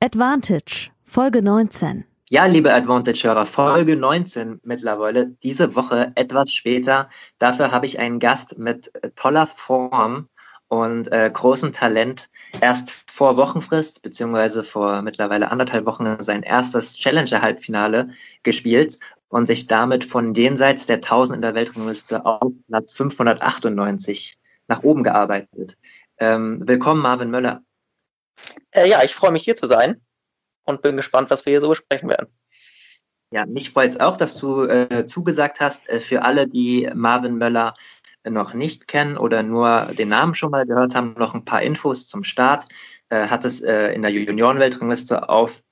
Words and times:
Advantage, 0.00 0.92
Folge 1.02 1.42
19. 1.42 2.04
Ja, 2.30 2.46
liebe 2.46 2.72
Advantage-Hörer, 2.72 3.46
Folge 3.46 3.96
19 3.96 4.60
mittlerweile, 4.62 5.30
diese 5.42 5.74
Woche 5.74 6.12
etwas 6.14 6.52
später. 6.52 7.08
Dafür 7.40 7.72
habe 7.72 7.86
ich 7.86 7.98
einen 7.98 8.20
Gast 8.20 8.56
mit 8.58 8.92
toller 9.16 9.48
Form 9.48 10.28
und 10.68 11.10
äh, 11.10 11.28
großem 11.32 11.72
Talent. 11.72 12.30
Erst 12.60 12.92
vor 13.10 13.36
Wochenfrist, 13.36 14.02
beziehungsweise 14.02 14.62
vor 14.62 15.02
mittlerweile 15.02 15.50
anderthalb 15.50 15.84
Wochen 15.84 16.22
sein 16.22 16.44
erstes 16.44 16.96
Challenger-Halbfinale 16.96 18.10
gespielt 18.44 19.00
und 19.30 19.46
sich 19.46 19.66
damit 19.66 20.04
von 20.04 20.32
jenseits 20.32 20.86
der 20.86 20.96
1000 20.96 21.34
in 21.34 21.42
der 21.42 21.56
Weltrangliste 21.56 22.24
auf 22.24 22.52
Platz 22.68 22.94
598 22.94 24.38
nach 24.68 24.84
oben 24.84 25.02
gearbeitet. 25.02 25.76
Ähm, 26.20 26.62
willkommen, 26.68 27.02
Marvin 27.02 27.32
Möller. 27.32 27.62
Äh, 28.70 28.88
ja, 28.88 29.02
ich 29.02 29.14
freue 29.14 29.32
mich 29.32 29.44
hier 29.44 29.56
zu 29.56 29.66
sein 29.66 30.00
und 30.64 30.82
bin 30.82 30.96
gespannt, 30.96 31.30
was 31.30 31.44
wir 31.46 31.52
hier 31.52 31.60
so 31.60 31.68
besprechen 31.68 32.08
werden. 32.08 32.28
Ja, 33.30 33.44
mich 33.44 33.70
freut 33.70 33.90
es 33.90 34.00
auch, 34.00 34.16
dass 34.16 34.36
du 34.36 34.64
äh, 34.64 35.06
zugesagt 35.06 35.60
hast. 35.60 35.88
Äh, 35.88 36.00
für 36.00 36.22
alle, 36.22 36.46
die 36.48 36.90
Marvin 36.94 37.36
Möller 37.36 37.74
noch 38.28 38.54
nicht 38.54 38.88
kennen 38.88 39.16
oder 39.16 39.42
nur 39.42 39.88
den 39.98 40.08
Namen 40.08 40.34
schon 40.34 40.50
mal 40.50 40.66
gehört 40.66 40.94
haben, 40.94 41.14
noch 41.18 41.34
ein 41.34 41.44
paar 41.44 41.62
Infos 41.62 42.06
zum 42.06 42.24
Start. 42.24 42.66
Äh, 43.10 43.28
hat 43.28 43.44
es 43.44 43.60
äh, 43.60 43.92
in 43.92 44.02
der 44.02 44.10
Junioren-Weltrangliste 44.10 45.28
auf 45.28 45.62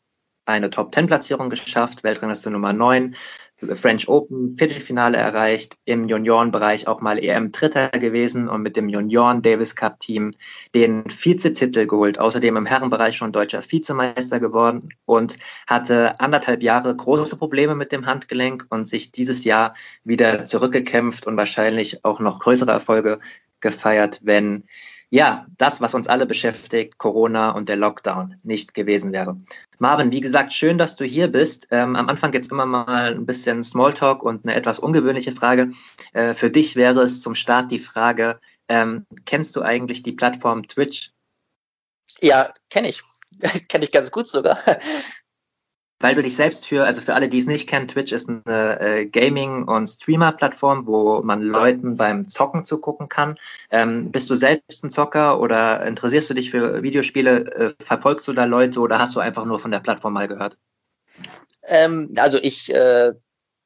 eine 0.47 0.70
Top-10-Platzierung 0.70 1.51
geschafft, 1.51 2.05
Weltrangliste 2.05 2.51
Nummer 2.51 2.73
9, 2.73 3.17
French 3.73 4.07
Open 4.09 4.57
Viertelfinale 4.57 5.17
erreicht, 5.17 5.79
im 5.87 6.09
Juniorenbereich 6.09 6.87
auch 6.89 7.01
mal 7.01 7.19
EM 7.19 7.53
Dritter 7.53 7.89
gewesen 7.89 8.48
und 8.48 8.63
mit 8.63 8.77
dem 8.77 8.89
Junioren 8.89 9.41
Davis 9.41 9.75
Cup 9.75 9.98
Team 10.01 10.35
den 10.75 11.05
Vizetitel 11.07 11.87
geholt. 11.87 12.19
Außerdem 12.19 12.57
im 12.57 12.67
Herrenbereich 12.67 13.17
schon 13.17 13.33
deutscher 13.33 13.63
Vizemeister 13.63 14.41
geworden 14.41 14.91
und 15.07 15.39
hatte 15.67 16.21
anderthalb 16.21 16.63
Jahre 16.63 16.95
große 16.95 17.37
Probleme 17.37 17.75
mit 17.75 17.93
dem 17.93 18.05
Handgelenk 18.05 18.67
und 18.69 18.89
sich 18.89 19.11
dieses 19.11 19.45
Jahr 19.45 19.75
wieder 20.05 20.45
zurückgekämpft 20.45 21.27
und 21.27 21.37
wahrscheinlich 21.39 22.05
auch 22.05 22.20
noch 22.20 22.41
größere 22.41 22.73
Erfolge 22.73 23.19
gefeiert, 23.61 24.20
wenn 24.23 24.65
ja, 25.11 25.47
das, 25.57 25.81
was 25.81 25.95
uns 25.95 26.09
alle 26.09 26.27
beschäftigt, 26.27 26.99
Corona 26.99 27.51
und 27.51 27.69
der 27.69 27.77
Lockdown, 27.77 28.37
nicht 28.43 28.75
gewesen 28.75 29.13
wäre. 29.13 29.37
Marvin, 29.79 30.11
wie 30.11 30.21
gesagt, 30.21 30.53
schön, 30.53 30.79
dass 30.79 30.97
du 30.97 31.05
hier 31.05 31.29
bist. 31.29 31.69
Ähm, 31.71 31.95
am 31.97 32.09
Anfang 32.09 32.33
gibt 32.33 32.47
es 32.47 32.51
immer 32.51 32.67
mal 32.67 33.15
ein 33.15 33.27
bisschen 33.27 33.63
Smalltalk 33.63 34.23
und 34.23 34.45
eine 34.45 34.55
etwas 34.55 34.79
ungewöhnliche 34.79 35.33
Frage. 35.33 35.71
Äh, 36.13 36.35
für 36.35 36.51
dich 36.51 36.75
wäre 36.75 37.03
es 37.03 37.23
zum 37.23 37.35
Start 37.35 37.71
die 37.71 37.79
Frage, 37.79 38.41
ähm, 38.69 39.07
kennst 39.27 39.55
du 39.55 39.63
eigentlich 39.63 40.03
die 40.03 40.13
Plattform 40.13 40.67
Twitch? 40.67 41.13
Ja, 42.20 42.53
kenne 42.70 42.89
ich. 42.89 43.03
kenne 43.69 43.85
ich 43.85 43.93
ganz 43.93 44.11
gut 44.11 44.27
sogar 44.27 44.59
weil 45.98 46.14
du 46.14 46.22
dich 46.22 46.36
selbst 46.36 46.66
für, 46.66 46.84
also 46.84 47.00
für 47.00 47.14
alle, 47.14 47.28
die 47.28 47.39
es 47.39 47.47
nicht 47.47 47.69
kennen, 47.69 47.89
Twitch 47.89 48.12
ist 48.12 48.28
eine 48.28 48.80
äh, 48.80 49.06
Gaming- 49.06 49.64
und 49.64 49.86
Streamer-Plattform, 49.86 50.86
wo 50.86 51.22
man 51.22 51.41
Leuten 51.41 51.97
beim 51.97 52.28
Zocken 52.28 52.64
zugucken 52.64 53.08
kann. 53.08 53.36
Ähm, 53.70 54.11
bist 54.11 54.29
du 54.29 54.35
selbst 54.35 54.85
ein 54.85 54.90
Zocker 54.90 55.40
oder 55.40 55.86
interessierst 55.86 56.29
du 56.29 56.35
dich 56.35 56.51
für 56.51 56.83
Videospiele? 56.83 57.55
Äh, 57.55 57.74
verfolgst 57.83 58.29
du 58.29 58.35
da 58.35 58.45
Leute 58.45 58.80
oder 58.80 58.98
hast 58.98 59.17
du 59.17 59.20
einfach 59.20 59.46
nur 59.46 59.58
von 59.58 59.70
der 59.70 59.80
Plattform 59.80 60.12
mal 60.12 60.29
gehört? 60.29 60.58
Ähm, 61.62 62.12
also 62.17 62.39
ich 62.42 62.73
äh, 62.73 63.12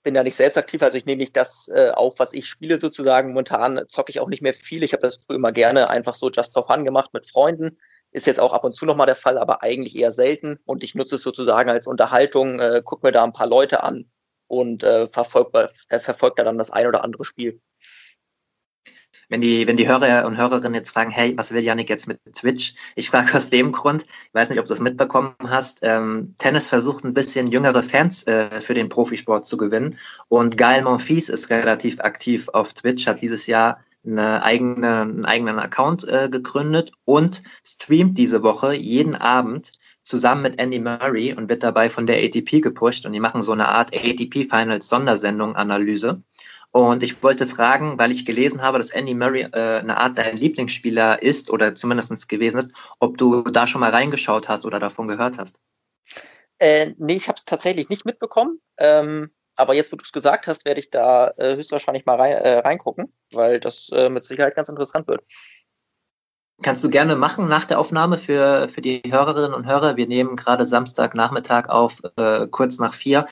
bin 0.02 0.14
da 0.14 0.22
nicht 0.22 0.36
selbst 0.36 0.56
aktiv, 0.56 0.82
also 0.82 0.96
ich 0.96 1.06
nehme 1.06 1.18
nicht 1.18 1.36
das 1.36 1.68
äh, 1.68 1.90
auf, 1.90 2.18
was 2.18 2.32
ich 2.32 2.46
spiele 2.46 2.78
sozusagen. 2.78 3.28
Momentan 3.28 3.82
zocke 3.88 4.10
ich 4.10 4.20
auch 4.20 4.28
nicht 4.28 4.42
mehr 4.42 4.54
viel. 4.54 4.82
Ich 4.82 4.92
habe 4.92 5.02
das 5.02 5.16
früher 5.16 5.36
immer 5.36 5.52
gerne 5.52 5.90
einfach 5.90 6.14
so 6.14 6.30
just 6.30 6.54
for 6.54 6.64
fun 6.64 6.84
gemacht 6.84 7.12
mit 7.12 7.26
Freunden. 7.26 7.76
Ist 8.12 8.26
jetzt 8.26 8.40
auch 8.40 8.52
ab 8.52 8.64
und 8.64 8.74
zu 8.74 8.86
nochmal 8.86 9.06
der 9.06 9.16
Fall, 9.16 9.38
aber 9.38 9.62
eigentlich 9.62 9.96
eher 9.96 10.12
selten. 10.12 10.58
Und 10.64 10.82
ich 10.82 10.94
nutze 10.94 11.16
es 11.16 11.22
sozusagen 11.22 11.70
als 11.70 11.86
Unterhaltung, 11.86 12.58
äh, 12.58 12.82
gucke 12.84 13.06
mir 13.06 13.12
da 13.12 13.24
ein 13.24 13.32
paar 13.32 13.46
Leute 13.46 13.82
an 13.82 14.10
und 14.48 14.82
äh, 14.82 15.08
verfolge 15.08 15.70
äh, 15.88 16.00
verfolg 16.00 16.36
da 16.36 16.44
dann 16.44 16.58
das 16.58 16.70
ein 16.70 16.86
oder 16.86 17.04
andere 17.04 17.24
Spiel. 17.24 17.60
Wenn 19.30 19.40
die, 19.40 19.68
wenn 19.68 19.76
die 19.76 19.86
Hörer 19.86 20.26
und 20.26 20.36
Hörerinnen 20.36 20.74
jetzt 20.74 20.90
fragen, 20.90 21.12
hey, 21.12 21.38
was 21.38 21.52
will 21.52 21.62
Yannick 21.62 21.88
jetzt 21.88 22.08
mit 22.08 22.18
Twitch? 22.34 22.74
Ich 22.96 23.08
frage 23.08 23.36
aus 23.36 23.48
dem 23.48 23.70
Grund, 23.70 24.02
ich 24.02 24.34
weiß 24.34 24.50
nicht, 24.50 24.58
ob 24.58 24.66
du 24.66 24.74
es 24.74 24.80
mitbekommen 24.80 25.36
hast, 25.46 25.78
ähm, 25.82 26.34
Tennis 26.38 26.66
versucht 26.66 27.04
ein 27.04 27.14
bisschen 27.14 27.46
jüngere 27.46 27.84
Fans 27.84 28.26
äh, 28.26 28.60
für 28.60 28.74
den 28.74 28.88
Profisport 28.88 29.46
zu 29.46 29.56
gewinnen. 29.56 29.96
Und 30.26 30.58
Gael 30.58 30.82
Monfils 30.82 31.28
ist 31.28 31.48
relativ 31.48 32.00
aktiv 32.00 32.48
auf 32.48 32.74
Twitch, 32.74 33.06
hat 33.06 33.22
dieses 33.22 33.46
Jahr 33.46 33.78
eine 34.04 34.42
eigene, 34.42 35.00
einen 35.00 35.24
eigenen 35.24 35.58
Account 35.58 36.06
äh, 36.08 36.28
gegründet 36.30 36.92
und 37.04 37.42
streamt 37.64 38.16
diese 38.18 38.42
Woche 38.42 38.74
jeden 38.74 39.14
Abend 39.14 39.72
zusammen 40.02 40.42
mit 40.42 40.58
Andy 40.58 40.78
Murray 40.78 41.34
und 41.34 41.48
wird 41.48 41.62
dabei 41.62 41.90
von 41.90 42.06
der 42.06 42.22
ATP 42.22 42.60
gepusht 42.62 43.04
und 43.06 43.12
die 43.12 43.20
machen 43.20 43.42
so 43.42 43.52
eine 43.52 43.68
Art 43.68 43.94
ATP 43.94 44.44
Finals 44.48 44.88
Sondersendung 44.88 45.56
Analyse. 45.56 46.22
Und 46.72 47.02
ich 47.02 47.20
wollte 47.22 47.48
fragen, 47.48 47.98
weil 47.98 48.12
ich 48.12 48.24
gelesen 48.24 48.62
habe, 48.62 48.78
dass 48.78 48.90
Andy 48.90 49.14
Murray 49.14 49.42
äh, 49.42 49.80
eine 49.80 49.96
Art 49.96 50.16
dein 50.18 50.36
Lieblingsspieler 50.36 51.20
ist 51.20 51.50
oder 51.50 51.74
zumindest 51.74 52.28
gewesen 52.28 52.58
ist, 52.58 52.72
ob 53.00 53.18
du 53.18 53.42
da 53.42 53.66
schon 53.66 53.80
mal 53.80 53.90
reingeschaut 53.90 54.48
hast 54.48 54.64
oder 54.64 54.78
davon 54.78 55.08
gehört 55.08 55.36
hast. 55.36 55.58
Äh, 56.58 56.94
nee, 56.98 57.16
ich 57.16 57.26
habe 57.26 57.38
es 57.38 57.44
tatsächlich 57.44 57.88
nicht 57.88 58.04
mitbekommen. 58.04 58.60
Ähm, 58.78 59.30
aber 59.60 59.74
jetzt, 59.74 59.92
wo 59.92 59.96
du 59.96 60.04
es 60.04 60.12
gesagt 60.12 60.46
hast, 60.46 60.64
werde 60.64 60.80
ich 60.80 60.90
da 60.90 61.32
äh, 61.36 61.56
höchstwahrscheinlich 61.56 62.06
mal 62.06 62.16
rein, 62.16 62.32
äh, 62.32 62.58
reingucken, 62.58 63.12
weil 63.32 63.60
das 63.60 63.90
äh, 63.90 64.08
mit 64.08 64.24
Sicherheit 64.24 64.56
ganz 64.56 64.68
interessant 64.68 65.06
wird. 65.06 65.22
Kannst 66.62 66.84
du 66.84 66.90
gerne 66.90 67.16
machen 67.16 67.48
nach 67.48 67.64
der 67.64 67.78
Aufnahme 67.78 68.18
für, 68.18 68.68
für 68.68 68.82
die 68.82 69.02
Hörerinnen 69.06 69.54
und 69.54 69.66
Hörer. 69.66 69.96
Wir 69.96 70.06
nehmen 70.06 70.36
gerade 70.36 70.66
Samstagnachmittag 70.66 71.68
auf, 71.68 72.02
äh, 72.16 72.46
kurz 72.48 72.78
nach 72.78 72.92
vier. 72.92 73.26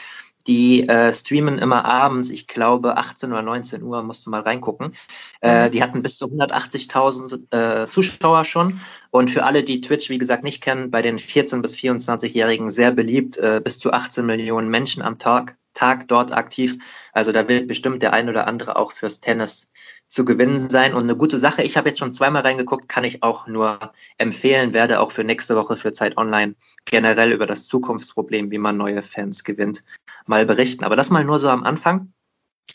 Die 0.49 0.89
äh, 0.89 1.13
streamen 1.13 1.59
immer 1.59 1.85
abends, 1.85 2.31
ich 2.31 2.47
glaube 2.49 2.97
18 2.97 3.31
oder 3.31 3.43
19 3.43 3.83
Uhr, 3.83 4.03
musst 4.03 4.25
du 4.27 4.31
mal 4.31 4.41
reingucken. 4.41 4.95
Äh, 5.43 5.67
mhm. 5.67 5.71
die 5.71 5.83
hatten 5.83 6.03
bis 6.03 6.17
zu 6.17 6.27
180.000 6.27 7.85
äh, 7.85 7.89
Zuschauer 7.91 8.45
schon. 8.47 8.81
Und 9.11 9.31
für 9.31 9.45
alle, 9.45 9.63
die 9.63 9.83
Twitch, 9.83 10.09
wie 10.09 10.19
gesagt, 10.19 10.45
nicht 10.45 10.63
kennen, 10.63 10.91
bei 10.91 11.03
den 11.03 11.19
14- 11.19 11.61
bis 11.61 11.75
24-Jährigen 11.77 12.71
sehr 12.71 12.93
beliebt, 12.93 13.37
äh, 13.37 13.61
bis 13.63 13.79
zu 13.79 13.93
18 13.93 14.25
Millionen 14.25 14.71
Menschen 14.71 15.03
am 15.03 15.19
Tag, 15.19 15.59
Tag 15.75 16.09
dort 16.09 16.33
aktiv. 16.33 16.79
Also 17.13 17.31
da 17.31 17.47
wird 17.47 17.69
bestimmt 17.69 18.03
der 18.03 18.15
ein 18.15 18.29
oder 18.29 18.47
andere 18.47 18.77
auch 18.77 18.93
fürs 18.93 19.21
Tennis 19.21 19.71
zu 20.09 20.25
gewinnen 20.25 20.71
sein 20.71 20.95
und 20.95 21.05
eine 21.05 21.17
gute 21.17 21.39
Sache. 21.39 21.63
Ich 21.63 21.77
habe 21.77 21.91
jetzt 21.91 21.99
schon 21.99 22.13
zweimal 22.13 22.43
reingeguckt, 22.43 22.89
kann 22.89 23.05
ich 23.05 23.23
auch 23.23 23.47
nur 23.47 23.79
empfehlen, 24.17 24.73
werde 24.73 25.01
auch 25.01 25.13
für 25.13 25.25
nächste 25.25 25.57
Woche 25.57 25.77
für 25.77 25.93
Zeit 25.93 26.17
Online 26.17 26.55
generell 26.87 27.33
über 27.33 27.47
das 27.47 27.67
Zukunftsproblem, 27.67 28.51
wie 28.51 28.59
man 28.59 28.77
neue 28.77 29.03
Fans 29.03 29.45
gewinnt, 29.45 29.85
mal 30.27 30.47
berichten. 30.47 30.85
Aber 30.85 30.97
das 30.97 31.11
mal 31.11 31.25
nur 31.25 31.39
so 31.39 31.49
am 31.49 31.65
Anfang. 31.65 32.13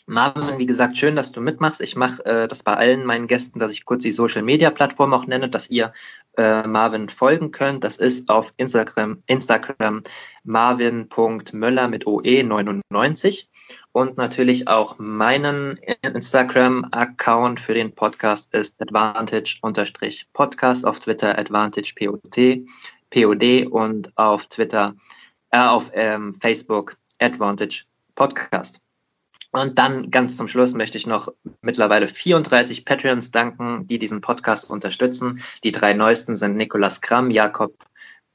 Marvin, 0.06 0.58
wie 0.58 0.66
gesagt, 0.66 0.96
schön, 0.96 1.16
dass 1.16 1.32
du 1.32 1.40
mitmachst. 1.40 1.80
Ich 1.80 1.96
mache 1.96 2.24
äh, 2.26 2.48
das 2.48 2.62
bei 2.62 2.74
allen 2.74 3.04
meinen 3.04 3.26
Gästen, 3.26 3.58
dass 3.58 3.72
ich 3.72 3.84
kurz 3.84 4.02
die 4.02 4.12
Social 4.12 4.42
Media 4.42 4.70
Plattform 4.70 5.14
auch 5.14 5.26
nenne, 5.26 5.48
dass 5.48 5.70
ihr 5.70 5.92
äh, 6.36 6.66
Marvin 6.66 7.08
folgen 7.08 7.52
könnt. 7.52 7.84
Das 7.84 7.96
ist 7.96 8.28
auf 8.28 8.52
Instagram, 8.56 9.22
Instagram 9.26 10.02
marvin.möller 10.44 11.88
mit 11.88 12.04
OE99 12.04 13.46
und 13.92 14.16
natürlich 14.16 14.68
auch 14.68 14.98
meinen 14.98 15.78
Instagram-Account 16.02 17.60
für 17.60 17.74
den 17.74 17.94
Podcast 17.94 18.52
ist 18.52 18.74
advantage-podcast 18.80 20.84
auf 20.84 21.00
Twitter 21.00 21.38
advantage-pod 21.38 22.20
POD 23.10 23.66
und 23.70 24.16
auf 24.18 24.46
Twitter, 24.46 24.94
äh, 25.50 25.58
auf 25.58 25.90
ähm, 25.94 26.34
Facebook 26.34 26.96
Advantage 27.20 27.84
Podcast. 28.16 28.83
Und 29.54 29.78
dann 29.78 30.10
ganz 30.10 30.36
zum 30.36 30.48
Schluss 30.48 30.74
möchte 30.74 30.98
ich 30.98 31.06
noch 31.06 31.32
mittlerweile 31.62 32.08
34 32.08 32.84
Patreons 32.84 33.30
danken, 33.30 33.86
die 33.86 34.00
diesen 34.00 34.20
Podcast 34.20 34.68
unterstützen. 34.68 35.44
Die 35.62 35.70
drei 35.70 35.94
neuesten 35.94 36.34
sind 36.34 36.56
Nikolas 36.56 37.00
Kramm, 37.00 37.30
Jakob 37.30 37.72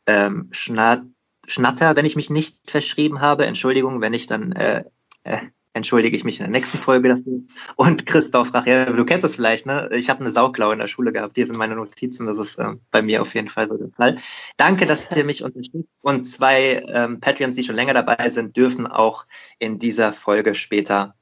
ähm, 0.06 0.48
Schnatter, 0.54 1.98
wenn 1.98 2.06
ich 2.06 2.16
mich 2.16 2.30
nicht 2.30 2.71
verschrieben 2.71 3.19
habe. 3.19 3.45
Entschuldigung, 3.45 4.00
wenn 4.00 4.13
ich 4.13 4.27
dann 4.27 4.54
äh, 4.54 4.86
äh, 5.24 5.39
entschuldige 5.80 6.16
ich 6.16 6.24
mich 6.24 6.40
in 6.40 6.44
der 6.44 6.52
nächsten 6.52 6.78
Folge 6.78 7.10
dafür. 7.10 7.42
Und 7.76 8.06
Christoph 8.06 8.54
Rachel, 8.54 8.86
du 8.86 9.06
kennst 9.06 9.24
das 9.24 9.36
vielleicht, 9.36 9.66
ne? 9.66 9.90
Ich 9.94 10.10
habe 10.10 10.20
eine 10.20 10.30
Sauklau 10.30 10.72
in 10.72 10.80
der 10.80 10.88
Schule 10.88 11.12
gehabt. 11.12 11.36
Hier 11.36 11.46
sind 11.46 11.58
meine 11.58 11.76
Notizen. 11.76 12.28
Das 12.28 12.38
ist 12.38 12.58
äh, 12.58 12.76
bei 12.92 13.02
mir 13.02 13.22
auf 13.22 13.34
jeden 13.34 13.48
Fall 13.48 13.68
so 13.68 13.78
der 13.78 13.90
Fall. 13.90 14.18
Danke, 14.58 14.86
dass 14.86 15.16
ihr 15.16 15.24
mich 15.24 15.44
unterstützt. 15.44 15.90
Und 16.02 16.26
zwei 16.26 16.84
ähm, 16.88 17.20
Patreons, 17.20 17.56
die 17.56 17.64
schon 17.64 17.76
länger 17.76 17.94
dabei 17.94 18.30
sind, 18.30 18.56
dürfen 18.56 18.88
auch 18.88 19.26
in 19.58 19.80
dieser 19.80 20.14
Folge 20.14 20.54
später 20.54 21.16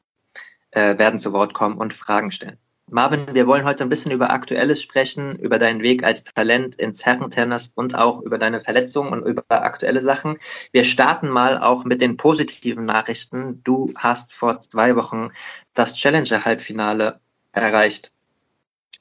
äh, 0.71 0.97
werden 0.97 1.19
zu 1.19 1.31
Wort 1.33 1.53
kommen 1.53 1.77
und 1.77 1.93
Fragen 1.93 2.31
stellen. 2.31 2.57
Marvin, 2.89 3.27
wir 3.33 3.47
wollen 3.47 3.65
heute 3.65 3.83
ein 3.83 3.89
bisschen 3.89 4.13
über 4.13 4.31
Aktuelles 4.31 4.81
sprechen, 4.81 5.35
über 5.35 5.59
deinen 5.59 5.81
Weg 5.81 6.03
als 6.03 6.23
Talent 6.23 6.75
ins 6.75 7.05
Herrentennis 7.05 7.69
und 7.75 7.95
auch 7.95 8.21
über 8.21 8.37
deine 8.37 8.61
Verletzungen 8.61 9.11
und 9.11 9.25
über 9.25 9.43
aktuelle 9.49 10.01
Sachen. 10.01 10.37
Wir 10.71 10.85
starten 10.85 11.27
mal 11.27 11.57
auch 11.61 11.83
mit 11.83 11.99
den 12.01 12.15
positiven 12.15 12.85
Nachrichten. 12.85 13.61
Du 13.63 13.93
hast 13.97 14.31
vor 14.31 14.61
zwei 14.61 14.95
Wochen 14.95 15.31
das 15.73 15.95
Challenger-Halbfinale 15.95 17.19
erreicht. 17.51 18.13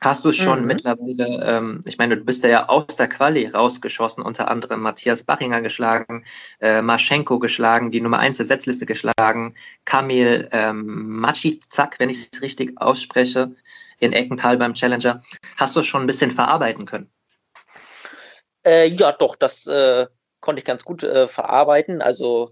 Hast 0.00 0.24
du 0.24 0.32
schon 0.32 0.60
mhm. 0.60 0.66
mittlerweile, 0.66 1.44
ähm, 1.44 1.80
ich 1.84 1.98
meine, 1.98 2.16
du 2.16 2.24
bist 2.24 2.44
ja 2.44 2.68
aus 2.68 2.96
der 2.96 3.08
Quali 3.08 3.46
rausgeschossen, 3.46 4.22
unter 4.22 4.48
anderem 4.50 4.80
Matthias 4.80 5.24
Bachinger 5.24 5.62
geschlagen, 5.62 6.24
äh, 6.60 6.82
Maschenko 6.82 7.38
geschlagen, 7.38 7.90
die 7.90 8.00
Nummer 8.00 8.18
1 8.18 8.36
der 8.36 8.46
Setzliste 8.46 8.86
geschlagen, 8.86 9.54
Kamil 9.84 10.48
ähm, 10.52 11.18
Machizak, 11.20 11.98
wenn 11.98 12.10
ich 12.10 12.28
es 12.32 12.42
richtig 12.42 12.80
ausspreche, 12.80 13.54
in 13.98 14.12
Eckenthal 14.12 14.58
beim 14.58 14.74
Challenger. 14.74 15.22
Hast 15.56 15.74
du 15.76 15.82
schon 15.82 16.02
ein 16.02 16.06
bisschen 16.06 16.30
verarbeiten 16.30 16.84
können? 16.84 17.10
Äh, 18.64 18.88
ja, 18.88 19.12
doch, 19.12 19.36
das 19.36 19.66
äh, 19.66 20.06
konnte 20.40 20.58
ich 20.58 20.64
ganz 20.64 20.84
gut 20.84 21.02
äh, 21.02 21.28
verarbeiten. 21.28 22.02
Also 22.02 22.50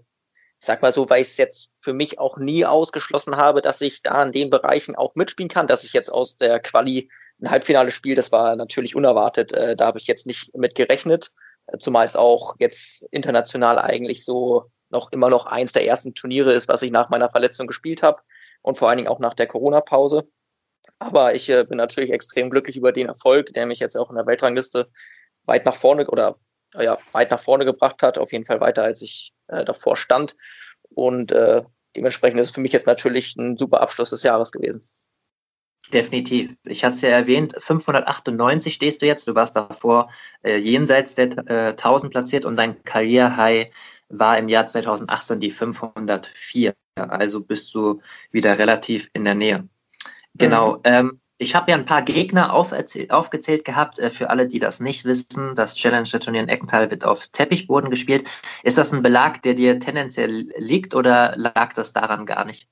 ich 0.59 0.65
sag 0.65 0.81
mal 0.81 0.93
so, 0.93 1.09
weil 1.09 1.21
ich 1.21 1.27
es 1.27 1.37
jetzt 1.37 1.71
für 1.79 1.93
mich 1.93 2.17
auch 2.17 2.37
nie 2.37 2.65
ausgeschlossen 2.65 3.35
habe, 3.35 3.61
dass 3.61 3.81
ich 3.81 4.01
da 4.01 4.23
in 4.23 4.31
den 4.31 4.49
Bereichen 4.49 4.95
auch 4.95 5.13
mitspielen 5.13 5.49
kann, 5.49 5.67
dass 5.67 5.83
ich 5.83 5.93
jetzt 5.93 6.11
aus 6.11 6.37
der 6.37 6.59
Quali 6.59 7.09
ein 7.41 7.51
Halbfinale 7.51 7.91
spiel, 7.91 8.15
das 8.15 8.31
war 8.31 8.55
natürlich 8.55 8.95
unerwartet. 8.95 9.53
Äh, 9.53 9.75
da 9.75 9.87
habe 9.87 9.99
ich 9.99 10.07
jetzt 10.07 10.25
nicht 10.25 10.55
mit 10.55 10.75
gerechnet, 10.75 11.31
äh, 11.67 11.77
zumal 11.77 12.07
es 12.07 12.15
auch 12.15 12.55
jetzt 12.59 13.03
international 13.11 13.79
eigentlich 13.79 14.23
so 14.23 14.71
noch 14.89 15.11
immer 15.11 15.29
noch 15.29 15.45
eins 15.45 15.73
der 15.73 15.85
ersten 15.85 16.13
Turniere 16.13 16.53
ist, 16.53 16.67
was 16.67 16.81
ich 16.81 16.91
nach 16.91 17.09
meiner 17.09 17.29
Verletzung 17.29 17.67
gespielt 17.67 18.03
habe 18.03 18.21
und 18.61 18.77
vor 18.77 18.89
allen 18.89 18.97
Dingen 18.97 19.09
auch 19.09 19.19
nach 19.19 19.33
der 19.33 19.47
Corona-Pause. 19.47 20.27
Aber 20.99 21.35
ich 21.35 21.49
äh, 21.49 21.65
bin 21.65 21.77
natürlich 21.77 22.11
extrem 22.11 22.49
glücklich 22.49 22.77
über 22.77 22.91
den 22.91 23.07
Erfolg, 23.07 23.53
der 23.53 23.65
mich 23.65 23.79
jetzt 23.79 23.97
auch 23.97 24.09
in 24.09 24.15
der 24.15 24.27
Weltrangliste 24.27 24.89
weit 25.43 25.65
nach 25.65 25.75
vorne 25.75 26.07
oder 26.07 26.37
ja, 26.73 26.97
weit 27.11 27.31
nach 27.31 27.41
vorne 27.41 27.65
gebracht 27.65 28.03
hat, 28.03 28.17
auf 28.17 28.31
jeden 28.31 28.45
Fall 28.45 28.59
weiter, 28.59 28.83
als 28.83 29.01
ich 29.01 29.33
äh, 29.47 29.63
davor 29.63 29.97
stand. 29.97 30.35
Und 30.89 31.31
äh, 31.31 31.63
dementsprechend 31.95 32.39
ist 32.39 32.49
es 32.49 32.55
für 32.55 32.61
mich 32.61 32.73
jetzt 32.73 32.87
natürlich 32.87 33.35
ein 33.35 33.57
super 33.57 33.81
Abschluss 33.81 34.09
des 34.09 34.23
Jahres 34.23 34.51
gewesen. 34.51 34.81
Definitiv. 35.93 36.57
Ich 36.65 36.83
hatte 36.83 36.95
es 36.95 37.01
ja 37.01 37.09
erwähnt, 37.09 37.53
598 37.57 38.73
stehst 38.73 39.01
du 39.01 39.05
jetzt. 39.05 39.27
Du 39.27 39.35
warst 39.35 39.55
davor 39.55 40.09
äh, 40.43 40.57
jenseits 40.57 41.15
der 41.15 41.37
äh, 41.47 41.69
1000 41.69 42.11
platziert 42.11 42.45
und 42.45 42.57
dein 42.57 42.83
Karriere-High 42.83 43.67
war 44.09 44.37
im 44.37 44.49
Jahr 44.49 44.67
2018 44.67 45.39
die 45.39 45.51
504. 45.51 46.73
Also 46.95 47.41
bist 47.41 47.73
du 47.73 48.01
wieder 48.31 48.57
relativ 48.57 49.09
in 49.13 49.25
der 49.25 49.35
Nähe. 49.35 49.67
Genau. 50.35 50.77
Mhm. 50.77 50.81
Ähm, 50.85 51.19
ich 51.37 51.53
habe 51.53 51.71
ja 51.71 51.77
ein 51.77 51.85
paar 51.85 52.01
Gegner 52.01 52.53
aufgezählt 52.53 53.65
gehabt. 53.65 53.99
Äh, 53.99 54.09
für 54.09 54.29
alle, 54.29 54.47
die 54.47 54.59
das 54.59 54.79
nicht 54.79 55.05
wissen, 55.05 55.55
das 55.55 55.75
Challenger-Turnier 55.75 56.41
in 56.41 56.49
Eckenthal 56.49 56.89
wird 56.89 57.03
auf 57.03 57.27
Teppichboden 57.27 57.89
gespielt. 57.89 58.25
Ist 58.63 58.77
das 58.77 58.93
ein 58.93 59.03
Belag, 59.03 59.41
der 59.41 59.53
dir 59.53 59.79
tendenziell 59.79 60.49
liegt 60.57 60.95
oder 60.95 61.33
lag 61.35 61.73
das 61.73 61.93
daran 61.93 62.25
gar 62.25 62.45
nicht? 62.45 62.67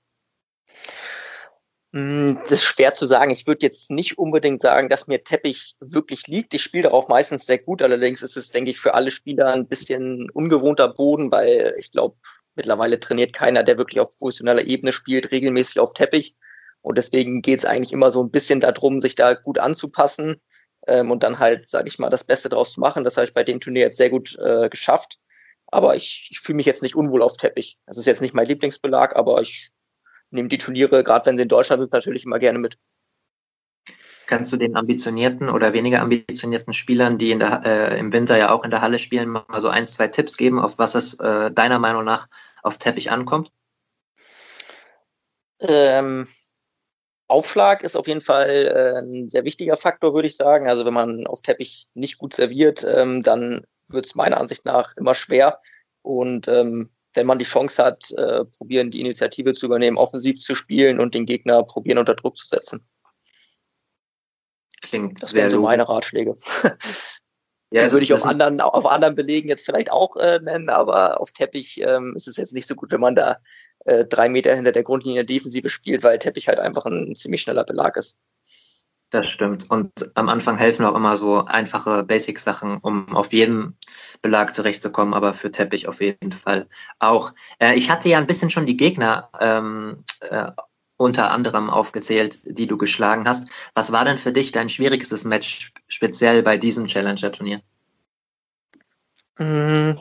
Hm, 1.93 2.39
das 2.43 2.53
ist 2.53 2.63
schwer 2.63 2.93
zu 2.93 3.05
sagen. 3.05 3.31
Ich 3.31 3.45
würde 3.45 3.61
jetzt 3.65 3.91
nicht 3.91 4.17
unbedingt 4.17 4.61
sagen, 4.61 4.89
dass 4.89 5.07
mir 5.07 5.23
Teppich 5.23 5.75
wirklich 5.79 6.25
liegt. 6.27 6.53
Ich 6.55 6.63
spiele 6.63 6.83
darauf 6.83 7.07
meistens 7.07 7.45
sehr 7.45 7.59
gut. 7.59 7.83
Allerdings 7.83 8.23
ist 8.23 8.35
es, 8.35 8.49
denke 8.49 8.71
ich, 8.71 8.79
für 8.79 8.95
alle 8.95 9.11
Spieler 9.11 9.53
ein 9.53 9.67
bisschen 9.67 10.29
ungewohnter 10.31 10.87
Boden, 10.87 11.31
weil 11.31 11.75
ich 11.77 11.91
glaube, 11.91 12.15
mittlerweile 12.55 12.99
trainiert 12.99 13.33
keiner, 13.33 13.61
der 13.63 13.77
wirklich 13.77 13.99
auf 13.99 14.17
professioneller 14.17 14.63
Ebene 14.63 14.91
spielt, 14.91 15.31
regelmäßig 15.31 15.79
auf 15.79 15.93
Teppich. 15.93 16.35
Und 16.81 16.97
deswegen 16.97 17.41
geht 17.43 17.59
es 17.59 17.65
eigentlich 17.65 17.93
immer 17.93 18.11
so 18.11 18.23
ein 18.23 18.31
bisschen 18.31 18.59
darum, 18.59 18.99
sich 18.99 19.15
da 19.15 19.35
gut 19.35 19.59
anzupassen 19.59 20.41
ähm, 20.87 21.11
und 21.11 21.23
dann 21.23 21.39
halt, 21.39 21.69
sage 21.69 21.87
ich 21.89 21.99
mal, 21.99 22.09
das 22.09 22.23
Beste 22.23 22.49
draus 22.49 22.73
zu 22.73 22.79
machen. 22.79 23.03
Das 23.03 23.17
habe 23.17 23.27
ich 23.27 23.33
bei 23.35 23.43
dem 23.43 23.59
Turnier 23.59 23.83
jetzt 23.83 23.97
sehr 23.97 24.09
gut 24.09 24.35
äh, 24.39 24.67
geschafft. 24.69 25.19
Aber 25.67 25.95
ich, 25.95 26.29
ich 26.31 26.39
fühle 26.39 26.57
mich 26.57 26.65
jetzt 26.65 26.81
nicht 26.81 26.95
unwohl 26.95 27.21
auf 27.21 27.37
Teppich. 27.37 27.77
Das 27.85 27.97
ist 27.97 28.07
jetzt 28.07 28.21
nicht 28.21 28.33
mein 28.33 28.47
Lieblingsbelag, 28.47 29.15
aber 29.15 29.41
ich 29.41 29.71
nehme 30.33 30.49
die 30.49 30.57
Turniere, 30.57 31.03
gerade 31.03 31.25
wenn 31.25 31.37
sie 31.37 31.43
in 31.43 31.49
Deutschland 31.49 31.81
sind, 31.81 31.93
natürlich 31.93 32.25
immer 32.25 32.39
gerne 32.39 32.59
mit. 32.59 32.77
Kannst 34.25 34.51
du 34.51 34.57
den 34.57 34.75
ambitionierten 34.75 35.49
oder 35.49 35.73
weniger 35.73 36.01
ambitionierten 36.01 36.73
Spielern, 36.73 37.17
die 37.17 37.31
in 37.31 37.39
der, 37.39 37.61
äh, 37.65 37.99
im 37.99 38.13
Winter 38.13 38.37
ja 38.37 38.51
auch 38.51 38.63
in 38.63 38.71
der 38.71 38.81
Halle 38.81 38.97
spielen, 38.97 39.29
mal 39.29 39.45
so 39.59 39.67
ein, 39.67 39.85
zwei 39.85 40.07
Tipps 40.07 40.37
geben, 40.37 40.59
auf 40.59 40.77
was 40.77 40.95
es 40.95 41.19
äh, 41.19 41.51
deiner 41.51 41.79
Meinung 41.79 42.05
nach 42.05 42.27
auf 42.63 42.77
Teppich 42.77 43.11
ankommt? 43.11 43.51
Ähm, 45.59 46.27
Aufschlag 47.27 47.83
ist 47.83 47.95
auf 47.95 48.07
jeden 48.07 48.21
Fall 48.21 48.49
äh, 48.49 48.99
ein 48.99 49.29
sehr 49.29 49.43
wichtiger 49.43 49.77
Faktor, 49.77 50.13
würde 50.13 50.27
ich 50.27 50.35
sagen. 50.35 50.67
Also 50.67 50.85
wenn 50.85 50.93
man 50.93 51.27
auf 51.27 51.41
Teppich 51.41 51.89
nicht 51.93 52.17
gut 52.17 52.33
serviert, 52.33 52.83
ähm, 52.83 53.23
dann 53.23 53.65
wird 53.87 54.05
es 54.05 54.15
meiner 54.15 54.39
Ansicht 54.39 54.65
nach 54.65 54.95
immer 54.97 55.15
schwer. 55.15 55.61
Und 56.01 56.47
ähm, 56.47 56.89
wenn 57.13 57.27
man 57.27 57.39
die 57.39 57.45
Chance 57.45 57.83
hat, 57.83 58.11
äh, 58.11 58.45
probieren, 58.45 58.91
die 58.91 59.01
Initiative 59.01 59.53
zu 59.53 59.65
übernehmen, 59.67 59.97
offensiv 59.97 60.39
zu 60.39 60.55
spielen 60.55 60.99
und 60.99 61.13
den 61.13 61.25
Gegner 61.25 61.63
probieren, 61.63 61.97
unter 61.97 62.15
Druck 62.15 62.37
zu 62.37 62.47
setzen. 62.47 62.85
Klingt 64.81 65.23
das 65.23 65.33
wären 65.33 65.51
so 65.51 65.61
meine 65.61 65.87
Ratschläge. 65.87 66.35
Ja, 67.75 67.85
die 67.85 67.91
würde 67.91 68.03
ich 68.03 68.13
auf 68.13 68.23
anderen, 68.23 68.61
auf 68.61 68.85
anderen 68.85 69.15
Belegen 69.15 69.49
jetzt 69.49 69.65
vielleicht 69.65 69.91
auch 69.91 70.15
äh, 70.17 70.39
nennen, 70.43 70.69
aber 70.69 71.19
auf 71.19 71.31
Teppich 71.31 71.81
ähm, 71.81 72.13
ist 72.15 72.27
es 72.27 72.37
jetzt 72.37 72.53
nicht 72.53 72.67
so 72.67 72.75
gut, 72.75 72.91
wenn 72.91 73.01
man 73.01 73.15
da 73.15 73.39
äh, 73.85 74.05
drei 74.05 74.29
Meter 74.29 74.53
hinter 74.53 74.71
der 74.71 74.83
Grundlinie 74.83 75.25
Defensive 75.25 75.71
spielt, 75.71 76.03
weil 76.03 76.19
Teppich 76.19 76.47
halt 76.47 76.59
einfach 76.59 76.85
ein 76.85 77.15
ziemlich 77.15 77.41
schneller 77.41 77.63
Belag 77.63 77.97
ist. 77.97 78.15
Das 79.13 79.29
stimmt. 79.29 79.69
Und 79.69 79.91
am 80.15 80.27
Anfang 80.27 80.57
helfen 80.57 80.83
auch 80.85 80.95
immer 80.95 81.17
so 81.17 81.45
einfache 81.45 82.01
Basic-Sachen, 82.01 82.79
um 82.79 83.15
auf 83.15 83.31
jeden 83.31 83.77
Belag 84.23 84.55
zurechtzukommen, 84.55 85.13
aber 85.13 85.35
für 85.35 85.51
Teppich 85.51 85.87
auf 85.87 86.01
jeden 86.01 86.31
Fall 86.31 86.67
auch. 86.97 87.31
Äh, 87.59 87.75
ich 87.75 87.91
hatte 87.91 88.09
ja 88.09 88.17
ein 88.17 88.25
bisschen 88.25 88.49
schon 88.49 88.65
die 88.65 88.75
Gegner 88.75 89.29
ähm, 89.39 90.03
äh, 90.21 90.49
unter 90.97 91.29
anderem 91.29 91.69
aufgezählt, 91.69 92.39
die 92.57 92.65
du 92.65 92.75
geschlagen 92.75 93.27
hast. 93.27 93.47
Was 93.75 93.91
war 93.91 94.03
denn 94.03 94.17
für 94.17 94.33
dich 94.33 94.51
dein 94.51 94.69
schwierigstes 94.69 95.25
Match 95.25 95.71
speziell 95.87 96.41
bei 96.41 96.57
diesem 96.57 96.87
Challenger-Turnier? 96.87 97.61
Hm. 99.37 99.95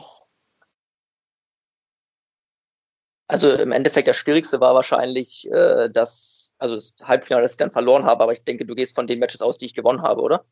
Also 3.27 3.51
im 3.51 3.71
Endeffekt 3.71 4.07
das 4.07 4.17
Schwierigste 4.17 4.59
war 4.59 4.73
wahrscheinlich 4.73 5.51
äh, 5.51 5.87
das 5.91 6.42
also 6.63 6.75
das 6.75 6.93
Halbfinale, 7.03 7.43
das 7.43 7.51
ich 7.51 7.57
dann 7.57 7.71
verloren 7.71 8.05
habe, 8.05 8.23
aber 8.23 8.31
ich 8.31 8.43
denke, 8.43 8.65
du 8.65 8.73
gehst 8.73 8.95
von 8.95 9.05
den 9.05 9.19
Matches 9.19 9.41
aus, 9.41 9.57
die 9.57 9.65
ich 9.65 9.73
gewonnen 9.73 10.01
habe, 10.01 10.21
oder? 10.21 10.45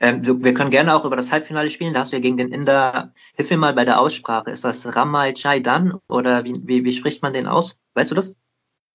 Ähm, 0.00 0.44
wir 0.44 0.54
können 0.54 0.70
gerne 0.70 0.94
auch 0.94 1.04
über 1.04 1.16
das 1.16 1.30
Halbfinale 1.30 1.70
spielen. 1.70 1.94
Da 1.94 2.00
hast 2.00 2.12
du 2.12 2.16
ja 2.16 2.20
gegen 2.20 2.36
den 2.36 2.52
Inder, 2.52 3.14
hilf 3.34 3.48
mir 3.50 3.56
mal 3.56 3.72
bei 3.72 3.84
der 3.84 4.00
Aussprache. 4.00 4.50
Ist 4.50 4.64
das 4.64 4.94
Ramai 4.94 5.32
Chaidan 5.32 5.98
oder 6.08 6.44
wie, 6.44 6.60
wie, 6.64 6.84
wie 6.84 6.92
spricht 6.92 7.22
man 7.22 7.32
den 7.32 7.46
aus? 7.46 7.76
Weißt 7.94 8.10
du 8.10 8.16
das? 8.16 8.34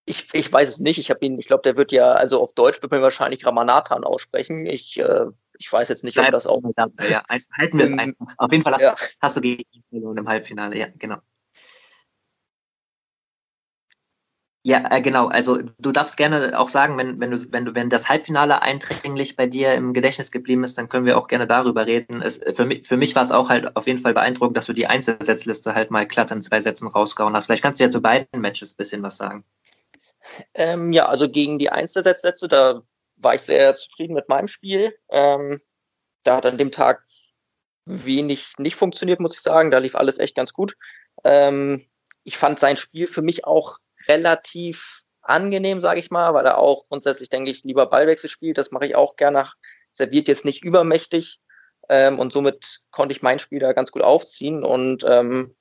Ich, 0.05 0.27
ich 0.33 0.51
weiß 0.51 0.69
es 0.69 0.79
nicht. 0.79 0.99
Ich 0.99 1.09
habe 1.09 1.25
ihn, 1.25 1.39
ich 1.39 1.47
glaube, 1.47 1.63
der 1.63 1.77
wird 1.77 1.91
ja, 1.91 2.11
also 2.11 2.41
auf 2.41 2.53
Deutsch 2.53 2.81
wird 2.81 2.91
man 2.91 3.01
wahrscheinlich 3.01 3.45
Ramanathan 3.45 4.03
aussprechen. 4.03 4.65
Ich, 4.65 4.99
äh, 4.99 5.25
ich 5.57 5.71
weiß 5.71 5.87
jetzt 5.87 6.03
nicht, 6.03 6.19
ob 6.19 6.29
das 6.31 6.45
auch. 6.45 6.61
Ja, 7.09 7.23
halten 7.29 7.77
wir 7.77 7.85
es 7.85 7.97
einfach. 7.97 8.27
Auf 8.37 8.51
jeden 8.51 8.63
Fall 8.63 8.73
hast, 8.73 8.81
ja. 8.81 8.95
hast 9.21 9.37
du 9.37 9.41
gegen 9.41 9.63
ihn 9.71 9.83
verloren 9.89 10.17
im 10.17 10.27
Halbfinale, 10.27 10.77
ja, 10.77 10.87
genau. 10.97 11.17
Ja, 14.67 14.83
äh, 14.89 14.99
genau. 14.99 15.27
Also 15.27 15.59
du 15.77 15.91
darfst 15.91 16.17
gerne 16.17 16.57
auch 16.57 16.69
sagen, 16.69 16.97
wenn, 16.97 17.19
wenn 17.19 17.29
du, 17.29 17.53
wenn 17.53 17.65
du, 17.65 17.75
wenn 17.75 17.91
das 17.91 18.09
Halbfinale 18.09 18.63
eindringlich 18.63 19.35
bei 19.35 19.45
dir 19.45 19.75
im 19.75 19.93
Gedächtnis 19.93 20.31
geblieben 20.31 20.63
ist, 20.63 20.79
dann 20.79 20.89
können 20.89 21.05
wir 21.05 21.19
auch 21.19 21.27
gerne 21.27 21.45
darüber 21.45 21.85
reden. 21.85 22.23
Es, 22.23 22.39
für 22.55 22.65
mich, 22.65 22.87
für 22.87 22.97
mich 22.97 23.13
war 23.13 23.21
es 23.21 23.31
auch 23.31 23.49
halt 23.49 23.75
auf 23.75 23.85
jeden 23.85 23.99
Fall 23.99 24.15
beeindruckend, 24.15 24.57
dass 24.57 24.65
du 24.65 24.73
die 24.73 24.87
Einzelsetzliste 24.87 25.75
halt 25.75 25.91
mal 25.91 26.07
glatt 26.07 26.31
in 26.31 26.41
zwei 26.41 26.61
Sätzen 26.61 26.87
rausgehauen 26.87 27.35
hast. 27.35 27.45
Vielleicht 27.45 27.61
kannst 27.61 27.79
du 27.79 27.83
ja 27.83 27.91
zu 27.91 28.01
beiden 28.01 28.41
Matches 28.41 28.73
ein 28.73 28.77
bisschen 28.77 29.03
was 29.03 29.17
sagen. 29.17 29.45
Ähm, 30.55 30.91
ja, 30.91 31.05
also 31.05 31.29
gegen 31.29 31.59
die 31.59 31.69
Einzelsetzliste, 31.69 32.47
da 32.47 32.81
war 33.17 33.35
ich 33.35 33.41
sehr 33.41 33.75
zufrieden 33.75 34.15
mit 34.15 34.29
meinem 34.29 34.47
Spiel. 34.47 34.97
Ähm, 35.09 35.61
da 36.23 36.37
hat 36.37 36.47
an 36.47 36.57
dem 36.57 36.71
Tag 36.71 37.03
wenig 37.85 38.53
nicht 38.57 38.77
funktioniert, 38.77 39.19
muss 39.19 39.35
ich 39.35 39.43
sagen. 39.43 39.69
Da 39.69 39.77
lief 39.77 39.93
alles 39.93 40.17
echt 40.17 40.35
ganz 40.35 40.53
gut. 40.53 40.75
Ähm, 41.23 41.85
ich 42.23 42.39
fand 42.39 42.59
sein 42.59 42.77
Spiel 42.77 43.05
für 43.05 43.21
mich 43.21 43.45
auch 43.45 43.77
relativ 44.07 45.03
angenehm, 45.21 45.81
sage 45.81 45.99
ich 45.99 46.11
mal, 46.11 46.33
weil 46.33 46.45
er 46.45 46.59
auch 46.59 46.85
grundsätzlich, 46.87 47.29
denke 47.29 47.51
ich, 47.51 47.63
lieber 47.63 47.87
Ballwechsel 47.87 48.29
spielt. 48.29 48.57
Das 48.57 48.71
mache 48.71 48.85
ich 48.85 48.95
auch 48.95 49.15
gerne. 49.15 49.49
Serviert 49.93 50.27
jetzt 50.27 50.45
nicht 50.45 50.63
übermächtig. 50.63 51.39
Ähm, 51.89 52.19
und 52.19 52.33
somit 52.33 52.81
konnte 52.91 53.13
ich 53.13 53.21
mein 53.21 53.39
Spiel 53.39 53.59
da 53.59 53.73
ganz 53.73 53.91
gut 53.91 54.03
aufziehen 54.03 54.63
und 54.63 55.03
ähm, 55.07 55.55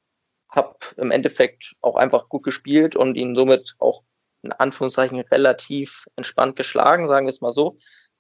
habe 0.49 0.77
im 0.97 1.11
Endeffekt 1.11 1.75
auch 1.83 1.97
einfach 1.97 2.29
gut 2.29 2.45
gespielt 2.45 2.97
und 2.97 3.17
ihn 3.17 3.35
somit 3.35 3.75
auch 3.79 4.05
in 4.43 4.53
Anführungszeichen 4.53 5.21
relativ 5.21 6.07
entspannt 6.17 6.57
geschlagen, 6.57 7.09
sagen 7.09 7.27
wir 7.27 7.33
es 7.33 7.41
mal 7.41 7.53
so. 7.53 7.77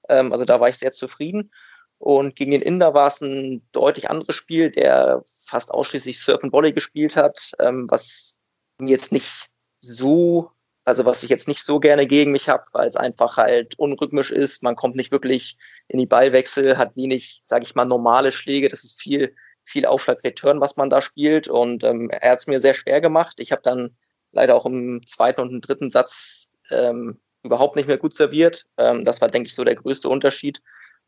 Ähm, 0.08 0.32
also 0.32 0.44
da 0.44 0.60
war 0.60 0.68
ich 0.68 0.78
sehr 0.78 0.92
zufrieden. 0.92 1.50
Und 1.98 2.36
gegen 2.36 2.50
den 2.50 2.62
Inder 2.62 2.92
war 2.92 3.08
es 3.08 3.20
ein 3.20 3.66
deutlich 3.72 4.10
anderes 4.10 4.34
Spiel, 4.34 4.70
der 4.70 5.22
fast 5.46 5.70
ausschließlich 5.70 6.20
Surf 6.20 6.42
and 6.42 6.52
Volley 6.52 6.72
gespielt 6.72 7.16
hat, 7.16 7.52
ähm, 7.60 7.86
was 7.88 8.36
mir 8.78 8.90
jetzt 8.90 9.12
nicht 9.12 9.48
so, 9.86 10.50
also 10.84 11.04
was 11.04 11.22
ich 11.22 11.30
jetzt 11.30 11.48
nicht 11.48 11.64
so 11.64 11.80
gerne 11.80 12.06
gegen 12.06 12.32
mich 12.32 12.48
habe, 12.48 12.64
weil 12.72 12.88
es 12.88 12.96
einfach 12.96 13.36
halt 13.36 13.78
unrhythmisch 13.78 14.30
ist. 14.30 14.62
Man 14.62 14.76
kommt 14.76 14.96
nicht 14.96 15.12
wirklich 15.12 15.56
in 15.88 15.98
die 15.98 16.06
Ballwechsel, 16.06 16.76
hat 16.78 16.96
wenig, 16.96 17.42
sage 17.44 17.64
ich 17.64 17.74
mal, 17.74 17.84
normale 17.84 18.32
Schläge. 18.32 18.68
Das 18.68 18.84
ist 18.84 19.00
viel, 19.00 19.34
viel 19.64 19.86
Aufschlag-Return, 19.86 20.60
was 20.60 20.76
man 20.76 20.90
da 20.90 21.02
spielt. 21.02 21.48
Und 21.48 21.84
ähm, 21.84 22.10
er 22.10 22.32
hat 22.32 22.40
es 22.40 22.46
mir 22.46 22.60
sehr 22.60 22.74
schwer 22.74 23.00
gemacht. 23.00 23.40
Ich 23.40 23.52
habe 23.52 23.62
dann 23.62 23.96
leider 24.32 24.54
auch 24.56 24.66
im 24.66 25.06
zweiten 25.06 25.40
und 25.40 25.50
im 25.50 25.60
dritten 25.60 25.90
Satz 25.90 26.50
ähm, 26.70 27.20
überhaupt 27.42 27.76
nicht 27.76 27.88
mehr 27.88 27.98
gut 27.98 28.14
serviert. 28.14 28.66
Ähm, 28.76 29.04
das 29.04 29.20
war, 29.20 29.28
denke 29.28 29.48
ich, 29.48 29.54
so 29.54 29.64
der 29.64 29.76
größte 29.76 30.08
Unterschied. 30.08 30.62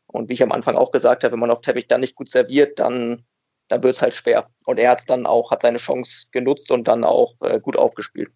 Und 0.07 0.29
wie 0.29 0.33
ich 0.33 0.43
am 0.43 0.51
Anfang 0.51 0.75
auch 0.75 0.91
gesagt 0.91 1.23
habe, 1.23 1.33
wenn 1.33 1.39
man 1.39 1.51
auf 1.51 1.61
Teppich 1.61 1.87
dann 1.87 2.01
nicht 2.01 2.15
gut 2.15 2.29
serviert, 2.29 2.79
dann, 2.79 3.25
dann 3.67 3.83
wird 3.83 3.95
es 3.95 4.01
halt 4.01 4.13
schwer. 4.13 4.49
Und 4.65 4.79
er 4.79 4.91
hat 4.91 5.09
dann 5.09 5.25
auch, 5.25 5.51
hat 5.51 5.63
seine 5.63 5.79
Chance 5.79 6.27
genutzt 6.31 6.71
und 6.71 6.87
dann 6.87 7.03
auch 7.03 7.35
äh, 7.41 7.59
gut 7.59 7.77
aufgespielt. 7.77 8.31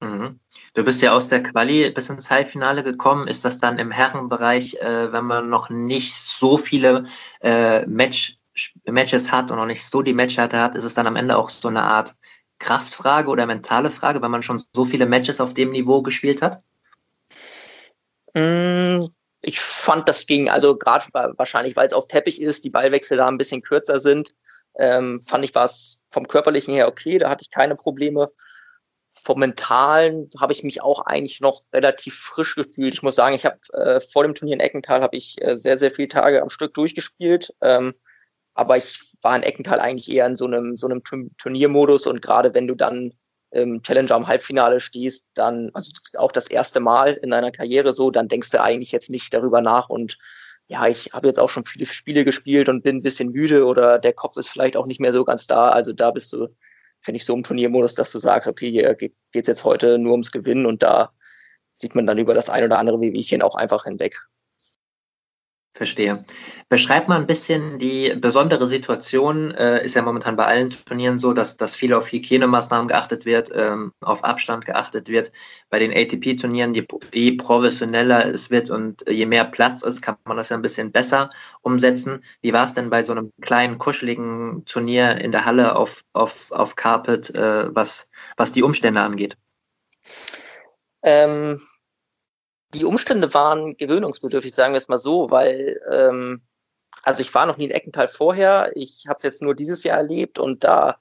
Mhm. 0.00 0.40
Du 0.74 0.84
bist 0.84 1.00
ja 1.00 1.12
aus 1.12 1.28
der 1.28 1.42
Quali 1.42 1.90
bis 1.90 2.10
ins 2.10 2.30
Halbfinale 2.30 2.82
gekommen. 2.82 3.28
Ist 3.28 3.44
das 3.44 3.58
dann 3.58 3.78
im 3.78 3.90
Herrenbereich, 3.90 4.74
äh, 4.76 5.12
wenn 5.12 5.24
man 5.24 5.48
noch 5.48 5.70
nicht 5.70 6.14
so 6.14 6.58
viele 6.58 7.04
äh, 7.40 7.86
Match, 7.86 8.38
Matches 8.84 9.30
hat 9.30 9.50
und 9.50 9.56
noch 9.56 9.66
nicht 9.66 9.84
so 9.84 10.02
die 10.02 10.14
Matchhärte 10.14 10.58
hat, 10.58 10.74
ist 10.74 10.84
es 10.84 10.94
dann 10.94 11.06
am 11.06 11.16
Ende 11.16 11.36
auch 11.36 11.50
so 11.50 11.68
eine 11.68 11.82
Art 11.82 12.14
Kraftfrage 12.58 13.28
oder 13.28 13.46
mentale 13.46 13.90
Frage, 13.90 14.22
wenn 14.22 14.30
man 14.30 14.42
schon 14.42 14.62
so 14.72 14.84
viele 14.84 15.06
Matches 15.06 15.40
auf 15.40 15.54
dem 15.54 15.70
Niveau 15.70 16.02
gespielt 16.02 16.42
hat? 16.42 16.62
Mm, 18.34 19.06
ich 19.42 19.60
fand, 19.60 20.08
das 20.08 20.26
ging, 20.26 20.48
also 20.50 20.76
gerade 20.76 21.06
wahrscheinlich, 21.36 21.76
weil 21.76 21.86
es 21.86 21.92
auf 21.92 22.08
Teppich 22.08 22.40
ist, 22.40 22.64
die 22.64 22.70
Ballwechsel 22.70 23.16
da 23.16 23.26
ein 23.26 23.38
bisschen 23.38 23.62
kürzer 23.62 24.00
sind, 24.00 24.34
ähm, 24.78 25.22
fand 25.26 25.44
ich, 25.44 25.54
war 25.54 25.66
es 25.66 26.00
vom 26.10 26.28
körperlichen 26.28 26.74
her 26.74 26.88
okay, 26.88 27.18
da 27.18 27.30
hatte 27.30 27.42
ich 27.42 27.50
keine 27.50 27.76
Probleme. 27.76 28.30
Vom 29.26 29.40
Mentalen 29.40 30.30
habe 30.38 30.52
ich 30.52 30.62
mich 30.62 30.82
auch 30.82 31.04
eigentlich 31.04 31.40
noch 31.40 31.62
relativ 31.72 32.14
frisch 32.14 32.54
gefühlt. 32.54 32.94
Ich 32.94 33.02
muss 33.02 33.16
sagen, 33.16 33.34
ich 33.34 33.44
habe 33.44 33.58
äh, 33.72 34.00
vor 34.00 34.22
dem 34.22 34.36
Turnier 34.36 34.54
in 34.54 34.60
Eckenthal 34.60 35.00
habe 35.00 35.16
ich 35.16 35.42
äh, 35.42 35.56
sehr, 35.56 35.78
sehr 35.78 35.90
viele 35.90 36.06
Tage 36.06 36.40
am 36.40 36.48
Stück 36.48 36.74
durchgespielt. 36.74 37.52
Ähm, 37.60 37.92
aber 38.54 38.76
ich 38.76 39.00
war 39.22 39.34
in 39.34 39.42
Eckenthal 39.42 39.80
eigentlich 39.80 40.08
eher 40.12 40.26
in 40.26 40.36
so 40.36 40.46
einem, 40.46 40.76
so 40.76 40.86
einem 40.86 41.02
Turniermodus 41.38 42.06
und 42.06 42.22
gerade 42.22 42.54
wenn 42.54 42.68
du 42.68 42.76
dann 42.76 43.14
im 43.50 43.82
Challenger 43.82 44.14
am 44.14 44.28
Halbfinale 44.28 44.78
stehst, 44.78 45.24
dann, 45.34 45.70
also 45.74 45.90
auch 46.18 46.30
das 46.30 46.46
erste 46.46 46.78
Mal 46.78 47.14
in 47.14 47.30
deiner 47.30 47.50
Karriere 47.50 47.94
so, 47.94 48.12
dann 48.12 48.28
denkst 48.28 48.50
du 48.50 48.62
eigentlich 48.62 48.92
jetzt 48.92 49.10
nicht 49.10 49.34
darüber 49.34 49.60
nach 49.60 49.88
und 49.88 50.18
ja, 50.68 50.86
ich 50.86 51.12
habe 51.12 51.26
jetzt 51.26 51.40
auch 51.40 51.50
schon 51.50 51.64
viele 51.64 51.86
Spiele 51.86 52.24
gespielt 52.24 52.68
und 52.68 52.84
bin 52.84 52.98
ein 52.98 53.02
bisschen 53.02 53.32
müde 53.32 53.66
oder 53.66 53.98
der 53.98 54.12
Kopf 54.12 54.36
ist 54.36 54.48
vielleicht 54.48 54.76
auch 54.76 54.86
nicht 54.86 55.00
mehr 55.00 55.12
so 55.12 55.24
ganz 55.24 55.48
da. 55.48 55.70
Also 55.70 55.92
da 55.92 56.12
bist 56.12 56.32
du, 56.32 56.48
finde 57.00 57.16
ich, 57.16 57.24
so 57.24 57.34
im 57.34 57.42
Turniermodus, 57.42 57.94
dass 57.94 58.10
du 58.10 58.18
sagst, 58.18 58.48
okay, 58.48 58.70
hier 58.70 58.94
geht 58.94 59.14
es 59.32 59.46
jetzt 59.46 59.64
heute 59.64 59.98
nur 59.98 60.12
ums 60.12 60.32
Gewinnen 60.32 60.66
und 60.66 60.82
da 60.82 61.12
sieht 61.78 61.94
man 61.94 62.06
dann 62.06 62.18
über 62.18 62.34
das 62.34 62.48
ein 62.48 62.64
oder 62.64 62.78
andere 62.78 63.00
Wehwehchen 63.00 63.42
auch 63.42 63.54
einfach 63.54 63.84
hinweg. 63.84 64.18
Verstehe. 65.76 66.22
Beschreib 66.70 67.06
mal 67.06 67.20
ein 67.20 67.26
bisschen 67.26 67.78
die 67.78 68.14
besondere 68.16 68.66
Situation. 68.66 69.50
Äh, 69.50 69.84
ist 69.84 69.94
ja 69.94 70.00
momentan 70.00 70.34
bei 70.34 70.46
allen 70.46 70.70
Turnieren 70.70 71.18
so, 71.18 71.34
dass, 71.34 71.58
dass 71.58 71.74
viel 71.74 71.92
auf 71.92 72.10
Hygienemaßnahmen 72.10 72.88
geachtet 72.88 73.26
wird, 73.26 73.50
ähm, 73.54 73.92
auf 74.00 74.24
Abstand 74.24 74.64
geachtet 74.64 75.10
wird. 75.10 75.32
Bei 75.68 75.78
den 75.78 75.92
ATP-Turnieren, 75.92 76.72
je, 76.72 76.86
je 77.12 77.32
professioneller 77.32 78.24
es 78.24 78.50
wird 78.50 78.70
und 78.70 79.04
je 79.06 79.26
mehr 79.26 79.44
Platz 79.44 79.82
ist, 79.82 80.00
kann 80.00 80.16
man 80.24 80.38
das 80.38 80.48
ja 80.48 80.56
ein 80.56 80.62
bisschen 80.62 80.92
besser 80.92 81.28
umsetzen. 81.60 82.24
Wie 82.40 82.54
war 82.54 82.64
es 82.64 82.72
denn 82.72 82.88
bei 82.88 83.02
so 83.02 83.12
einem 83.12 83.30
kleinen, 83.42 83.76
kuscheligen 83.76 84.64
Turnier 84.64 85.20
in 85.20 85.30
der 85.30 85.44
Halle 85.44 85.76
auf, 85.76 86.04
auf, 86.14 86.50
auf 86.52 86.74
Carpet, 86.74 87.34
äh, 87.34 87.74
was, 87.74 88.08
was 88.38 88.50
die 88.50 88.62
Umstände 88.62 89.02
angeht? 89.02 89.36
Ähm, 91.02 91.60
die 92.78 92.84
Umstände 92.84 93.32
waren 93.34 93.76
gewöhnungsbedürftig, 93.76 94.54
sagen 94.54 94.74
wir 94.74 94.78
es 94.78 94.88
mal 94.88 94.98
so, 94.98 95.30
weil 95.30 95.80
ähm, 95.90 96.42
also 97.02 97.20
ich 97.20 97.34
war 97.34 97.46
noch 97.46 97.56
nie 97.56 97.66
in 97.66 97.70
Eckenthal 97.70 98.08
vorher, 98.08 98.72
ich 98.74 99.06
habe 99.08 99.18
es 99.18 99.24
jetzt 99.24 99.42
nur 99.42 99.54
dieses 99.54 99.84
Jahr 99.84 99.98
erlebt 99.98 100.38
und 100.38 100.64
da 100.64 100.98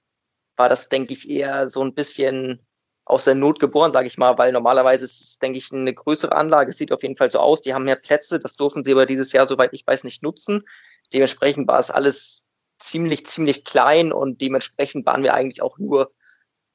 war 0.55 0.69
das, 0.69 0.89
denke 0.89 1.13
ich, 1.13 1.29
eher 1.29 1.69
so 1.69 1.83
ein 1.83 1.93
bisschen 1.93 2.65
aus 3.05 3.23
der 3.23 3.35
Not 3.35 3.59
geboren, 3.59 3.91
sage 3.91 4.07
ich 4.07 4.17
mal, 4.17 4.37
weil 4.37 4.51
normalerweise 4.51 5.05
ist 5.05 5.21
es, 5.21 5.39
denke 5.39 5.59
ich, 5.59 5.71
eine 5.71 5.93
größere 5.93 6.35
Anlage. 6.35 6.71
Es 6.71 6.77
sieht 6.77 6.91
auf 6.91 7.03
jeden 7.03 7.15
Fall 7.15 7.29
so 7.29 7.39
aus. 7.39 7.61
Die 7.61 7.73
haben 7.73 7.85
mehr 7.85 7.97
Plätze. 7.97 8.39
Das 8.39 8.55
durften 8.55 8.83
sie 8.83 8.93
aber 8.93 9.05
dieses 9.05 9.31
Jahr, 9.31 9.45
soweit 9.45 9.73
ich 9.73 9.85
weiß, 9.85 10.03
nicht 10.03 10.23
nutzen. 10.23 10.63
Dementsprechend 11.13 11.67
war 11.67 11.79
es 11.79 11.91
alles 11.91 12.45
ziemlich, 12.79 13.27
ziemlich 13.27 13.63
klein 13.63 14.11
und 14.11 14.41
dementsprechend 14.41 15.05
waren 15.05 15.23
wir 15.23 15.35
eigentlich 15.35 15.61
auch 15.61 15.77
nur 15.77 16.11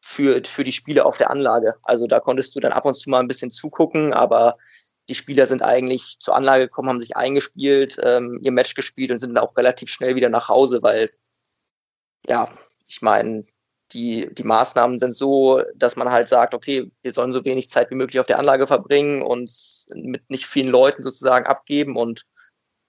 für, 0.00 0.42
für 0.44 0.64
die 0.64 0.72
Spiele 0.72 1.04
auf 1.04 1.18
der 1.18 1.30
Anlage. 1.30 1.74
Also 1.84 2.06
da 2.06 2.20
konntest 2.20 2.54
du 2.54 2.60
dann 2.60 2.72
ab 2.72 2.86
und 2.86 2.94
zu 2.94 3.10
mal 3.10 3.20
ein 3.20 3.28
bisschen 3.28 3.50
zugucken, 3.50 4.12
aber 4.12 4.56
die 5.10 5.16
Spieler 5.16 5.48
sind 5.48 5.60
eigentlich 5.60 6.18
zur 6.20 6.36
Anlage 6.36 6.68
gekommen, 6.68 6.88
haben 6.88 7.00
sich 7.00 7.16
eingespielt, 7.16 7.98
ähm, 8.00 8.38
ihr 8.42 8.52
Match 8.52 8.74
gespielt 8.74 9.10
und 9.10 9.18
sind 9.18 9.34
dann 9.34 9.42
auch 9.42 9.56
relativ 9.56 9.90
schnell 9.90 10.14
wieder 10.14 10.28
nach 10.28 10.48
Hause, 10.48 10.84
weil, 10.84 11.10
ja, 12.28 12.48
ich 12.86 13.02
meine, 13.02 13.44
die, 13.92 14.32
die 14.32 14.44
Maßnahmen 14.44 15.00
sind 15.00 15.14
so, 15.14 15.62
dass 15.74 15.96
man 15.96 16.10
halt 16.10 16.28
sagt, 16.28 16.54
okay, 16.54 16.92
wir 17.02 17.12
sollen 17.12 17.32
so 17.32 17.44
wenig 17.44 17.68
Zeit 17.68 17.90
wie 17.90 17.96
möglich 17.96 18.20
auf 18.20 18.28
der 18.28 18.38
Anlage 18.38 18.68
verbringen 18.68 19.22
und 19.22 19.52
mit 19.92 20.30
nicht 20.30 20.46
vielen 20.46 20.68
Leuten 20.68 21.02
sozusagen 21.02 21.46
abgeben 21.46 21.96
und 21.96 22.24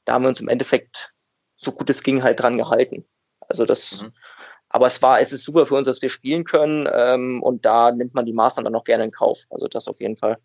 da 0.05 0.13
haben 0.13 0.23
wir 0.23 0.29
uns 0.29 0.41
im 0.41 0.47
Endeffekt 0.47 1.15
so 1.57 1.71
gut 1.71 1.89
es 1.89 2.03
ging 2.03 2.21
halt 2.21 2.39
dran 2.39 2.57
gehalten. 2.57 3.03
Also 3.47 3.65
das, 3.65 4.03
mhm. 4.03 4.13
aber 4.69 4.85
es 4.85 5.01
war, 5.01 5.19
es 5.21 5.31
ist 5.31 5.43
super 5.43 5.65
für 5.65 5.73
uns, 5.73 5.87
dass 5.87 6.03
wir 6.03 6.09
spielen 6.09 6.43
können 6.43 6.87
ähm, 6.93 7.41
und 7.41 7.65
da 7.65 7.91
nimmt 7.91 8.13
man 8.13 8.27
die 8.27 8.33
Maßnahmen 8.33 8.71
dann 8.71 8.79
auch 8.79 8.83
gerne 8.83 9.05
in 9.05 9.11
Kauf. 9.11 9.47
Also 9.49 9.67
das 9.67 9.87
auf 9.87 9.99
jeden 9.99 10.17
Fall. 10.17 10.37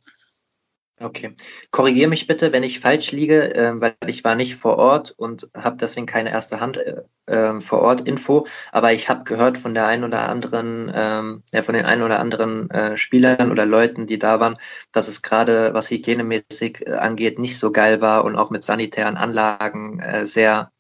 Okay. 0.99 1.35
Korrigiere 1.73 2.09
mich 2.09 2.27
bitte, 2.27 2.53
wenn 2.53 2.63
ich 2.63 2.81
falsch 2.81 3.13
liege, 3.13 3.55
äh, 3.55 3.79
weil 3.79 3.95
ich 4.07 4.25
war 4.25 4.35
nicht 4.35 4.57
vor 4.57 4.79
Ort 4.79 5.11
und 5.19 5.47
habe 5.55 5.77
deswegen 5.77 6.07
keine 6.07 6.31
erste 6.31 6.59
Hand 6.59 6.79
äh, 6.79 7.03
ähm, 7.27 7.61
vor 7.61 7.81
Ort 7.83 8.09
Info, 8.09 8.47
aber 8.73 8.95
ich 8.95 9.11
habe 9.11 9.25
gehört 9.25 9.59
von 9.59 9.75
der 9.75 9.87
einen 9.87 10.05
oder 10.05 10.27
anderen, 10.27 10.91
ähm, 10.95 11.43
von 11.63 11.75
den 11.75 11.85
einen 11.85 12.03
oder 12.03 12.19
anderen 12.19 12.71
äh, 12.71 12.97
Spielern 12.97 13.51
oder 13.51 13.67
Leuten, 13.67 14.07
die 14.07 14.19
da 14.19 14.41
waren, 14.41 14.57
dass 14.93 15.07
es 15.07 15.21
gerade 15.21 15.75
was 15.75 15.91
hygienemäßig 15.91 16.87
äh, 16.87 16.93
angeht, 16.93 17.39
nicht 17.39 17.59
so 17.59 17.73
geil 17.73 18.01
war 18.01 18.25
und 18.25 18.37
auch 18.37 18.49
mit 18.49 18.65
sanitären 18.65 19.19
Anlagen 19.19 20.01
äh, 20.01 20.27
sehr, 20.27 20.73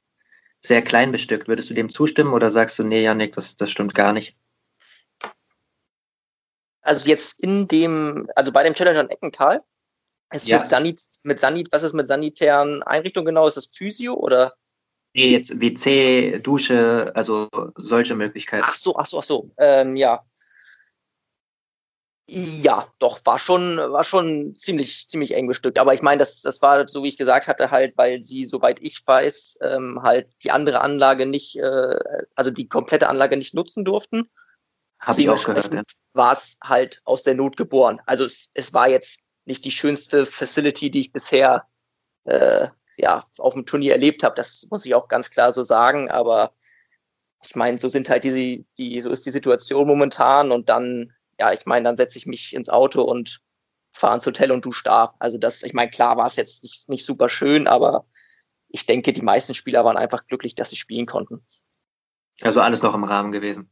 sehr 0.62 0.80
klein 0.80 1.12
bestückt. 1.12 1.46
Würdest 1.46 1.68
du 1.68 1.74
dem 1.74 1.90
zustimmen 1.90 2.32
oder 2.32 2.50
sagst 2.50 2.78
du, 2.78 2.84
nee, 2.84 3.02
Janik, 3.02 3.32
das, 3.32 3.56
das 3.56 3.70
stimmt 3.70 3.94
gar 3.94 4.14
nicht? 4.14 4.34
Also 6.80 7.04
jetzt 7.06 7.42
in 7.42 7.68
dem, 7.68 8.30
also 8.34 8.50
bei 8.50 8.62
dem 8.62 8.72
Challenger 8.72 9.00
in 9.00 9.10
Eckental, 9.10 9.62
es 10.30 10.46
ja. 10.46 10.60
mit, 10.60 10.68
Sanit, 10.68 11.02
mit 11.22 11.40
Sanit, 11.40 11.68
was 11.72 11.82
ist 11.82 11.92
mit 11.92 12.08
sanitären 12.08 12.82
Einrichtungen 12.82 13.26
genau? 13.26 13.46
Ist 13.46 13.56
das 13.56 13.66
Physio 13.66 14.14
oder? 14.14 14.54
Nee, 15.14 15.30
jetzt 15.30 15.60
WC, 15.60 16.40
Dusche, 16.40 17.10
also 17.14 17.48
solche 17.76 18.14
Möglichkeiten. 18.14 18.64
Ach 18.66 18.74
so, 18.74 18.96
ach 18.96 19.06
so, 19.06 19.18
ach 19.18 19.22
so. 19.22 19.50
Ähm, 19.56 19.96
ja. 19.96 20.22
Ja, 22.28 22.92
doch, 22.98 23.20
war 23.24 23.38
schon, 23.38 23.78
war 23.78 24.02
schon 24.02 24.56
ziemlich, 24.56 25.08
ziemlich 25.08 25.32
eng 25.32 25.46
bestückt. 25.46 25.78
Aber 25.78 25.94
ich 25.94 26.02
meine, 26.02 26.18
das, 26.18 26.42
das 26.42 26.60
war, 26.60 26.86
so 26.88 27.04
wie 27.04 27.08
ich 27.08 27.16
gesagt 27.16 27.46
hatte, 27.46 27.70
halt, 27.70 27.96
weil 27.96 28.24
sie, 28.24 28.44
soweit 28.44 28.82
ich 28.82 29.06
weiß, 29.06 29.60
ähm, 29.62 30.02
halt 30.02 30.28
die 30.42 30.50
andere 30.50 30.80
Anlage 30.80 31.24
nicht, 31.24 31.56
äh, 31.56 31.98
also 32.34 32.50
die 32.50 32.68
komplette 32.68 33.08
Anlage 33.08 33.36
nicht 33.36 33.54
nutzen 33.54 33.84
durften. 33.84 34.28
Habe 34.98 35.20
ich 35.20 35.30
auch 35.30 35.44
gehört. 35.44 35.72
Ja. 35.72 35.82
War 36.14 36.32
es 36.32 36.58
halt 36.62 37.00
aus 37.04 37.22
der 37.22 37.36
Not 37.36 37.56
geboren. 37.56 38.00
Also 38.06 38.24
es, 38.24 38.50
es 38.54 38.74
war 38.74 38.88
jetzt 38.88 39.20
nicht 39.46 39.64
die 39.64 39.70
schönste 39.70 40.26
Facility, 40.26 40.90
die 40.90 41.00
ich 41.00 41.12
bisher 41.12 41.66
äh, 42.24 42.68
ja, 42.96 43.24
auf 43.38 43.54
dem 43.54 43.66
Turnier 43.66 43.92
erlebt 43.92 44.22
habe. 44.22 44.34
Das 44.34 44.66
muss 44.70 44.84
ich 44.84 44.94
auch 44.94 45.08
ganz 45.08 45.30
klar 45.30 45.52
so 45.52 45.62
sagen. 45.62 46.10
Aber 46.10 46.52
ich 47.44 47.54
meine, 47.54 47.78
so 47.78 47.88
sind 47.88 48.08
halt 48.08 48.24
diese, 48.24 48.64
die, 48.78 49.00
so 49.00 49.10
ist 49.10 49.24
die 49.24 49.30
Situation 49.30 49.86
momentan 49.86 50.50
und 50.50 50.68
dann, 50.68 51.12
ja, 51.38 51.52
ich 51.52 51.66
meine, 51.66 51.84
dann 51.84 51.96
setze 51.96 52.18
ich 52.18 52.26
mich 52.26 52.54
ins 52.54 52.68
Auto 52.68 53.02
und 53.02 53.40
fahre 53.92 54.16
ins 54.16 54.26
Hotel 54.26 54.50
und 54.52 54.64
du 54.64 54.72
da. 54.84 55.14
Also 55.18 55.38
das, 55.38 55.62
ich 55.62 55.72
meine, 55.72 55.90
klar 55.90 56.16
war 56.16 56.26
es 56.26 56.36
jetzt 56.36 56.62
nicht, 56.62 56.88
nicht 56.88 57.06
super 57.06 57.28
schön, 57.28 57.66
aber 57.66 58.06
ich 58.68 58.84
denke, 58.86 59.12
die 59.12 59.22
meisten 59.22 59.54
Spieler 59.54 59.84
waren 59.84 59.96
einfach 59.96 60.26
glücklich, 60.26 60.54
dass 60.54 60.70
sie 60.70 60.76
spielen 60.76 61.06
konnten. 61.06 61.44
Also 62.42 62.60
alles 62.60 62.82
noch 62.82 62.94
im 62.94 63.04
Rahmen 63.04 63.32
gewesen. 63.32 63.70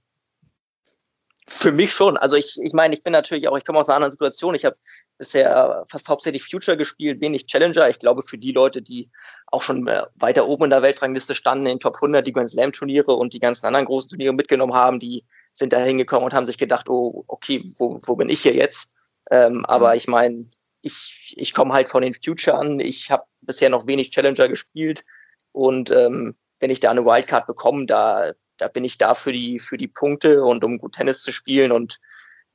Für 1.46 1.72
mich 1.72 1.92
schon. 1.92 2.16
Also 2.16 2.36
ich, 2.36 2.56
ich 2.62 2.72
meine, 2.72 2.94
ich 2.94 3.02
bin 3.02 3.12
natürlich 3.12 3.48
auch, 3.48 3.58
ich 3.58 3.64
komme 3.64 3.78
aus 3.78 3.88
einer 3.88 3.96
anderen 3.96 4.12
Situation. 4.12 4.54
Ich 4.54 4.64
habe 4.64 4.76
bisher 5.18 5.84
fast 5.88 6.08
hauptsächlich 6.08 6.42
Future 6.42 6.76
gespielt, 6.76 7.20
wenig 7.20 7.46
Challenger. 7.46 7.88
Ich 7.90 7.98
glaube, 7.98 8.22
für 8.22 8.38
die 8.38 8.52
Leute, 8.52 8.80
die 8.80 9.10
auch 9.48 9.62
schon 9.62 9.86
äh, 9.86 10.04
weiter 10.14 10.48
oben 10.48 10.64
in 10.64 10.70
der 10.70 10.82
Weltrangliste 10.82 11.34
standen, 11.34 11.66
in 11.66 11.74
den 11.74 11.80
Top 11.80 11.96
100, 11.96 12.26
die 12.26 12.32
Grand 12.32 12.50
Slam 12.50 12.72
Turniere 12.72 13.12
und 13.12 13.34
die 13.34 13.40
ganzen 13.40 13.66
anderen 13.66 13.84
großen 13.84 14.08
Turniere 14.08 14.32
mitgenommen 14.32 14.74
haben, 14.74 14.98
die 14.98 15.24
sind 15.52 15.72
da 15.72 15.78
hingekommen 15.78 16.24
und 16.24 16.34
haben 16.34 16.46
sich 16.46 16.58
gedacht, 16.58 16.88
oh, 16.88 17.24
okay, 17.28 17.70
wo, 17.78 18.00
wo 18.04 18.16
bin 18.16 18.30
ich 18.30 18.40
hier 18.40 18.54
jetzt? 18.54 18.88
Ähm, 19.30 19.64
aber 19.66 19.90
mhm. 19.90 19.96
ich 19.96 20.08
meine, 20.08 20.50
ich, 20.80 21.34
ich 21.36 21.52
komme 21.52 21.74
halt 21.74 21.88
von 21.88 22.02
den 22.02 22.14
Future 22.14 22.56
an. 22.56 22.80
Ich 22.80 23.10
habe 23.10 23.24
bisher 23.42 23.70
noch 23.70 23.86
wenig 23.86 24.10
Challenger 24.10 24.48
gespielt. 24.48 25.04
Und 25.52 25.90
ähm, 25.90 26.36
wenn 26.60 26.70
ich 26.70 26.80
da 26.80 26.90
eine 26.90 27.04
Wildcard 27.04 27.46
bekomme, 27.46 27.86
da, 27.86 28.32
da 28.56 28.68
bin 28.68 28.84
ich 28.84 28.98
da 28.98 29.14
für 29.14 29.32
die, 29.32 29.58
für 29.58 29.76
die 29.76 29.88
Punkte 29.88 30.44
und 30.44 30.64
um 30.64 30.78
gut 30.78 30.94
Tennis 30.94 31.22
zu 31.22 31.32
spielen 31.32 31.72
und 31.72 32.00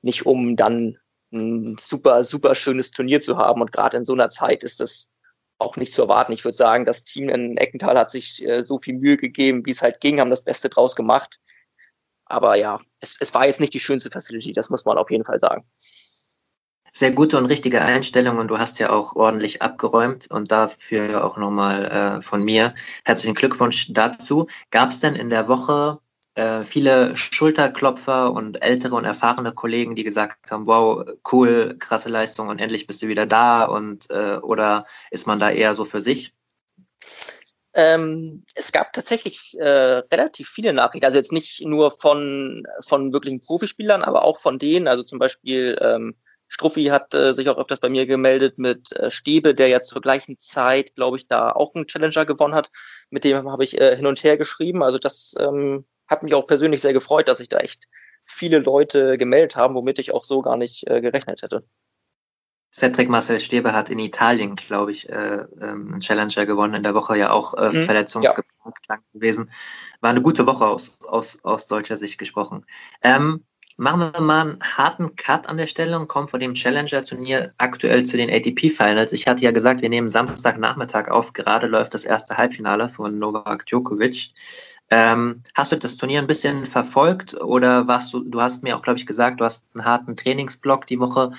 nicht 0.02 0.26
um 0.26 0.56
dann 0.56 0.98
ein 1.32 1.78
super, 1.80 2.24
super 2.24 2.56
schönes 2.56 2.92
Turnier 2.92 3.20
zu 3.20 3.38
haben. 3.38 3.62
Und 3.62 3.72
gerade 3.72 3.98
in 3.98 4.06
so 4.06 4.14
einer 4.14 4.30
Zeit 4.30 4.64
ist 4.64 4.80
das 4.80 5.10
auch 5.60 5.76
nicht 5.76 5.92
zu 5.92 6.02
erwarten. 6.04 6.32
Ich 6.32 6.46
würde 6.46 6.58
sagen, 6.58 6.86
das 6.86 7.04
Team 7.04 7.30
in 7.30 7.58
Eckenthal 7.58 7.98
hat 7.98 8.12
sich 8.12 8.46
äh, 8.46 8.64
so 8.64 8.80
viel 8.80 8.96
Mühe 8.96 9.18
gegeben, 9.18 9.66
wie 9.66 9.72
es 9.72 9.82
halt 9.82 10.00
ging, 10.00 10.20
haben 10.20 10.30
das 10.30 10.44
Beste 10.44 10.70
draus 10.70 10.96
gemacht. 10.96 11.40
Aber 12.26 12.56
ja, 12.56 12.80
es, 13.00 13.18
es 13.20 13.34
war 13.34 13.46
jetzt 13.46 13.60
nicht 13.60 13.74
die 13.74 13.80
schönste 13.80 14.10
Facility, 14.10 14.54
das 14.54 14.70
muss 14.70 14.86
man 14.86 14.98
auf 14.98 15.12
jeden 15.12 15.26
Fall 15.26 15.40
sagen. 15.40 15.66
Sehr 17.00 17.12
gute 17.12 17.38
und 17.38 17.46
richtige 17.46 17.82
Einstellung 17.82 18.40
und 18.40 18.50
du 18.50 18.60
hast 18.60 18.78
ja 18.78 18.90
auch 18.90 19.16
ordentlich 19.16 19.62
abgeräumt 19.62 20.30
und 20.30 20.52
dafür 20.52 21.24
auch 21.24 21.38
nochmal 21.38 21.86
äh, 21.86 22.22
von 22.22 22.44
mir 22.44 22.76
herzlichen 23.06 23.36
Glückwunsch 23.36 23.88
dazu. 23.94 24.48
Gab 24.70 24.90
es 24.90 25.00
denn 25.00 25.16
in 25.16 25.30
der 25.30 25.48
Woche 25.48 26.00
äh, 26.36 26.66
viele 26.66 27.16
Schulterklopfer 27.16 28.34
und 28.34 28.62
ältere 28.62 28.98
und 28.98 29.06
erfahrene 29.06 29.54
Kollegen, 29.54 29.96
die 29.96 30.04
gesagt 30.04 30.52
haben, 30.52 30.68
wow, 30.68 31.06
cool, 31.32 31.78
krasse 31.80 32.10
Leistung 32.10 32.50
und 32.50 32.60
endlich 32.60 32.86
bist 32.86 33.02
du 33.02 33.08
wieder 33.08 33.26
da 33.26 33.64
und 33.64 34.10
äh, 34.10 34.36
oder 34.42 34.84
ist 35.10 35.26
man 35.26 35.40
da 35.40 35.52
eher 35.52 35.74
so 35.76 35.86
für 35.86 36.02
sich? 36.02 36.34
Ähm, 37.76 38.44
es 38.56 38.74
gab 38.74 38.92
tatsächlich 38.92 39.56
äh, 39.58 40.02
relativ 40.12 40.50
viele 40.50 40.74
Nachrichten, 40.74 41.06
also 41.06 41.18
jetzt 41.18 41.32
nicht 41.32 41.62
nur 41.66 41.92
von, 41.92 42.68
von 42.86 43.14
wirklichen 43.14 43.40
Profispielern, 43.40 44.04
aber 44.04 44.26
auch 44.26 44.40
von 44.40 44.60
denen, 44.60 44.90
also 44.90 45.04
zum 45.04 45.18
Beispiel 45.18 45.78
ähm, 45.80 46.16
Struffi 46.50 46.86
hat 46.86 47.14
äh, 47.14 47.34
sich 47.34 47.48
auch 47.48 47.58
öfters 47.58 47.80
bei 47.80 47.90
mir 47.90 48.06
gemeldet 48.08 48.58
mit 48.58 48.92
äh, 48.94 49.12
Stäbe, 49.12 49.54
der 49.54 49.70
jetzt 49.70 49.88
zur 49.88 50.02
gleichen 50.02 50.38
Zeit, 50.40 50.96
glaube 50.96 51.18
ich, 51.18 51.28
da 51.28 51.52
auch 51.52 51.76
einen 51.76 51.88
Challenger 51.88 52.26
gewonnen 52.26 52.56
hat. 52.56 52.72
Mit 53.12 53.24
dem 53.24 53.50
habe 53.50 53.64
ich 53.64 53.80
äh, 53.80 53.96
hin 53.96 54.08
und 54.08 54.24
her 54.24 54.36
geschrieben. 54.36 54.84
Also 54.84 54.98
das 54.98 55.36
ähm, 55.40 55.86
hat 56.08 56.24
mich 56.24 56.34
auch 56.34 56.48
persönlich 56.48 56.82
sehr 56.82 56.94
gefreut, 56.94 57.28
dass 57.28 57.38
sich 57.38 57.50
da 57.50 57.58
echt 57.60 57.86
viele 58.26 58.60
Leute 58.60 59.18
gemeldet 59.18 59.56
haben, 59.56 59.76
womit 59.76 60.00
ich 60.00 60.12
auch 60.12 60.24
so 60.24 60.42
gar 60.42 60.58
nicht 60.58 60.88
äh, 60.90 61.02
gerechnet 61.02 61.44
hätte. 61.44 61.64
Cedric 62.72 63.10
Marcel 63.10 63.40
Stäbe 63.40 63.74
hat 63.74 63.90
in 63.90 64.00
Italien, 64.00 64.56
glaube 64.56 64.92
ich, 64.92 65.10
äh, 65.10 65.46
ähm, 65.62 65.94
einen 65.94 66.02
Challenger 66.02 66.46
gewonnen, 66.46 66.76
in 66.76 66.84
der 66.84 66.94
Woche 66.94 67.18
ja 67.18 67.32
auch 67.32 67.56
äh, 67.56 67.72
mhm, 67.72 67.86
verletzungsgeplagt 67.86 68.86
ja. 68.90 68.98
gewesen. 69.14 69.52
War 70.02 70.12
eine 70.12 70.22
gute 70.22 70.46
Woche 70.46 70.66
aus, 70.68 71.00
aus, 71.08 71.44
aus 71.44 71.68
deutscher 71.68 71.98
Sicht 71.98 72.18
gesprochen. 72.20 72.66
Ähm, 73.02 73.46
machen 73.80 74.12
wir 74.14 74.22
mal 74.22 74.42
einen 74.42 74.60
harten 74.62 75.16
Cut 75.16 75.48
an 75.48 75.56
der 75.56 75.68
Stelle 75.68 75.98
und 75.98 76.10
kommen 76.10 76.28
von 76.28 76.42
dem 76.42 76.54
Challenger-Turnier 76.54 77.52
aktuell 77.58 78.04
zu 78.04 78.18
den 78.18 78.30
ATP-Finals. 78.30 79.14
Ich 79.14 79.26
hatte 79.26 79.42
ja 79.42 79.52
gesagt, 79.52 79.82
wir 79.82 79.90
nehmen 79.90 80.10
Samstagnachmittag 80.10 81.08
auf. 81.08 81.32
Gerade 81.32 81.68
läuft 81.68 81.94
das 81.94 82.04
erste 82.04 82.38
Halbfinale 82.38 82.90
von 82.90 83.18
Novak 83.18 83.66
Djokovic. 83.66 84.32
Ähm, 84.92 85.44
hast 85.56 85.72
du 85.72 85.78
das 85.78 85.96
Turnier 85.96 86.20
ein 86.20 86.28
bisschen 86.28 86.66
verfolgt 86.66 87.34
oder 87.36 87.88
warst 87.88 88.14
du, 88.14 88.20
du 88.20 88.42
hast 88.42 88.64
mir 88.64 88.76
auch, 88.76 88.82
glaube 88.82 89.00
ich, 89.00 89.06
gesagt, 89.06 89.40
du 89.40 89.46
hast 89.46 89.64
einen 89.74 89.86
harten 89.86 90.18
Trainingsblock 90.18 90.86
die 90.86 91.00
Woche 91.00 91.32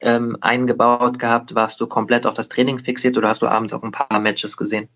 ähm, 0.00 0.36
eingebaut 0.40 1.20
gehabt. 1.20 1.54
Warst 1.54 1.80
du 1.80 1.86
komplett 1.86 2.26
auf 2.26 2.34
das 2.34 2.48
Training 2.48 2.80
fixiert 2.80 3.16
oder 3.16 3.28
hast 3.28 3.42
du 3.42 3.46
abends 3.46 3.72
auch 3.72 3.84
ein 3.84 3.92
paar 3.92 4.18
Matches 4.18 4.56
gesehen? 4.56 4.88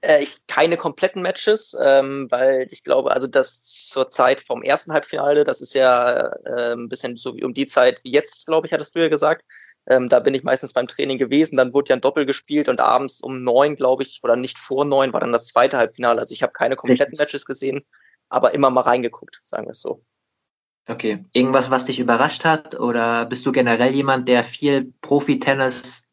Äh, 0.00 0.22
ich, 0.22 0.46
keine 0.46 0.76
kompletten 0.76 1.22
Matches, 1.22 1.76
ähm, 1.80 2.30
weil 2.30 2.68
ich 2.70 2.84
glaube, 2.84 3.10
also 3.10 3.26
das 3.26 3.62
zur 3.62 4.10
Zeit 4.10 4.42
vom 4.46 4.62
ersten 4.62 4.92
Halbfinale, 4.92 5.42
das 5.44 5.60
ist 5.60 5.74
ja 5.74 6.28
äh, 6.44 6.74
ein 6.74 6.88
bisschen 6.88 7.16
so 7.16 7.34
wie 7.34 7.44
um 7.44 7.52
die 7.52 7.66
Zeit 7.66 8.00
wie 8.04 8.12
jetzt, 8.12 8.46
glaube 8.46 8.66
ich, 8.66 8.72
hattest 8.72 8.94
du 8.94 9.00
ja 9.00 9.08
gesagt. 9.08 9.44
Ähm, 9.88 10.08
da 10.08 10.20
bin 10.20 10.34
ich 10.34 10.44
meistens 10.44 10.72
beim 10.72 10.86
Training 10.86 11.18
gewesen, 11.18 11.56
dann 11.56 11.74
wurde 11.74 11.90
ja 11.90 11.96
ein 11.96 12.00
Doppel 12.00 12.26
gespielt 12.26 12.68
und 12.68 12.80
abends 12.80 13.20
um 13.20 13.42
neun, 13.42 13.74
glaube 13.74 14.04
ich, 14.04 14.20
oder 14.22 14.36
nicht 14.36 14.58
vor 14.58 14.84
neun 14.84 15.12
war 15.12 15.20
dann 15.20 15.32
das 15.32 15.46
zweite 15.46 15.78
Halbfinale. 15.78 16.20
Also 16.20 16.32
ich 16.32 16.42
habe 16.42 16.52
keine 16.52 16.76
kompletten 16.76 17.16
Matches 17.18 17.44
gesehen, 17.44 17.84
aber 18.28 18.54
immer 18.54 18.70
mal 18.70 18.82
reingeguckt, 18.82 19.40
sagen 19.42 19.66
wir 19.66 19.72
es 19.72 19.80
so. 19.80 20.04
Okay. 20.88 21.24
Irgendwas, 21.32 21.70
was 21.70 21.86
dich 21.86 21.98
überrascht 21.98 22.44
hat? 22.44 22.78
Oder 22.78 23.26
bist 23.26 23.44
du 23.44 23.52
generell 23.52 23.94
jemand, 23.94 24.28
der 24.28 24.44
viel 24.44 24.92
Profi-Tennis 25.02 26.04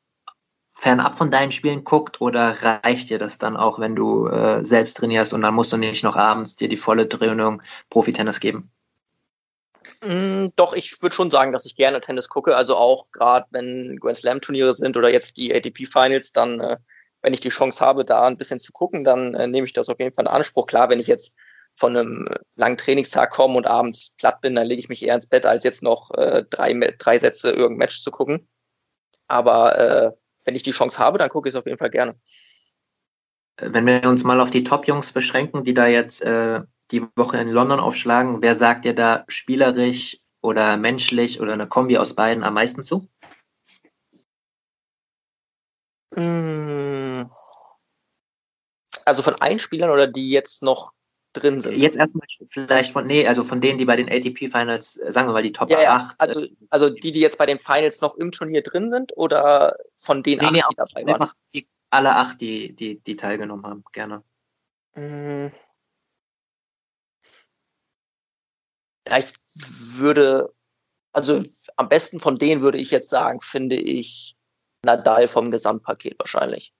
fernab 0.75 1.17
von 1.17 1.31
deinen 1.31 1.51
Spielen 1.51 1.83
guckt? 1.83 2.21
Oder 2.21 2.55
reicht 2.61 3.09
dir 3.09 3.17
das 3.17 3.38
dann 3.38 3.57
auch, 3.57 3.79
wenn 3.79 3.95
du 3.95 4.27
äh, 4.27 4.63
selbst 4.63 4.97
trainierst 4.97 5.33
und 5.33 5.41
dann 5.41 5.55
musst 5.55 5.73
du 5.73 5.77
nicht 5.77 6.03
noch 6.03 6.15
abends 6.15 6.55
dir 6.55 6.69
die 6.69 6.77
volle 6.77 7.07
Dröhnung 7.07 7.61
Profi-Tennis 7.89 8.39
geben? 8.39 8.69
Mm, 10.03 10.47
doch, 10.55 10.73
ich 10.73 11.01
würde 11.01 11.15
schon 11.15 11.31
sagen, 11.31 11.51
dass 11.51 11.65
ich 11.65 11.75
gerne 11.75 12.01
Tennis 12.01 12.29
gucke. 12.29 12.55
Also 12.55 12.75
auch 12.75 13.11
gerade 13.11 13.47
wenn 13.51 13.97
Grand 13.99 14.17
Slam 14.17 14.41
Turniere 14.41 14.73
sind 14.73 14.97
oder 14.97 15.09
jetzt 15.09 15.38
die 15.38 15.55
ATP 15.55 15.88
Finals, 15.88 16.31
dann, 16.31 16.59
äh, 16.59 16.77
wenn 17.21 17.33
ich 17.33 17.39
die 17.39 17.49
Chance 17.49 17.79
habe, 17.79 18.05
da 18.05 18.25
ein 18.25 18.38
bisschen 18.38 18.59
zu 18.59 18.71
gucken, 18.71 19.03
dann 19.03 19.33
äh, 19.33 19.47
nehme 19.47 19.65
ich 19.65 19.73
das 19.73 19.89
auf 19.89 19.99
jeden 19.99 20.13
Fall 20.13 20.25
in 20.25 20.31
Anspruch. 20.31 20.67
Klar, 20.67 20.89
wenn 20.89 20.99
ich 20.99 21.07
jetzt 21.07 21.33
von 21.77 21.95
einem 21.95 22.29
langen 22.55 22.77
Trainingstag 22.77 23.31
komme 23.31 23.55
und 23.55 23.67
abends 23.67 24.13
platt 24.17 24.41
bin, 24.41 24.55
dann 24.55 24.67
lege 24.67 24.79
ich 24.81 24.89
mich 24.89 25.03
eher 25.05 25.15
ins 25.15 25.27
Bett, 25.27 25.45
als 25.45 25.63
jetzt 25.63 25.83
noch 25.83 26.11
äh, 26.15 26.43
drei, 26.49 26.73
drei 26.97 27.19
Sätze 27.19 27.49
irgendein 27.49 27.77
Match 27.77 28.01
zu 28.03 28.11
gucken. 28.11 28.47
Aber 29.27 29.77
äh, 29.77 30.11
wenn 30.45 30.55
ich 30.55 30.63
die 30.63 30.71
Chance 30.71 30.97
habe, 30.99 31.17
dann 31.17 31.29
gucke 31.29 31.49
ich 31.49 31.55
es 31.55 31.60
auf 31.60 31.65
jeden 31.65 31.77
Fall 31.77 31.89
gerne. 31.89 32.15
Wenn 33.58 33.86
wir 33.86 34.03
uns 34.03 34.23
mal 34.23 34.39
auf 34.39 34.49
die 34.49 34.63
Top-Jungs 34.63 35.12
beschränken, 35.12 35.63
die 35.63 35.73
da 35.73 35.88
jetzt 35.88 36.21
äh, 36.21 36.62
die 36.91 37.03
Woche 37.15 37.38
in 37.38 37.49
London 37.49 37.79
aufschlagen. 37.79 38.41
Wer 38.41 38.55
sagt 38.55 38.86
dir 38.86 38.93
da 38.93 39.25
spielerisch 39.27 40.19
oder 40.41 40.77
menschlich 40.77 41.41
oder 41.41 41.53
eine 41.53 41.67
Kombi 41.67 41.97
aus 41.97 42.13
beiden 42.13 42.43
am 42.43 42.53
meisten 42.53 42.84
zu? 42.84 43.08
Hm. 46.13 47.29
Also 49.05 49.21
von 49.21 49.36
allen 49.36 49.60
Spielern 49.60 49.89
oder 49.89 50.08
die 50.08 50.29
jetzt 50.29 50.63
noch 50.63 50.93
drin 51.36 51.62
sind? 51.62 51.76
Jetzt 51.78 51.98
erstmal 51.98 52.28
vielleicht 52.50 52.91
von, 52.91 53.06
nee, 53.06 53.28
also 53.28 53.43
von 53.43 53.62
denen, 53.62 53.78
die 53.78 53.86
bei 53.86 53.95
den 53.95 54.10
ATP 54.10 54.50
Finals, 54.50 54.98
äh, 54.98 55.12
sagen 55.12 55.28
wir 55.28 55.34
mal, 55.34 55.43
die 55.43 55.54
Top 55.54 55.69
ja, 55.69 55.82
ja. 55.82 55.95
8. 55.98 56.15
Also, 56.19 56.41
äh, 56.41 56.52
also 56.69 56.89
die, 56.89 57.12
die 57.12 57.19
jetzt 57.19 57.38
bei 57.38 57.45
den 57.45 57.60
Finals 57.60 58.02
noch 58.02 58.15
im 58.15 58.32
Turnier 58.32 58.63
drin 58.63 58.91
sind 58.91 59.15
oder 59.17 59.78
von 59.98 60.24
den 60.24 60.39
nee, 60.39 60.45
acht, 60.45 60.54
nee, 60.54 60.62
die 60.69 60.76
dabei 60.76 61.06
waren? 61.19 61.30
Die, 61.54 61.67
alle 61.89 62.15
acht, 62.15 62.41
die, 62.41 62.76
die, 62.76 63.00
die 63.00 63.15
teilgenommen 63.15 63.65
haben, 63.65 63.84
gerne. 63.91 64.24
Hm. 64.93 65.52
Ja, 69.08 69.19
ich 69.19 69.34
würde, 69.50 70.54
also 71.12 71.43
am 71.76 71.89
besten 71.89 72.19
von 72.19 72.38
denen 72.38 72.62
würde 72.62 72.80
ich 72.80 72.91
jetzt 72.91 73.10
sagen, 73.10 73.39
finde 73.41 73.76
ich 73.76 74.36
Nadal 74.84 75.28
vom 75.28 75.52
Gesamtpaket 75.52 76.17
wahrscheinlich. 76.19 76.74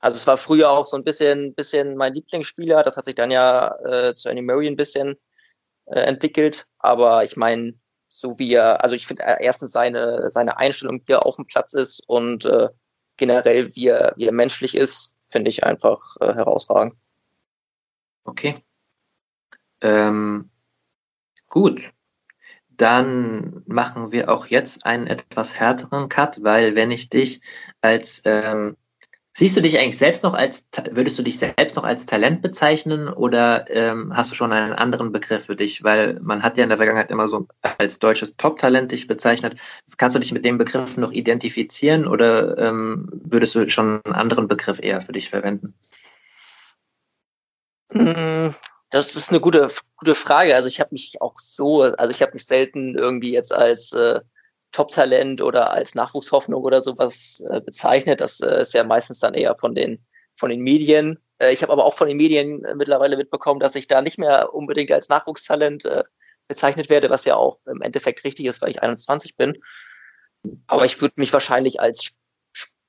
Also 0.00 0.16
es 0.16 0.26
war 0.26 0.36
früher 0.36 0.70
auch 0.70 0.86
so 0.86 0.96
ein 0.96 1.04
bisschen, 1.04 1.54
bisschen 1.54 1.96
mein 1.96 2.14
Lieblingsspieler. 2.14 2.82
Das 2.82 2.96
hat 2.96 3.06
sich 3.06 3.14
dann 3.14 3.30
ja 3.30 3.74
äh, 3.84 4.14
zu 4.14 4.28
Annie 4.28 4.42
Murray 4.42 4.68
ein 4.68 4.76
bisschen 4.76 5.16
äh, 5.86 6.00
entwickelt. 6.00 6.66
Aber 6.78 7.24
ich 7.24 7.36
meine, 7.36 7.74
so 8.08 8.38
wie 8.38 8.52
er, 8.52 8.82
also 8.82 8.94
ich 8.94 9.06
finde 9.06 9.24
äh, 9.24 9.44
erstens 9.44 9.72
seine, 9.72 10.30
seine 10.30 10.58
Einstellung, 10.58 11.02
wie 11.06 11.12
er 11.12 11.26
auf 11.26 11.36
dem 11.36 11.46
Platz 11.46 11.72
ist 11.74 12.02
und 12.08 12.44
äh, 12.44 12.68
generell, 13.16 13.74
wie 13.74 13.88
er, 13.88 14.14
wie 14.16 14.26
er 14.26 14.32
menschlich 14.32 14.76
ist, 14.76 15.12
finde 15.28 15.50
ich 15.50 15.64
einfach 15.64 16.00
äh, 16.20 16.32
herausragend. 16.32 16.94
Okay. 18.24 18.56
Ähm, 19.80 20.50
Gut, 21.50 21.94
dann 22.68 23.62
machen 23.66 24.12
wir 24.12 24.30
auch 24.30 24.46
jetzt 24.46 24.84
einen 24.84 25.06
etwas 25.06 25.54
härteren 25.58 26.10
Cut, 26.10 26.42
weil 26.44 26.74
wenn 26.74 26.90
ich 26.90 27.08
dich 27.08 27.40
als, 27.80 28.20
ähm, 28.26 28.76
siehst 29.38 29.56
du 29.56 29.62
dich 29.62 29.78
eigentlich 29.78 29.96
selbst 29.96 30.24
noch 30.24 30.34
als, 30.34 30.66
würdest 30.90 31.16
du 31.16 31.22
dich 31.22 31.38
selbst 31.38 31.76
noch 31.76 31.84
als 31.84 32.06
Talent 32.06 32.42
bezeichnen 32.42 33.08
oder 33.08 33.70
ähm, 33.70 34.12
hast 34.16 34.32
du 34.32 34.34
schon 34.34 34.52
einen 34.52 34.72
anderen 34.72 35.12
Begriff 35.12 35.44
für 35.44 35.54
dich? 35.54 35.84
Weil 35.84 36.18
man 36.20 36.42
hat 36.42 36.58
ja 36.58 36.64
in 36.64 36.70
der 36.70 36.78
Vergangenheit 36.78 37.12
immer 37.12 37.28
so 37.28 37.46
als 37.78 38.00
deutsches 38.00 38.34
Top-Talent 38.36 38.90
dich 38.90 39.06
bezeichnet. 39.06 39.56
Kannst 39.96 40.16
du 40.16 40.20
dich 40.20 40.32
mit 40.32 40.44
dem 40.44 40.58
Begriff 40.58 40.96
noch 40.96 41.12
identifizieren 41.12 42.08
oder 42.08 42.58
ähm, 42.58 43.08
würdest 43.12 43.54
du 43.54 43.70
schon 43.70 44.00
einen 44.04 44.14
anderen 44.14 44.48
Begriff 44.48 44.80
eher 44.82 45.00
für 45.00 45.12
dich 45.12 45.30
verwenden? 45.30 45.72
Hm, 47.92 48.52
das 48.90 49.14
ist 49.14 49.30
eine 49.30 49.40
gute, 49.40 49.68
gute 49.98 50.16
Frage. 50.16 50.56
Also 50.56 50.66
ich 50.66 50.80
habe 50.80 50.90
mich 50.90 51.22
auch 51.22 51.38
so, 51.38 51.82
also 51.82 52.10
ich 52.10 52.22
habe 52.22 52.32
mich 52.32 52.44
selten 52.44 52.98
irgendwie 52.98 53.34
jetzt 53.34 53.54
als 53.54 53.92
äh, 53.92 54.18
Top-Talent 54.72 55.40
oder 55.40 55.70
als 55.70 55.94
Nachwuchshoffnung 55.94 56.62
oder 56.62 56.82
sowas 56.82 57.42
äh, 57.48 57.60
bezeichnet. 57.60 58.20
Das 58.20 58.40
äh, 58.40 58.62
ist 58.62 58.74
ja 58.74 58.84
meistens 58.84 59.18
dann 59.20 59.34
eher 59.34 59.56
von 59.56 59.74
den, 59.74 60.04
von 60.36 60.50
den 60.50 60.60
Medien. 60.60 61.18
Äh, 61.38 61.52
ich 61.52 61.62
habe 61.62 61.72
aber 61.72 61.84
auch 61.84 61.94
von 61.94 62.08
den 62.08 62.16
Medien 62.16 62.64
äh, 62.64 62.74
mittlerweile 62.74 63.16
mitbekommen, 63.16 63.60
dass 63.60 63.74
ich 63.74 63.88
da 63.88 64.02
nicht 64.02 64.18
mehr 64.18 64.54
unbedingt 64.54 64.92
als 64.92 65.08
Nachwuchstalent 65.08 65.84
äh, 65.84 66.04
bezeichnet 66.48 66.90
werde, 66.90 67.10
was 67.10 67.24
ja 67.24 67.36
auch 67.36 67.58
im 67.66 67.82
Endeffekt 67.82 68.24
richtig 68.24 68.46
ist, 68.46 68.62
weil 68.62 68.70
ich 68.70 68.82
21 68.82 69.36
bin. 69.36 69.58
Aber 70.66 70.84
ich 70.84 71.00
würde 71.00 71.14
mich 71.16 71.32
wahrscheinlich 71.32 71.80
als 71.80 72.12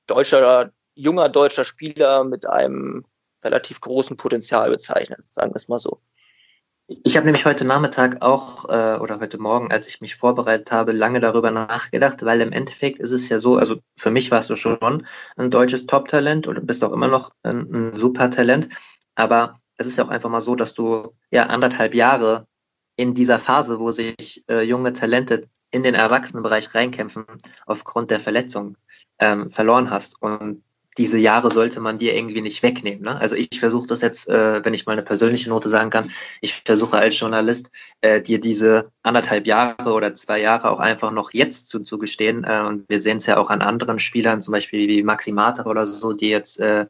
deutscher, 0.06 0.72
junger 0.94 1.28
deutscher 1.28 1.64
Spieler 1.64 2.24
mit 2.24 2.46
einem 2.46 3.04
relativ 3.42 3.80
großen 3.80 4.16
Potenzial 4.16 4.70
bezeichnen, 4.70 5.22
sagen 5.30 5.52
wir 5.52 5.56
es 5.56 5.68
mal 5.68 5.78
so. 5.78 6.00
Ich 7.04 7.16
habe 7.16 7.24
nämlich 7.24 7.44
heute 7.46 7.64
Nachmittag 7.64 8.20
auch 8.20 8.64
äh, 8.64 8.98
oder 8.98 9.20
heute 9.20 9.38
Morgen, 9.38 9.70
als 9.70 9.86
ich 9.86 10.00
mich 10.00 10.16
vorbereitet 10.16 10.72
habe, 10.72 10.90
lange 10.90 11.20
darüber 11.20 11.52
nachgedacht, 11.52 12.24
weil 12.24 12.40
im 12.40 12.50
Endeffekt 12.50 12.98
ist 12.98 13.12
es 13.12 13.28
ja 13.28 13.38
so, 13.38 13.56
also 13.58 13.76
für 13.96 14.10
mich 14.10 14.32
warst 14.32 14.50
du 14.50 14.56
schon 14.56 15.06
ein 15.36 15.50
deutsches 15.52 15.86
Top-Talent 15.86 16.48
oder 16.48 16.60
bist 16.60 16.82
auch 16.82 16.92
immer 16.92 17.06
noch 17.06 17.30
ein, 17.44 17.92
ein 17.92 17.96
super 17.96 18.28
Talent, 18.30 18.68
aber 19.14 19.60
es 19.76 19.86
ist 19.86 19.98
ja 19.98 20.04
auch 20.04 20.08
einfach 20.08 20.30
mal 20.30 20.40
so, 20.40 20.56
dass 20.56 20.74
du 20.74 21.12
ja 21.30 21.44
anderthalb 21.46 21.94
Jahre 21.94 22.48
in 22.96 23.14
dieser 23.14 23.38
Phase, 23.38 23.78
wo 23.78 23.92
sich 23.92 24.42
äh, 24.50 24.62
junge 24.62 24.92
Talente 24.92 25.48
in 25.70 25.84
den 25.84 25.94
Erwachsenenbereich 25.94 26.74
reinkämpfen, 26.74 27.24
aufgrund 27.66 28.10
der 28.10 28.18
Verletzung 28.18 28.76
ähm, 29.20 29.48
verloren 29.48 29.90
hast. 29.90 30.20
Und 30.20 30.64
diese 31.00 31.16
Jahre 31.16 31.50
sollte 31.50 31.80
man 31.80 31.96
dir 31.96 32.14
irgendwie 32.14 32.42
nicht 32.42 32.62
wegnehmen. 32.62 33.00
Ne? 33.00 33.18
Also 33.18 33.34
ich 33.34 33.58
versuche 33.58 33.86
das 33.86 34.02
jetzt, 34.02 34.28
äh, 34.28 34.62
wenn 34.62 34.74
ich 34.74 34.84
mal 34.84 34.92
eine 34.92 35.02
persönliche 35.02 35.48
Note 35.48 35.70
sagen 35.70 35.88
kann, 35.88 36.10
ich 36.42 36.62
versuche 36.62 36.98
als 36.98 37.18
Journalist 37.18 37.70
äh, 38.02 38.20
dir 38.20 38.38
diese 38.38 38.84
anderthalb 39.02 39.46
Jahre 39.46 39.94
oder 39.94 40.14
zwei 40.14 40.42
Jahre 40.42 40.70
auch 40.70 40.78
einfach 40.78 41.10
noch 41.10 41.32
jetzt 41.32 41.70
zuzugestehen. 41.70 42.44
Äh, 42.44 42.60
und 42.68 42.86
wir 42.90 43.00
sehen 43.00 43.16
es 43.16 43.24
ja 43.24 43.38
auch 43.38 43.48
an 43.48 43.62
anderen 43.62 43.98
Spielern, 43.98 44.42
zum 44.42 44.52
Beispiel 44.52 44.88
wie 44.88 45.02
Maxi 45.02 45.32
Mater 45.32 45.66
oder 45.66 45.86
so, 45.86 46.12
die 46.12 46.28
jetzt 46.28 46.60
äh, 46.60 46.84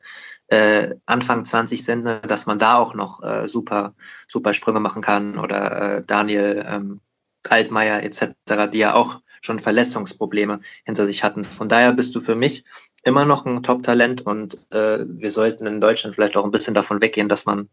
äh, 0.48 0.96
Anfang 1.06 1.44
20 1.44 1.84
sind, 1.84 2.02
ne, 2.02 2.20
dass 2.26 2.46
man 2.46 2.58
da 2.58 2.78
auch 2.78 2.94
noch 2.94 3.22
äh, 3.22 3.46
super, 3.46 3.94
super 4.26 4.54
Sprünge 4.54 4.80
machen 4.80 5.02
kann. 5.02 5.38
Oder 5.38 6.02
Daniel 6.04 6.66
ähm, 6.68 7.00
Altmaier 7.48 8.02
etc., 8.02 8.32
die 8.72 8.78
ja 8.78 8.94
auch 8.94 9.20
schon 9.40 9.58
Verletzungsprobleme 9.58 10.60
hinter 10.84 11.06
sich 11.06 11.24
hatten. 11.24 11.44
Von 11.44 11.68
daher 11.68 11.92
bist 11.92 12.14
du 12.14 12.20
für 12.20 12.34
mich 12.34 12.64
immer 13.02 13.24
noch 13.24 13.46
ein 13.46 13.62
Top-Talent 13.62 14.26
und 14.26 14.54
äh, 14.72 14.98
wir 15.06 15.30
sollten 15.30 15.66
in 15.66 15.80
Deutschland 15.80 16.14
vielleicht 16.14 16.36
auch 16.36 16.44
ein 16.44 16.50
bisschen 16.50 16.74
davon 16.74 17.00
weggehen, 17.00 17.28
dass 17.28 17.46
man 17.46 17.68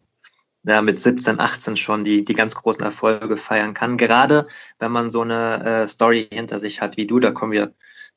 ja, 0.64 0.82
mit 0.82 1.00
17, 1.00 1.40
18 1.40 1.78
schon 1.78 2.04
die, 2.04 2.24
die 2.24 2.34
ganz 2.34 2.56
großen 2.56 2.84
Erfolge 2.84 3.38
feiern 3.38 3.74
kann. 3.74 3.98
Gerade 3.98 4.48
wenn 4.80 4.92
man 4.92 5.12
so 5.12 5.22
eine 5.22 5.64
äh, 5.64 5.88
Story 5.88 6.28
hinter 6.32 6.60
sich 6.60 6.82
hat 6.82 6.98
wie 6.98 7.08
du, 7.08 7.20
da 7.20 7.32
kommen 7.32 7.52
wir 7.52 7.74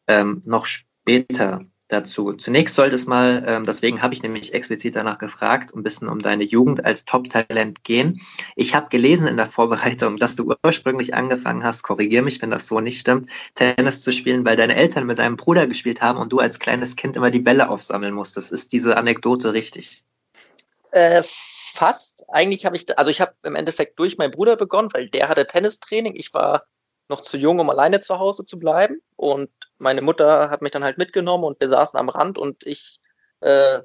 ähm, 0.09 0.42
noch 0.44 0.66
später 0.66 1.64
dazu. 1.92 2.33
Zunächst 2.35 2.74
sollte 2.74 2.94
es 2.94 3.07
mal, 3.07 3.44
ähm, 3.46 3.66
deswegen 3.66 4.03
habe 4.03 4.14
ich 4.14 4.22
nämlich 4.22 4.55
explizit 4.55 4.96
danach 4.96 5.18
gefragt, 5.18 5.74
ein 5.74 5.83
bisschen 5.83 6.09
um 6.09 6.20
deine 6.20 6.44
Jugend 6.44 6.85
als 6.85 7.05
Top-Talent 7.05 7.85
gehen. 7.85 8.20
Ich 8.57 8.74
habe 8.74 8.88
gelesen 8.88 9.26
in 9.26 9.37
der 9.37 9.46
Vorbereitung, 9.46 10.16
dass 10.16 10.37
du 10.37 10.55
ursprünglich 10.64 11.14
angefangen 11.14 11.64
hast, 11.64 11.83
korrigier 11.83 12.22
mich, 12.22 12.40
wenn 12.42 12.50
das 12.50 12.66
so 12.66 12.81
nicht 12.81 13.00
stimmt, 13.00 13.31
Tennis 13.55 14.03
zu 14.03 14.12
spielen, 14.12 14.44
weil 14.44 14.57
deine 14.57 14.76
Eltern 14.76 15.07
mit 15.07 15.18
deinem 15.18 15.37
Bruder 15.37 15.66
gespielt 15.66 16.00
haben 16.00 16.18
und 16.18 16.33
du 16.33 16.38
als 16.38 16.59
kleines 16.59 16.96
Kind 16.96 17.16
immer 17.16 17.31
die 17.31 17.40
Bälle 17.40 17.68
aufsammeln 17.68 18.14
musstest. 18.14 18.53
Ist 18.53 18.72
diese 18.72 18.96
Anekdote 18.96 19.53
richtig? 19.53 20.05
Äh, 20.92 21.22
fast. 21.24 22.24
Eigentlich 22.29 22.64
habe 22.64 22.76
ich, 22.76 22.98
also 22.98 23.11
ich 23.11 23.20
habe 23.20 23.35
im 23.42 23.55
Endeffekt 23.55 23.98
durch 23.98 24.18
meinen 24.18 24.33
Bruder 24.33 24.57
begonnen, 24.57 24.90
weil 24.92 25.09
der 25.09 25.29
hatte 25.29 25.46
Tennistraining. 25.46 26.14
Ich 26.16 26.35
war 26.35 26.64
noch 27.11 27.20
zu 27.20 27.37
jung, 27.37 27.59
um 27.59 27.68
alleine 27.68 28.01
zu 28.01 28.18
Hause 28.18 28.46
zu 28.46 28.59
bleiben. 28.59 29.03
Und 29.16 29.51
meine 29.79 30.01
Mutter 30.01 30.49
hat 30.49 30.62
mich 30.62 30.73
dann 30.73 30.85
halt 30.85 30.96
mitgenommen 30.96 31.44
und 31.44 31.61
wir 31.61 31.68
saßen 31.68 31.99
am 31.99 32.09
Rand 32.09 32.38
und 32.38 32.66
ich 32.66 33.01
äh, 33.40 33.81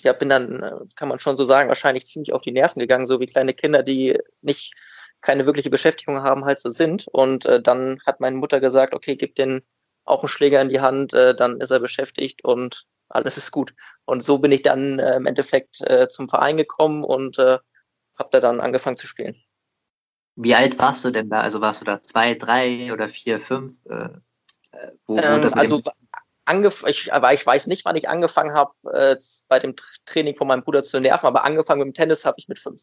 ja, 0.00 0.12
bin 0.12 0.28
dann, 0.28 0.62
äh, 0.62 0.72
kann 0.96 1.08
man 1.08 1.20
schon 1.20 1.36
so 1.36 1.44
sagen, 1.44 1.68
wahrscheinlich 1.68 2.06
ziemlich 2.06 2.32
auf 2.32 2.42
die 2.42 2.52
Nerven 2.52 2.80
gegangen, 2.80 3.06
so 3.06 3.20
wie 3.20 3.26
kleine 3.26 3.54
Kinder, 3.54 3.82
die 3.82 4.18
nicht 4.40 4.74
keine 5.20 5.46
wirkliche 5.46 5.70
Beschäftigung 5.70 6.22
haben, 6.22 6.44
halt 6.44 6.60
so 6.60 6.70
sind. 6.70 7.06
Und 7.08 7.46
äh, 7.46 7.60
dann 7.62 8.00
hat 8.06 8.20
meine 8.20 8.36
Mutter 8.36 8.60
gesagt, 8.60 8.94
okay, 8.94 9.16
gib 9.16 9.34
den 9.36 9.62
auch 10.04 10.22
einen 10.22 10.28
Schläger 10.28 10.60
in 10.60 10.68
die 10.68 10.80
Hand, 10.80 11.14
äh, 11.14 11.34
dann 11.34 11.60
ist 11.60 11.70
er 11.70 11.80
beschäftigt 11.80 12.44
und 12.44 12.86
alles 13.08 13.36
ist 13.36 13.52
gut. 13.52 13.74
Und 14.04 14.22
so 14.24 14.38
bin 14.38 14.52
ich 14.52 14.62
dann 14.62 14.98
äh, 14.98 15.16
im 15.16 15.26
Endeffekt 15.26 15.80
äh, 15.82 16.08
zum 16.08 16.28
Verein 16.28 16.56
gekommen 16.56 17.04
und 17.04 17.38
habe 17.38 18.28
da 18.30 18.40
dann 18.40 18.60
angefangen 18.60 18.96
zu 18.96 19.06
spielen. 19.06 19.42
Wie 20.36 20.54
alt 20.54 20.78
warst 20.78 21.04
du 21.04 21.10
denn 21.10 21.28
da? 21.28 21.40
Also 21.40 21.60
warst 21.60 21.80
du 21.80 21.84
da 21.84 22.02
zwei, 22.02 22.34
drei 22.34 22.92
oder 22.92 23.08
vier, 23.08 23.38
fünf? 23.38 23.74
Äh, 23.88 24.04
äh 24.72 24.92
wo, 25.06 25.16
wo 25.16 25.20
ähm, 25.20 25.50
also 25.54 25.82
angef 26.44 26.84
ich, 26.86 27.12
aber 27.12 27.32
ich 27.32 27.44
weiß 27.44 27.66
nicht, 27.66 27.84
wann 27.84 27.96
ich 27.96 28.08
angefangen 28.08 28.54
habe, 28.54 28.72
äh, 28.92 29.16
bei 29.48 29.58
dem 29.58 29.74
Training 30.06 30.36
von 30.36 30.48
meinem 30.48 30.62
Bruder 30.62 30.82
zu 30.82 31.00
nerven, 31.00 31.26
aber 31.26 31.44
angefangen 31.44 31.80
mit 31.80 31.88
dem 31.88 31.94
Tennis 31.94 32.24
habe 32.24 32.36
ich 32.38 32.48
mit 32.48 32.58
fünf. 32.58 32.82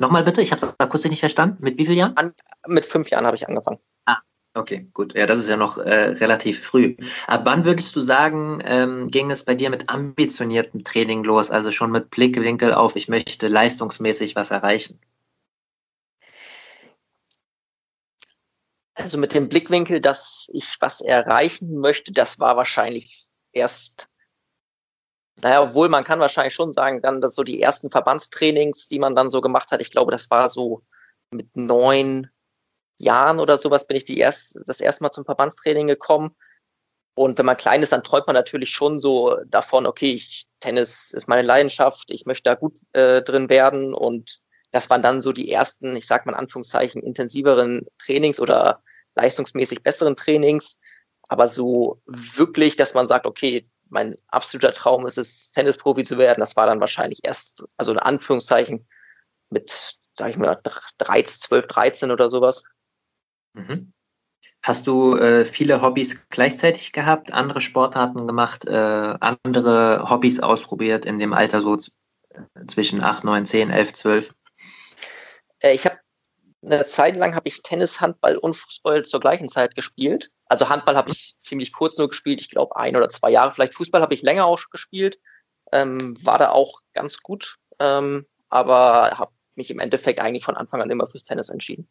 Nochmal 0.00 0.22
bitte, 0.22 0.42
ich 0.42 0.52
habe 0.52 0.64
es 0.64 0.74
akustisch 0.78 1.10
nicht 1.10 1.20
verstanden. 1.20 1.56
Mit 1.60 1.76
wie 1.76 1.84
vielen 1.84 1.98
Jahren? 1.98 2.16
An, 2.16 2.32
mit 2.66 2.86
fünf 2.86 3.10
Jahren 3.10 3.26
habe 3.26 3.36
ich 3.36 3.48
angefangen. 3.48 3.78
Ah, 4.04 4.18
okay, 4.54 4.88
gut. 4.94 5.14
Ja, 5.14 5.26
das 5.26 5.40
ist 5.40 5.48
ja 5.48 5.56
noch 5.56 5.78
äh, 5.78 6.10
relativ 6.10 6.62
früh. 6.62 6.96
Ab 7.26 7.40
wann 7.44 7.64
würdest 7.64 7.96
du 7.96 8.02
sagen, 8.02 8.62
ähm, 8.64 9.10
ging 9.10 9.32
es 9.32 9.44
bei 9.44 9.56
dir 9.56 9.70
mit 9.70 9.88
ambitioniertem 9.88 10.84
Training 10.84 11.24
los? 11.24 11.50
Also 11.50 11.72
schon 11.72 11.90
mit 11.90 12.10
Blickwinkel 12.10 12.74
auf, 12.74 12.94
ich 12.94 13.08
möchte 13.08 13.48
leistungsmäßig 13.48 14.36
was 14.36 14.52
erreichen? 14.52 15.00
Also 18.98 19.16
mit 19.16 19.32
dem 19.32 19.48
Blickwinkel, 19.48 20.00
dass 20.00 20.48
ich 20.52 20.76
was 20.80 21.00
erreichen 21.00 21.78
möchte, 21.78 22.10
das 22.10 22.40
war 22.40 22.56
wahrscheinlich 22.56 23.28
erst, 23.52 24.08
naja, 25.40 25.62
obwohl 25.62 25.88
man 25.88 26.02
kann 26.02 26.18
wahrscheinlich 26.18 26.54
schon 26.54 26.72
sagen, 26.72 27.00
dann 27.00 27.22
so 27.30 27.44
die 27.44 27.62
ersten 27.62 27.90
Verbandstrainings, 27.90 28.88
die 28.88 28.98
man 28.98 29.14
dann 29.14 29.30
so 29.30 29.40
gemacht 29.40 29.70
hat, 29.70 29.80
ich 29.80 29.90
glaube, 29.90 30.10
das 30.10 30.28
war 30.30 30.50
so 30.50 30.82
mit 31.30 31.56
neun 31.56 32.28
Jahren 32.98 33.38
oder 33.38 33.56
sowas 33.56 33.86
bin 33.86 33.96
ich 33.96 34.04
die 34.04 34.18
erst, 34.18 34.58
das 34.66 34.80
erste 34.80 35.04
Mal 35.04 35.12
zum 35.12 35.24
Verbandstraining 35.24 35.86
gekommen. 35.86 36.34
Und 37.14 37.38
wenn 37.38 37.46
man 37.46 37.56
klein 37.56 37.84
ist, 37.84 37.92
dann 37.92 38.02
träumt 38.02 38.26
man 38.26 38.34
natürlich 38.34 38.70
schon 38.70 39.00
so 39.00 39.36
davon, 39.46 39.86
okay, 39.86 40.14
ich, 40.14 40.48
Tennis 40.58 41.12
ist 41.12 41.28
meine 41.28 41.42
Leidenschaft, 41.42 42.10
ich 42.10 42.26
möchte 42.26 42.50
da 42.50 42.56
gut 42.56 42.80
äh, 42.94 43.22
drin 43.22 43.48
werden 43.48 43.94
und 43.94 44.40
das 44.70 44.90
waren 44.90 45.02
dann 45.02 45.20
so 45.20 45.32
die 45.32 45.50
ersten, 45.50 45.96
ich 45.96 46.06
sag 46.06 46.26
mal 46.26 46.32
in 46.32 46.38
Anführungszeichen, 46.38 47.02
intensiveren 47.02 47.86
Trainings 47.98 48.38
oder 48.40 48.82
leistungsmäßig 49.14 49.82
besseren 49.82 50.16
Trainings. 50.16 50.76
Aber 51.28 51.48
so 51.48 52.00
wirklich, 52.06 52.76
dass 52.76 52.94
man 52.94 53.08
sagt, 53.08 53.26
okay, 53.26 53.66
mein 53.90 54.14
absoluter 54.28 54.72
Traum 54.72 55.06
ist 55.06 55.18
es, 55.18 55.50
Tennisprofi 55.50 56.04
zu 56.04 56.18
werden, 56.18 56.40
das 56.40 56.56
war 56.56 56.66
dann 56.66 56.80
wahrscheinlich 56.80 57.20
erst, 57.22 57.64
also 57.76 57.92
in 57.92 57.98
Anführungszeichen 57.98 58.86
mit, 59.50 59.98
sag 60.16 60.30
ich 60.30 60.36
mal, 60.36 60.60
13, 60.98 61.40
12, 61.40 61.66
13 61.66 62.10
oder 62.10 62.28
sowas. 62.28 62.64
Mhm. 63.54 63.92
Hast 64.62 64.86
du 64.86 65.16
äh, 65.16 65.44
viele 65.44 65.80
Hobbys 65.80 66.28
gleichzeitig 66.28 66.92
gehabt, 66.92 67.32
andere 67.32 67.60
Sportarten 67.60 68.26
gemacht, 68.26 68.66
äh, 68.66 69.14
andere 69.20 70.10
Hobbys 70.10 70.40
ausprobiert 70.40 71.06
in 71.06 71.18
dem 71.18 71.32
Alter 71.32 71.62
so 71.62 71.78
zwischen 72.66 73.02
8, 73.02 73.24
9, 73.24 73.46
10, 73.46 73.70
11, 73.70 73.92
12? 73.94 74.30
Äh, 75.60 75.74
ich 75.74 75.84
habe 75.84 75.98
eine 76.64 76.84
Zeit 76.86 77.16
lang 77.16 77.34
habe 77.34 77.48
ich 77.48 77.62
Tennis, 77.62 78.00
Handball 78.00 78.36
und 78.36 78.54
Fußball 78.54 79.04
zur 79.04 79.20
gleichen 79.20 79.48
Zeit 79.48 79.74
gespielt. 79.74 80.30
Also 80.46 80.68
Handball 80.68 80.96
habe 80.96 81.10
ich 81.10 81.36
ziemlich 81.40 81.72
kurz 81.72 81.96
nur 81.98 82.08
gespielt, 82.08 82.40
ich 82.40 82.48
glaube 82.48 82.76
ein 82.76 82.96
oder 82.96 83.08
zwei 83.08 83.30
Jahre. 83.30 83.52
Vielleicht 83.54 83.74
Fußball 83.74 84.02
habe 84.02 84.14
ich 84.14 84.22
länger 84.22 84.46
auch 84.46 84.58
gespielt, 84.70 85.18
ähm, 85.72 86.16
war 86.24 86.38
da 86.38 86.50
auch 86.50 86.80
ganz 86.94 87.22
gut, 87.22 87.58
ähm, 87.78 88.26
aber 88.48 89.18
habe 89.18 89.32
mich 89.54 89.70
im 89.70 89.78
Endeffekt 89.78 90.20
eigentlich 90.20 90.44
von 90.44 90.56
Anfang 90.56 90.80
an 90.82 90.90
immer 90.90 91.06
fürs 91.06 91.24
Tennis 91.24 91.48
entschieden. 91.48 91.88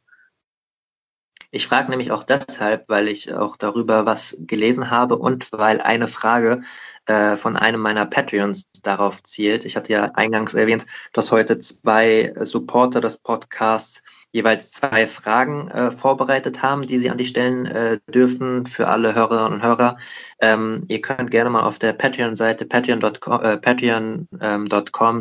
Ich 1.52 1.68
frage 1.68 1.90
nämlich 1.90 2.12
auch 2.12 2.24
deshalb, 2.24 2.90
weil 2.90 3.08
ich 3.08 3.34
auch 3.34 3.56
darüber 3.56 4.06
was 4.06 4.38
gelesen 4.40 4.92
habe 4.92 5.18
und 5.18 5.52
weil 5.52 5.82
eine 5.82 6.08
Frage 6.08 6.62
äh, 7.06 7.38
von 7.38 7.56
einem 7.56 7.80
meiner 7.82 8.06
Patreons 8.06 8.66
darauf 8.84 9.24
zielt. 9.24 9.66
Ich 9.66 9.76
hatte 9.76 9.94
ja 9.94 10.06
eingangs 10.16 10.54
erwähnt, 10.54 10.86
dass 11.14 11.32
heute 11.32 11.60
zwei 11.60 12.34
Supporter 12.42 13.02
des 13.02 13.18
Podcasts 13.18 14.04
jeweils 14.32 14.72
zwei 14.72 15.08
Fragen 15.08 15.70
äh, 15.70 15.92
vorbereitet 15.92 16.62
haben, 16.62 16.86
die 16.86 17.00
Sie 17.00 17.10
an 17.10 17.18
die 17.18 17.26
stellen 17.26 17.66
äh, 17.66 17.98
dürfen 18.08 18.66
für 18.66 18.88
alle 18.88 19.16
Hörerinnen 19.16 19.54
und 19.54 19.64
Hörer. 19.64 19.98
Ähm, 20.42 20.84
ihr 20.90 21.02
könnt 21.02 21.32
gerne 21.32 21.50
mal 21.50 21.64
auf 21.64 21.80
der 21.80 21.94
Patreon-Seite 21.94 22.66
patreon.com 22.66 23.42
äh, 23.42 23.58
patreon, 23.58 24.28
ähm, 24.42 24.68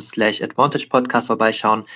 slash 0.01 0.43
advantage 0.43 0.89
podcast 0.89 1.29
vorbeischauen. 1.29 1.87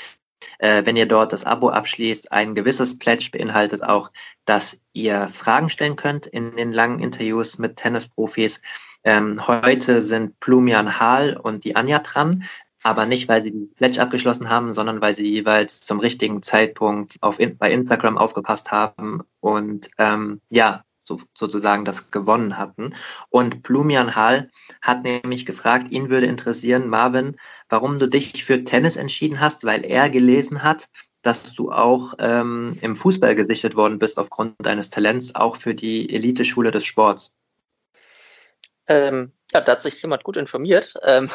Äh, 0.58 0.84
wenn 0.84 0.96
ihr 0.96 1.06
dort 1.06 1.32
das 1.32 1.44
Abo 1.44 1.70
abschließt, 1.70 2.32
ein 2.32 2.54
gewisses 2.54 2.98
Pledge 2.98 3.30
beinhaltet 3.32 3.82
auch, 3.82 4.10
dass 4.44 4.80
ihr 4.92 5.28
Fragen 5.28 5.70
stellen 5.70 5.96
könnt 5.96 6.26
in 6.26 6.56
den 6.56 6.72
langen 6.72 7.00
Interviews 7.00 7.58
mit 7.58 7.76
Tennisprofis. 7.76 8.60
Ähm, 9.04 9.46
heute 9.46 10.02
sind 10.02 10.38
Plumian 10.40 11.00
Hall 11.00 11.36
und 11.36 11.64
die 11.64 11.76
Anja 11.76 12.00
dran, 12.00 12.44
aber 12.82 13.06
nicht, 13.06 13.28
weil 13.28 13.42
sie 13.42 13.50
die 13.50 13.74
Pledge 13.76 14.00
abgeschlossen 14.00 14.48
haben, 14.48 14.72
sondern 14.72 15.00
weil 15.00 15.14
sie 15.14 15.28
jeweils 15.30 15.80
zum 15.80 16.00
richtigen 16.00 16.42
Zeitpunkt 16.42 17.16
auf, 17.20 17.38
bei 17.58 17.70
Instagram 17.70 18.18
aufgepasst 18.18 18.70
haben 18.70 19.22
und 19.40 19.90
ähm, 19.98 20.40
ja, 20.48 20.84
so, 21.10 21.20
sozusagen 21.36 21.84
das 21.84 22.10
gewonnen 22.10 22.56
hatten. 22.56 22.94
Und 23.30 23.62
Plumian 23.62 24.14
Hall 24.14 24.48
hat 24.80 25.02
nämlich 25.02 25.44
gefragt, 25.44 25.90
ihn 25.90 26.08
würde 26.08 26.26
interessieren, 26.26 26.88
Marvin, 26.88 27.36
warum 27.68 27.98
du 27.98 28.08
dich 28.08 28.44
für 28.44 28.62
Tennis 28.62 28.96
entschieden 28.96 29.40
hast, 29.40 29.64
weil 29.64 29.84
er 29.84 30.08
gelesen 30.08 30.62
hat, 30.62 30.88
dass 31.22 31.52
du 31.52 31.72
auch 31.72 32.14
ähm, 32.18 32.78
im 32.80 32.94
Fußball 32.94 33.34
gesichtet 33.34 33.74
worden 33.74 33.98
bist 33.98 34.18
aufgrund 34.18 34.54
deines 34.58 34.88
Talents, 34.88 35.34
auch 35.34 35.56
für 35.56 35.74
die 35.74 36.14
Eliteschule 36.14 36.70
des 36.70 36.84
Sports. 36.84 37.34
Ähm, 38.86 39.32
ja, 39.52 39.60
da 39.60 39.72
hat 39.72 39.82
sich 39.82 40.00
jemand 40.00 40.24
gut 40.24 40.36
informiert. 40.36 40.94
Ähm, 41.02 41.28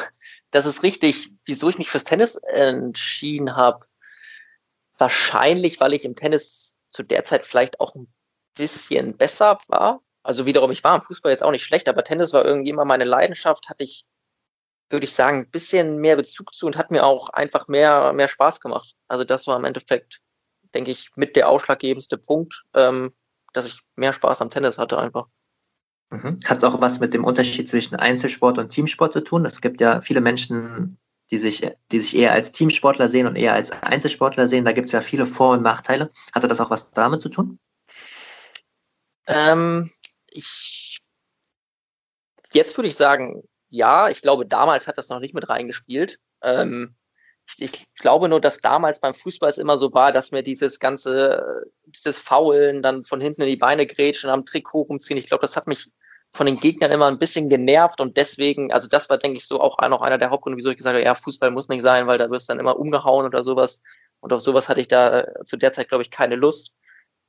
das 0.50 0.66
ist 0.66 0.82
richtig, 0.82 1.30
wieso 1.44 1.68
ich 1.68 1.78
mich 1.78 1.90
fürs 1.90 2.04
Tennis 2.04 2.36
entschieden 2.36 3.54
habe. 3.54 3.86
Wahrscheinlich, 4.98 5.78
weil 5.80 5.92
ich 5.92 6.04
im 6.04 6.16
Tennis 6.16 6.74
zu 6.88 7.02
der 7.02 7.22
Zeit 7.24 7.46
vielleicht 7.46 7.78
auch 7.78 7.94
ein 7.94 8.08
bisschen 8.56 9.16
besser 9.16 9.58
war. 9.68 10.00
Also 10.22 10.46
wiederum, 10.46 10.72
ich 10.72 10.82
war 10.82 10.96
im 10.96 11.02
Fußball 11.02 11.30
jetzt 11.30 11.42
auch 11.42 11.52
nicht 11.52 11.64
schlecht, 11.64 11.88
aber 11.88 12.02
Tennis 12.02 12.32
war 12.32 12.44
irgendwie 12.44 12.70
immer 12.70 12.84
meine 12.84 13.04
Leidenschaft, 13.04 13.68
hatte 13.68 13.84
ich, 13.84 14.04
würde 14.90 15.06
ich 15.06 15.12
sagen, 15.12 15.38
ein 15.38 15.50
bisschen 15.50 15.98
mehr 15.98 16.16
Bezug 16.16 16.52
zu 16.54 16.66
und 16.66 16.76
hat 16.76 16.90
mir 16.90 17.04
auch 17.04 17.28
einfach 17.30 17.68
mehr, 17.68 18.12
mehr 18.12 18.28
Spaß 18.28 18.60
gemacht. 18.60 18.94
Also 19.08 19.24
das 19.24 19.46
war 19.46 19.56
im 19.56 19.64
Endeffekt, 19.64 20.20
denke 20.74 20.90
ich, 20.90 21.10
mit 21.14 21.36
der 21.36 21.48
ausschlaggebendste 21.48 22.18
Punkt, 22.18 22.64
ähm, 22.74 23.12
dass 23.52 23.66
ich 23.66 23.80
mehr 23.94 24.12
Spaß 24.12 24.42
am 24.42 24.50
Tennis 24.50 24.78
hatte 24.78 24.98
einfach. 24.98 25.26
Mhm. 26.10 26.38
Hat 26.44 26.58
es 26.58 26.64
auch 26.64 26.80
was 26.80 27.00
mit 27.00 27.14
dem 27.14 27.24
Unterschied 27.24 27.68
zwischen 27.68 27.96
Einzelsport 27.96 28.58
und 28.58 28.70
Teamsport 28.70 29.12
zu 29.12 29.22
tun? 29.22 29.44
Es 29.44 29.60
gibt 29.60 29.80
ja 29.80 30.00
viele 30.00 30.20
Menschen, 30.20 30.98
die 31.30 31.38
sich, 31.38 31.68
die 31.90 32.00
sich 32.00 32.16
eher 32.16 32.32
als 32.32 32.52
Teamsportler 32.52 33.08
sehen 33.08 33.26
und 33.26 33.36
eher 33.36 33.54
als 33.54 33.70
Einzelsportler 33.82 34.48
sehen. 34.48 34.64
Da 34.64 34.72
gibt 34.72 34.86
es 34.86 34.92
ja 34.92 35.00
viele 35.00 35.26
Vor- 35.26 35.54
und 35.54 35.62
Nachteile. 35.62 36.10
Hatte 36.32 36.48
das 36.48 36.60
auch 36.60 36.70
was 36.70 36.90
damit 36.92 37.20
zu 37.20 37.28
tun? 37.28 37.58
Ähm, 39.26 39.90
ich, 40.28 40.98
jetzt 42.52 42.76
würde 42.76 42.88
ich 42.88 42.96
sagen, 42.96 43.42
ja. 43.68 44.08
Ich 44.08 44.22
glaube, 44.22 44.46
damals 44.46 44.86
hat 44.86 44.98
das 44.98 45.08
noch 45.08 45.20
nicht 45.20 45.34
mit 45.34 45.48
reingespielt. 45.48 46.18
Ähm, 46.42 46.94
ich, 47.48 47.62
ich, 47.62 47.94
glaube 47.94 48.28
nur, 48.28 48.40
dass 48.40 48.58
damals 48.58 49.00
beim 49.00 49.14
Fußball 49.14 49.48
es 49.48 49.58
immer 49.58 49.78
so 49.78 49.92
war, 49.92 50.12
dass 50.12 50.32
mir 50.32 50.42
dieses 50.42 50.80
ganze, 50.80 51.64
dieses 51.86 52.18
Faulen, 52.18 52.82
dann 52.82 53.04
von 53.04 53.20
hinten 53.20 53.42
in 53.42 53.48
die 53.48 53.56
Beine 53.56 53.86
grätschen, 53.86 54.30
am 54.30 54.44
Trikot 54.44 54.82
rumziehen, 54.82 55.18
ich 55.18 55.28
glaube, 55.28 55.42
das 55.42 55.56
hat 55.56 55.66
mich 55.66 55.90
von 56.32 56.46
den 56.46 56.58
Gegnern 56.58 56.90
immer 56.90 57.06
ein 57.06 57.18
bisschen 57.18 57.48
genervt 57.48 58.00
und 58.00 58.16
deswegen, 58.16 58.72
also 58.72 58.88
das 58.88 59.08
war, 59.08 59.16
denke 59.16 59.38
ich, 59.38 59.46
so 59.46 59.60
auch 59.60 59.78
noch 59.88 60.02
einer 60.02 60.18
der 60.18 60.30
Hauptgründe, 60.30 60.58
wieso 60.58 60.70
ich 60.70 60.76
gesagt 60.76 60.94
habe, 60.94 61.04
ja, 61.04 61.14
Fußball 61.14 61.50
muss 61.50 61.68
nicht 61.68 61.82
sein, 61.82 62.06
weil 62.06 62.18
da 62.18 62.30
wirst 62.30 62.48
du 62.48 62.52
dann 62.52 62.60
immer 62.60 62.78
umgehauen 62.78 63.24
oder 63.26 63.42
sowas. 63.42 63.80
Und 64.20 64.32
auf 64.32 64.42
sowas 64.42 64.68
hatte 64.68 64.80
ich 64.80 64.88
da 64.88 65.24
zu 65.44 65.56
der 65.56 65.72
Zeit, 65.72 65.88
glaube 65.88 66.02
ich, 66.02 66.10
keine 66.10 66.36
Lust. 66.36 66.72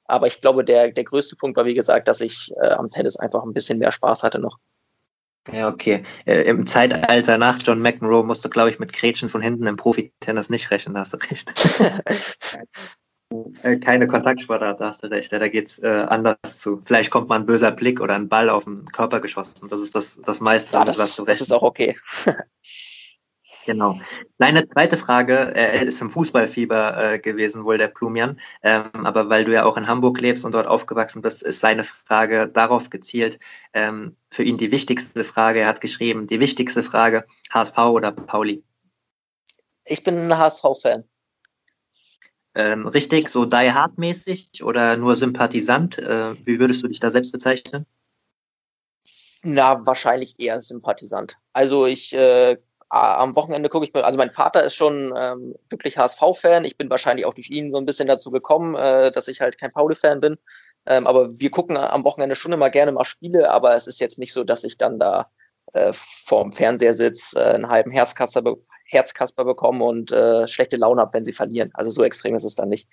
Aber 0.08 0.28
ich 0.28 0.42
glaube, 0.42 0.64
der, 0.64 0.92
der 0.92 1.04
größte 1.04 1.36
Punkt 1.36 1.58
war, 1.58 1.66
wie 1.66 1.74
gesagt, 1.74 2.08
dass 2.08 2.22
ich 2.22 2.52
äh, 2.62 2.70
am 2.70 2.90
Tennis 2.90 3.18
einfach 3.18 3.44
ein 3.44 3.54
bisschen 3.54 3.80
mehr 3.80 3.92
Spaß 3.92 4.24
hatte 4.24 4.40
noch. 4.40 4.58
Ja, 5.52 5.70
okay. 5.70 6.02
Äh, 6.26 6.42
Im 6.42 6.68
Zeitalter 6.68 7.38
nach 7.38 7.60
John 7.62 7.82
McEnroe 7.82 8.24
musst 8.24 8.44
du, 8.44 8.50
glaube 8.50 8.70
ich, 8.70 8.80
mit 8.80 8.94
Gretchen 8.94 9.30
von 9.30 9.42
hinten 9.42 9.66
im 9.68 9.78
Profi-Tennis 9.78 10.50
nicht 10.50 10.72
rechnen, 10.72 10.94
da 10.94 11.02
hast 11.02 11.14
du 11.14 11.18
recht. 11.18 11.54
Äh, 13.62 13.78
keine 13.78 14.08
Kontaktsportart, 14.08 14.80
da 14.80 14.86
hast 14.86 15.04
du 15.04 15.08
recht. 15.08 15.32
Ja, 15.34 15.40
da 15.40 15.50
geht's 15.50 15.80
äh, 15.80 16.06
anders 16.08 16.60
zu. 16.60 16.82
Vielleicht 16.86 17.12
kommt 17.12 17.28
mal 17.28 17.36
ein 17.36 17.46
böser 17.46 17.72
Blick 17.72 18.00
oder 18.00 18.16
ein 18.16 18.30
Ball 18.30 18.50
auf 18.50 18.64
den 18.64 18.86
Körper 18.86 19.20
geschossen. 19.20 19.68
Das 19.70 19.82
ist 19.82 19.94
das, 19.96 20.22
das 20.26 20.40
meiste, 20.40 20.78
ja, 20.78 20.86
das, 20.86 20.98
was 20.98 21.16
du 21.18 21.26
Das 21.26 21.42
ist 21.42 21.52
auch 21.52 21.64
okay. 21.64 21.98
Genau. 23.68 24.00
Deine 24.38 24.66
zweite 24.70 24.96
Frage 24.96 25.54
äh, 25.54 25.84
ist 25.84 26.02
im 26.02 26.10
Fußballfieber 26.10 27.16
äh, 27.16 27.20
gewesen, 27.20 27.66
wohl 27.66 27.78
der 27.78 27.90
Plumian. 27.90 28.40
Ähm, 28.64 28.86
aber 28.94 29.30
weil 29.30 29.44
du 29.44 29.52
ja 29.52 29.66
auch 29.66 29.76
in 29.76 29.88
Hamburg 29.88 30.22
lebst 30.22 30.46
und 30.46 30.54
dort 30.54 30.68
aufgewachsen 30.68 31.22
bist, 31.22 31.44
ist 31.44 31.60
seine 31.60 31.84
Frage 31.84 32.48
darauf 32.48 32.90
gezielt. 32.90 33.40
Ähm, 33.74 34.16
für 34.32 34.44
ihn 34.44 34.58
die 34.58 34.72
wichtigste 34.72 35.26
Frage. 35.26 35.60
Er 35.60 35.68
hat 35.68 35.82
geschrieben, 35.82 36.28
die 36.28 36.40
wichtigste 36.40 36.82
Frage, 36.82 37.26
HSV 37.52 37.78
oder 37.78 38.14
Pauli? 38.14 38.64
Ich 39.84 40.02
bin 40.02 40.18
ein 40.18 40.38
HSV-Fan. 40.38 41.04
Ähm, 42.56 42.88
richtig, 42.88 43.28
so 43.28 43.44
Die 43.44 43.74
Hard-mäßig 43.74 44.64
oder 44.64 44.96
nur 44.96 45.18
Sympathisant? 45.18 45.98
Äh, 45.98 46.36
wie 46.46 46.58
würdest 46.58 46.84
du 46.84 46.88
dich 46.88 47.02
da 47.02 47.10
selbst 47.10 47.34
bezeichnen? 47.34 47.86
Na, 49.44 49.86
wahrscheinlich 49.86 50.40
eher 50.40 50.62
Sympathisant. 50.62 51.38
Also 51.52 51.86
ich 51.86 52.14
äh, 52.14 52.58
am 52.90 53.36
Wochenende 53.36 53.70
gucke 53.70 53.86
ich 53.86 53.94
mir, 53.94 54.06
also 54.06 54.18
mein 54.18 54.32
Vater 54.32 54.64
ist 54.64 54.76
schon 54.76 55.14
ähm, 55.18 55.56
wirklich 55.70 55.98
HSV-Fan. 55.98 56.66
Ich 56.66 56.78
bin 56.78 56.90
wahrscheinlich 56.90 57.26
auch 57.26 57.34
durch 57.34 57.50
ihn 57.50 57.72
so 57.72 57.78
ein 57.78 57.86
bisschen 57.86 58.08
dazu 58.08 58.32
gekommen, 58.32 58.76
äh, 58.76 59.12
dass 59.12 59.28
ich 59.28 59.42
halt 59.42 59.58
kein 59.58 59.72
Pauli-Fan 59.72 60.22
bin. 60.22 60.38
Ähm, 60.86 61.06
aber 61.06 61.30
wir 61.32 61.52
gucken 61.52 61.76
am 61.76 62.06
Wochenende 62.06 62.36
schon 62.36 62.54
immer 62.54 62.70
gerne 62.70 62.94
mal 62.94 63.04
Spiele, 63.04 63.52
aber 63.52 63.76
es 63.76 63.88
ist 63.88 64.00
jetzt 64.00 64.18
nicht 64.20 64.32
so, 64.32 64.44
dass 64.46 64.64
ich 64.64 64.78
dann 64.78 65.00
da 65.00 65.30
äh, 65.74 65.92
vorm 65.94 66.54
Fernseher 66.54 66.96
sitze, 66.96 67.40
äh, 67.40 67.56
einen 67.56 67.68
halben 67.68 67.92
Herzkasper, 67.92 68.42
be 68.42 68.56
Herzkasper 68.86 69.44
bekomme 69.44 69.84
und 69.84 70.14
äh, 70.14 70.48
schlechte 70.48 70.78
Laune 70.78 71.02
habe, 71.02 71.14
wenn 71.14 71.26
sie 71.26 71.34
verlieren. 71.34 71.72
Also 71.74 71.92
so 71.92 72.06
extrem 72.06 72.36
ist 72.36 72.46
es 72.46 72.56
dann 72.56 72.70
nicht. 72.70 72.88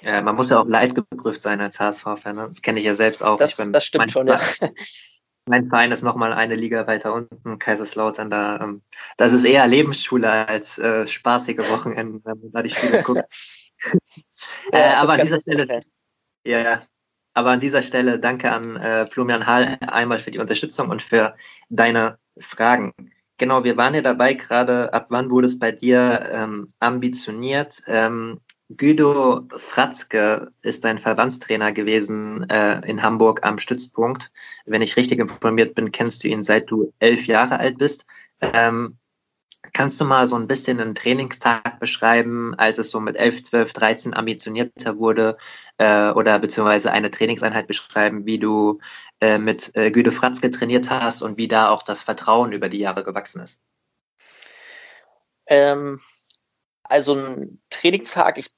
Ja, 0.00 0.22
man 0.22 0.34
muss 0.34 0.48
ja 0.48 0.60
auch 0.60 0.66
leidgeprüft 0.66 1.42
sein 1.42 1.60
als 1.60 1.78
HSV-Fan. 1.78 2.36
Ne? 2.36 2.46
Das 2.48 2.62
kenne 2.62 2.78
ich 2.78 2.86
ja 2.86 2.94
selbst 2.94 3.22
auch. 3.22 3.38
Das, 3.38 3.56
das 3.56 3.84
stimmt 3.84 4.10
schon, 4.10 4.28
ja. 4.28 4.40
Mein 5.46 5.68
Verein 5.68 5.92
ist 5.92 6.02
nochmal 6.02 6.32
eine 6.32 6.54
Liga 6.54 6.86
weiter 6.86 7.12
unten, 7.12 7.58
Kaiserslautern. 7.58 8.30
Da, 8.30 8.60
ähm, 8.60 8.82
das 9.18 9.32
ist 9.32 9.44
eher 9.44 9.66
Lebensschule 9.66 10.30
als 10.48 10.78
äh, 10.78 11.06
spaßige 11.06 11.68
Wochenenden, 11.70 12.22
wenn 12.24 12.40
man 12.40 12.52
da 12.52 12.62
die 12.62 12.70
Spiele 12.70 13.02
guckt. 13.02 13.24
äh, 14.72 14.94
aber 14.94 15.14
an 15.14 15.20
dieser 15.20 15.40
Stelle, 15.40 15.82
ja, 16.46 16.82
aber 17.34 17.50
an 17.50 17.60
dieser 17.60 17.82
Stelle 17.82 18.18
danke 18.18 18.50
an 18.50 18.76
äh, 18.76 19.06
Florian 19.06 19.46
Hall 19.46 19.76
einmal 19.86 20.18
für 20.18 20.30
die 20.30 20.38
Unterstützung 20.38 20.88
und 20.88 21.02
für 21.02 21.34
deine 21.68 22.18
Fragen. 22.38 22.92
Genau, 23.36 23.64
wir 23.64 23.76
waren 23.76 23.94
ja 23.94 24.00
dabei 24.00 24.34
gerade, 24.34 24.92
ab 24.94 25.06
wann 25.10 25.30
wurde 25.30 25.48
es 25.48 25.58
bei 25.58 25.72
dir 25.72 26.26
ähm, 26.32 26.68
ambitioniert? 26.78 27.82
Ähm, 27.86 28.40
Guido 28.70 29.46
Fratzke 29.56 30.52
ist 30.62 30.84
ein 30.86 30.98
Verbandstrainer 30.98 31.72
gewesen 31.72 32.48
äh, 32.48 32.80
in 32.88 33.02
Hamburg 33.02 33.44
am 33.44 33.58
Stützpunkt. 33.58 34.32
Wenn 34.64 34.82
ich 34.82 34.96
richtig 34.96 35.18
informiert 35.18 35.74
bin, 35.74 35.92
kennst 35.92 36.24
du 36.24 36.28
ihn 36.28 36.42
seit 36.42 36.70
du 36.70 36.92
elf 36.98 37.26
Jahre 37.26 37.58
alt 37.58 37.76
bist. 37.76 38.06
Ähm, 38.40 38.98
kannst 39.72 40.00
du 40.00 40.04
mal 40.04 40.26
so 40.26 40.36
ein 40.36 40.46
bisschen 40.46 40.80
einen 40.80 40.94
Trainingstag 40.94 41.78
beschreiben, 41.78 42.54
als 42.54 42.78
es 42.78 42.90
so 42.90 43.00
mit 43.00 43.16
11, 43.16 43.42
12, 43.44 43.72
13 43.74 44.14
ambitionierter 44.14 44.98
wurde 44.98 45.36
äh, 45.78 46.10
oder 46.10 46.38
beziehungsweise 46.38 46.90
eine 46.90 47.10
Trainingseinheit 47.10 47.66
beschreiben, 47.66 48.24
wie 48.24 48.38
du 48.38 48.80
äh, 49.20 49.38
mit 49.38 49.72
äh, 49.74 49.90
Guido 49.90 50.10
Fratzke 50.10 50.50
trainiert 50.50 50.88
hast 50.88 51.22
und 51.22 51.36
wie 51.36 51.48
da 51.48 51.68
auch 51.68 51.82
das 51.82 52.02
Vertrauen 52.02 52.52
über 52.52 52.70
die 52.70 52.78
Jahre 52.78 53.02
gewachsen 53.02 53.42
ist? 53.42 53.60
Ähm, 55.46 56.00
also 56.84 57.14
ein 57.14 57.60
Trainingstag, 57.70 58.38
ich, 58.38 58.50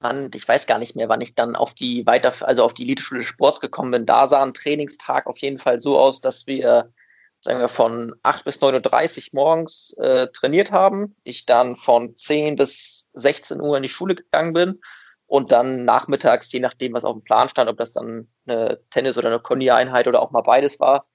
wann, 0.00 0.30
ich 0.34 0.46
weiß 0.46 0.66
gar 0.66 0.78
nicht 0.78 0.96
mehr, 0.96 1.08
wann 1.08 1.20
ich 1.20 1.34
dann 1.34 1.56
auf 1.56 1.74
die 1.74 2.06
weiter, 2.06 2.32
also 2.46 2.64
auf 2.64 2.74
die 2.74 2.84
Eliteschule 2.84 3.22
Sports 3.22 3.60
gekommen 3.60 3.90
bin. 3.90 4.06
Da 4.06 4.28
sah 4.28 4.42
ein 4.42 4.54
Trainingstag 4.54 5.26
auf 5.26 5.38
jeden 5.38 5.58
Fall 5.58 5.80
so 5.80 5.98
aus, 5.98 6.20
dass 6.20 6.46
wir, 6.46 6.92
sagen 7.40 7.60
wir, 7.60 7.68
von 7.68 8.14
8 8.22 8.44
bis 8.44 8.60
9.30 8.60 9.18
Uhr 9.18 9.30
morgens 9.32 9.94
äh, 9.98 10.28
trainiert 10.28 10.72
haben. 10.72 11.16
Ich 11.24 11.46
dann 11.46 11.76
von 11.76 12.16
10 12.16 12.56
bis 12.56 13.06
16 13.14 13.60
Uhr 13.60 13.76
in 13.76 13.82
die 13.82 13.88
Schule 13.88 14.14
gegangen 14.14 14.52
bin 14.52 14.80
und 15.26 15.52
dann 15.52 15.84
nachmittags, 15.84 16.52
je 16.52 16.60
nachdem, 16.60 16.92
was 16.92 17.04
auf 17.04 17.14
dem 17.16 17.24
Plan 17.24 17.48
stand, 17.48 17.70
ob 17.70 17.78
das 17.78 17.92
dann 17.92 18.28
eine 18.46 18.80
Tennis- 18.90 19.16
oder 19.16 19.28
eine 19.28 19.40
Conny-Einheit 19.40 20.06
oder 20.06 20.20
auch 20.22 20.30
mal 20.30 20.42
beides 20.42 20.78
war, 20.80 21.06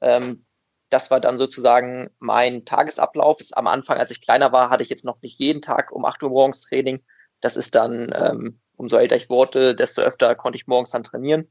ähm, 0.00 0.44
das 0.92 1.10
war 1.10 1.20
dann 1.20 1.38
sozusagen 1.38 2.10
mein 2.18 2.66
Tagesablauf. 2.66 3.38
Am 3.52 3.66
Anfang, 3.66 3.98
als 3.98 4.10
ich 4.10 4.20
kleiner 4.20 4.52
war, 4.52 4.68
hatte 4.68 4.82
ich 4.82 4.90
jetzt 4.90 5.04
noch 5.04 5.22
nicht 5.22 5.38
jeden 5.38 5.62
Tag 5.62 5.90
um 5.90 6.04
8 6.04 6.22
Uhr 6.22 6.28
morgens 6.28 6.60
Training. 6.60 7.02
Das 7.40 7.56
ist 7.56 7.74
dann, 7.74 8.12
ähm, 8.14 8.60
umso 8.76 8.96
älter 8.96 9.16
ich 9.16 9.30
wurde, 9.30 9.74
desto 9.74 10.02
öfter 10.02 10.34
konnte 10.34 10.56
ich 10.56 10.66
morgens 10.66 10.90
dann 10.90 11.02
trainieren. 11.02 11.48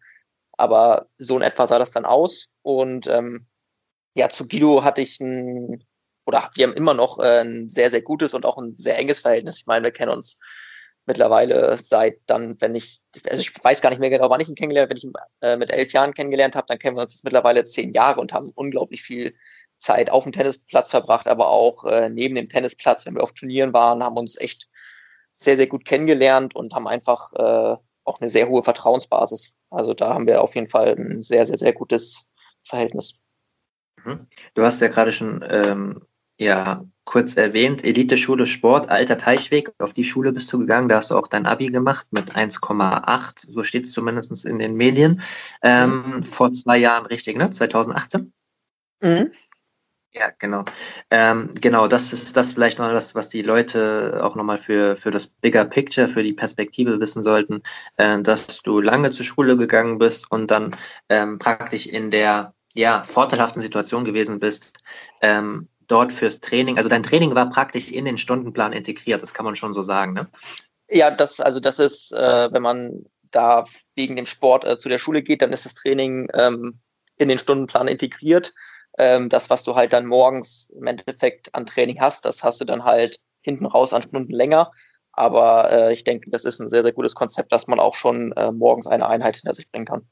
Aber 0.54 1.08
so 1.18 1.36
in 1.38 1.42
etwa 1.42 1.68
sah 1.68 1.80
das 1.80 1.90
dann 1.90 2.06
aus. 2.06 2.50
Und 2.62 3.08
ähm, 3.08 3.48
ja, 4.14 4.30
zu 4.30 4.48
Guido 4.48 4.84
hatte 4.84 5.02
ich 5.02 5.20
ein, 5.20 5.84
oder 6.26 6.52
wir 6.54 6.68
haben 6.68 6.76
immer 6.76 6.94
noch 6.94 7.18
äh, 7.18 7.42
ein 7.42 7.68
sehr, 7.68 7.90
sehr 7.90 8.04
gutes 8.04 8.36
und 8.36 8.46
auch 8.46 8.60
ein 8.60 8.76
sehr 8.78 9.00
enges 9.00 9.22
Verhältnis. 9.22 9.58
Ich 9.58 9.66
meine, 9.66 9.86
wir 9.86 9.92
kennen 9.92 10.12
uns 10.12 10.38
mittlerweile 11.06 11.78
seit 11.78 12.20
dann, 12.28 12.60
wenn 12.62 12.76
ich, 12.76 13.02
also 13.30 13.42
ich 13.42 13.52
weiß 13.64 13.82
gar 13.82 13.90
nicht 13.90 14.00
mehr 14.00 14.10
genau, 14.10 14.30
wann 14.30 14.40
ich 14.40 14.50
ihn 14.50 14.56
kennengelernt 14.56 14.86
habe, 14.86 14.92
wenn 14.92 14.98
ich 14.98 15.04
ihn 15.04 15.14
äh, 15.42 15.58
mit 15.58 15.72
elf 15.72 15.92
Jahren 15.94 16.14
kennengelernt 16.14 16.56
habe, 16.56 16.68
dann 16.68 16.80
kennen 16.80 16.96
wir 16.96 17.02
uns 17.04 17.14
jetzt 17.14 17.24
mittlerweile 17.24 17.64
zehn 17.64 17.92
Jahre 17.92 18.22
und 18.22 18.34
haben 18.34 18.52
unglaublich 18.56 19.02
viel 19.04 19.36
Zeit 19.78 20.12
auf 20.12 20.24
dem 20.24 20.32
Tennisplatz 20.32 20.90
verbracht, 20.90 21.28
aber 21.28 21.48
auch 21.48 21.86
äh, 21.86 22.10
neben 22.10 22.36
dem 22.36 22.50
Tennisplatz, 22.50 23.06
wenn 23.06 23.16
wir 23.16 23.24
auf 23.24 23.34
Turnieren 23.34 23.74
waren, 23.74 24.04
haben 24.04 24.18
uns 24.18 24.38
echt 24.38 24.70
sehr, 25.38 25.58
sehr 25.58 25.68
gut 25.68 25.86
kennengelernt 25.86 26.56
und 26.56 26.76
haben 26.76 26.88
einfach 26.88 27.34
äh, 27.34 27.78
auch 28.04 28.22
eine 28.22 28.30
sehr 28.30 28.48
hohe 28.48 28.64
Vertrauensbasis. 28.64 29.56
Also 29.72 29.94
da 29.94 30.14
haben 30.14 30.28
wir 30.28 30.42
auf 30.42 30.54
jeden 30.56 30.70
Fall 30.70 30.96
ein 30.98 31.24
sehr, 31.24 31.48
sehr, 31.48 31.58
sehr 31.58 31.74
gutes 31.74 32.26
Verhältnis. 32.64 33.22
Mhm. 34.04 34.28
Du 34.54 34.64
hast 34.64 34.82
ja 34.82 34.88
gerade 34.88 35.12
schon 35.12 35.44
ähm, 35.50 36.06
ja, 36.42 36.84
kurz 37.06 37.38
erwähnt, 37.38 37.84
Elite-Schule 37.84 38.48
Sport, 38.48 38.90
Alter 38.90 39.20
Teichweg, 39.20 39.72
auf 39.78 39.94
die 39.94 40.04
Schule 40.04 40.34
bist 40.34 40.52
du 40.52 40.58
gegangen, 40.58 40.90
da 40.90 40.98
hast 40.98 41.12
du 41.12 41.16
auch 41.16 41.28
dein 41.28 41.46
Abi 41.46 41.68
gemacht 41.68 42.08
mit 42.10 42.36
1,8, 42.36 43.46
so 43.48 43.64
steht 43.64 43.86
es 43.86 43.92
zumindest 43.92 44.46
in 44.46 44.58
den 44.58 44.74
Medien. 44.74 45.22
Ähm, 45.62 46.04
mhm. 46.04 46.24
Vor 46.24 46.52
zwei 46.54 46.80
Jahren, 46.80 47.06
richtig, 47.06 47.38
ne? 47.38 47.52
2018? 47.52 48.34
Mhm. 49.04 49.32
Ja, 50.14 50.32
genau. 50.40 50.66
Ähm, 51.12 51.52
genau, 51.62 51.88
das 51.88 52.12
ist 52.12 52.36
das 52.36 52.54
vielleicht 52.54 52.80
mal 52.80 52.92
das, 52.92 53.14
was 53.14 53.30
die 53.30 53.44
Leute 53.44 54.20
auch 54.24 54.36
nochmal 54.36 54.58
für, 54.58 54.98
für 54.98 55.12
das 55.12 55.28
Bigger 55.28 55.66
Picture, 55.66 56.10
für 56.10 56.24
die 56.24 56.34
Perspektive 56.34 57.00
wissen 57.00 57.22
sollten, 57.22 57.62
äh, 57.98 58.20
dass 58.20 58.64
du 58.64 58.82
lange 58.82 59.12
zur 59.12 59.26
Schule 59.26 59.58
gegangen 59.58 60.00
bist 60.00 60.30
und 60.32 60.50
dann 60.50 60.76
ähm, 61.08 61.38
praktisch 61.38 61.86
in 61.86 62.10
der 62.10 62.56
ja, 62.74 63.04
vorteilhaften 63.04 63.62
Situation 63.62 64.06
gewesen 64.06 64.40
bist, 64.40 64.82
ähm, 65.22 65.68
dort 65.92 66.14
fürs 66.14 66.40
Training, 66.40 66.78
also 66.78 66.90
dein 66.90 67.04
Training 67.04 67.36
war 67.36 67.50
praktisch 67.50 67.92
in 67.92 68.06
den 68.06 68.18
Stundenplan 68.18 68.74
integriert, 68.74 69.22
das 69.22 69.34
kann 69.34 69.46
man 69.46 69.56
schon 69.56 69.74
so 69.74 69.84
sagen, 69.84 70.14
ne? 70.14 70.28
Ja, 70.90 71.12
das, 71.12 71.40
also 71.40 71.60
das 71.60 71.80
ist, 71.80 72.12
äh, 72.14 72.52
wenn 72.52 72.62
man 72.62 73.06
da 73.32 73.66
wegen 73.96 74.16
dem 74.16 74.26
Sport 74.26 74.66
äh, 74.66 74.78
zu 74.78 74.90
der 74.90 75.00
Schule 75.00 75.22
geht, 75.22 75.42
dann 75.42 75.54
ist 75.54 75.66
das 75.66 75.76
Training 75.76 76.28
ähm, 76.34 76.80
in 77.18 77.30
den 77.30 77.40
Stundenplan 77.40 77.88
integriert. 77.88 78.54
Ähm, 78.98 79.30
das, 79.30 79.50
was 79.50 79.64
du 79.64 79.76
halt 79.76 79.94
dann 79.94 80.06
morgens 80.06 80.70
im 80.76 80.88
Endeffekt 80.88 81.54
an 81.56 81.66
Training 81.66 82.00
hast, 82.02 82.26
das 82.26 82.44
hast 82.44 82.60
du 82.60 82.66
dann 82.66 82.84
halt 82.84 83.20
hinten 83.42 83.66
raus 83.66 83.94
an 83.94 84.04
Stunden 84.04 84.34
länger. 84.34 84.72
Aber 85.14 85.72
äh, 85.72 85.94
ich 85.94 86.04
denke, 86.04 86.30
das 86.32 86.46
ist 86.46 86.60
ein 86.60 86.70
sehr, 86.70 86.84
sehr 86.84 86.94
gutes 86.94 87.16
Konzept, 87.16 87.52
dass 87.52 87.68
man 87.68 87.80
auch 87.80 87.96
schon 87.96 88.32
äh, 88.34 88.52
morgens 88.52 88.88
eine 88.88 89.08
Einheit 89.08 89.38
hinter 89.38 89.54
sich 89.54 89.70
bringen 89.72 89.86
kann. 89.86 90.08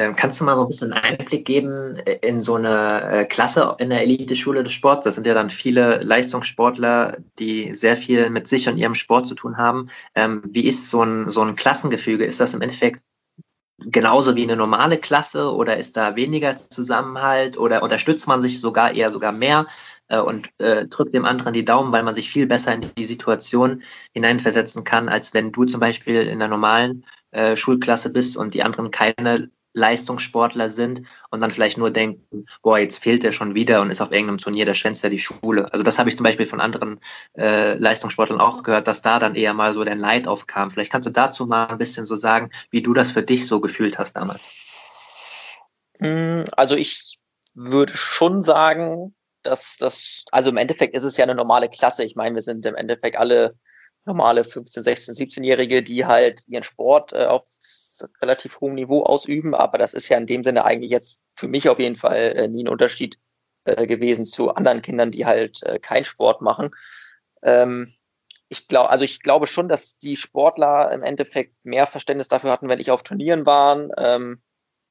Ähm, 0.00 0.16
kannst 0.16 0.40
du 0.40 0.44
mal 0.44 0.56
so 0.56 0.62
ein 0.62 0.68
bisschen 0.68 0.94
Einblick 0.94 1.44
geben 1.44 1.98
äh, 2.06 2.26
in 2.26 2.40
so 2.40 2.54
eine 2.54 3.02
äh, 3.02 3.24
Klasse 3.26 3.76
in 3.80 3.90
der 3.90 4.00
Elite-Schule 4.00 4.64
des 4.64 4.72
Sports? 4.72 5.04
Das 5.04 5.16
sind 5.16 5.26
ja 5.26 5.34
dann 5.34 5.50
viele 5.50 5.98
Leistungssportler, 5.98 7.18
die 7.38 7.74
sehr 7.74 7.98
viel 7.98 8.30
mit 8.30 8.48
sich 8.48 8.66
und 8.66 8.78
ihrem 8.78 8.94
Sport 8.94 9.28
zu 9.28 9.34
tun 9.34 9.58
haben. 9.58 9.90
Ähm, 10.14 10.42
wie 10.46 10.66
ist 10.66 10.88
so 10.88 11.02
ein, 11.02 11.28
so 11.28 11.42
ein 11.42 11.54
Klassengefüge? 11.54 12.24
Ist 12.24 12.40
das 12.40 12.54
im 12.54 12.62
Endeffekt 12.62 13.02
genauso 13.78 14.36
wie 14.36 14.44
eine 14.44 14.56
normale 14.56 14.96
Klasse 14.96 15.52
oder 15.52 15.76
ist 15.76 15.98
da 15.98 16.16
weniger 16.16 16.56
Zusammenhalt 16.56 17.58
oder 17.58 17.82
unterstützt 17.82 18.26
man 18.26 18.40
sich 18.40 18.58
sogar 18.58 18.94
eher 18.94 19.10
sogar 19.10 19.32
mehr 19.32 19.66
äh, 20.08 20.18
und 20.18 20.48
äh, 20.60 20.86
drückt 20.86 21.14
dem 21.14 21.26
anderen 21.26 21.52
die 21.52 21.64
Daumen, 21.66 21.92
weil 21.92 22.04
man 22.04 22.14
sich 22.14 22.30
viel 22.30 22.46
besser 22.46 22.72
in 22.72 22.90
die 22.96 23.04
Situation 23.04 23.82
hineinversetzen 24.14 24.82
kann, 24.84 25.10
als 25.10 25.34
wenn 25.34 25.52
du 25.52 25.66
zum 25.66 25.80
Beispiel 25.80 26.22
in 26.22 26.38
der 26.38 26.48
normalen 26.48 27.04
äh, 27.32 27.54
Schulklasse 27.54 28.10
bist 28.10 28.38
und 28.38 28.54
die 28.54 28.62
anderen 28.62 28.90
keine 28.90 29.50
Leistungssportler 29.72 30.68
sind 30.68 31.02
und 31.30 31.40
dann 31.40 31.50
vielleicht 31.50 31.78
nur 31.78 31.90
denken, 31.90 32.46
boah, 32.62 32.78
jetzt 32.78 32.98
fehlt 32.98 33.24
er 33.24 33.32
schon 33.32 33.54
wieder 33.54 33.80
und 33.80 33.90
ist 33.90 34.00
auf 34.00 34.12
irgendeinem 34.12 34.38
Turnier, 34.38 34.64
der 34.64 34.74
schwänzt 34.74 35.04
ja 35.04 35.10
die 35.10 35.18
Schule. 35.18 35.72
Also 35.72 35.82
das 35.82 35.98
habe 35.98 36.08
ich 36.08 36.16
zum 36.16 36.24
Beispiel 36.24 36.46
von 36.46 36.60
anderen 36.60 37.00
äh, 37.36 37.74
Leistungssportlern 37.74 38.40
auch 38.40 38.62
gehört, 38.62 38.88
dass 38.88 39.02
da 39.02 39.18
dann 39.18 39.34
eher 39.34 39.54
mal 39.54 39.74
so 39.74 39.84
der 39.84 39.94
Neid 39.94 40.26
aufkam. 40.26 40.70
Vielleicht 40.70 40.90
kannst 40.90 41.06
du 41.06 41.12
dazu 41.12 41.46
mal 41.46 41.66
ein 41.66 41.78
bisschen 41.78 42.06
so 42.06 42.16
sagen, 42.16 42.50
wie 42.70 42.82
du 42.82 42.94
das 42.94 43.10
für 43.10 43.22
dich 43.22 43.46
so 43.46 43.60
gefühlt 43.60 43.98
hast 43.98 44.14
damals. 44.14 44.50
Hm, 45.98 46.46
also 46.56 46.74
ich 46.74 47.18
würde 47.54 47.96
schon 47.96 48.42
sagen, 48.42 49.14
dass 49.42 49.76
das, 49.78 50.24
also 50.30 50.50
im 50.50 50.56
Endeffekt 50.56 50.94
ist 50.94 51.04
es 51.04 51.16
ja 51.16 51.24
eine 51.24 51.34
normale 51.34 51.68
Klasse. 51.68 52.04
Ich 52.04 52.16
meine, 52.16 52.34
wir 52.34 52.42
sind 52.42 52.66
im 52.66 52.74
Endeffekt 52.74 53.16
alle 53.16 53.54
normale 54.04 54.44
15, 54.44 54.82
16, 54.82 55.14
17-Jährige, 55.14 55.82
die 55.82 56.04
halt 56.04 56.42
ihren 56.46 56.62
Sport 56.62 57.12
äh, 57.12 57.26
auf 57.26 57.44
relativ 58.22 58.60
hohem 58.60 58.74
Niveau 58.74 59.02
ausüben, 59.02 59.54
aber 59.54 59.78
das 59.78 59.94
ist 59.94 60.08
ja 60.08 60.16
in 60.16 60.26
dem 60.26 60.42
Sinne 60.42 60.64
eigentlich 60.64 60.90
jetzt 60.90 61.20
für 61.34 61.48
mich 61.48 61.68
auf 61.68 61.78
jeden 61.78 61.96
Fall 61.96 62.32
äh, 62.36 62.48
nie 62.48 62.64
ein 62.64 62.68
Unterschied 62.68 63.18
äh, 63.64 63.86
gewesen 63.86 64.24
zu 64.24 64.54
anderen 64.54 64.82
Kindern, 64.82 65.10
die 65.10 65.26
halt 65.26 65.62
äh, 65.64 65.78
keinen 65.78 66.04
Sport 66.04 66.40
machen. 66.40 66.70
Ähm, 67.42 67.92
ich 68.48 68.68
glaube, 68.68 68.90
also 68.90 69.04
ich 69.04 69.20
glaube 69.20 69.46
schon, 69.46 69.68
dass 69.68 69.98
die 69.98 70.16
Sportler 70.16 70.90
im 70.92 71.02
Endeffekt 71.02 71.54
mehr 71.62 71.86
Verständnis 71.86 72.28
dafür 72.28 72.50
hatten, 72.50 72.68
wenn 72.68 72.80
ich 72.80 72.90
auf 72.90 73.02
Turnieren 73.02 73.46
waren. 73.46 73.92
Ähm, 73.96 74.42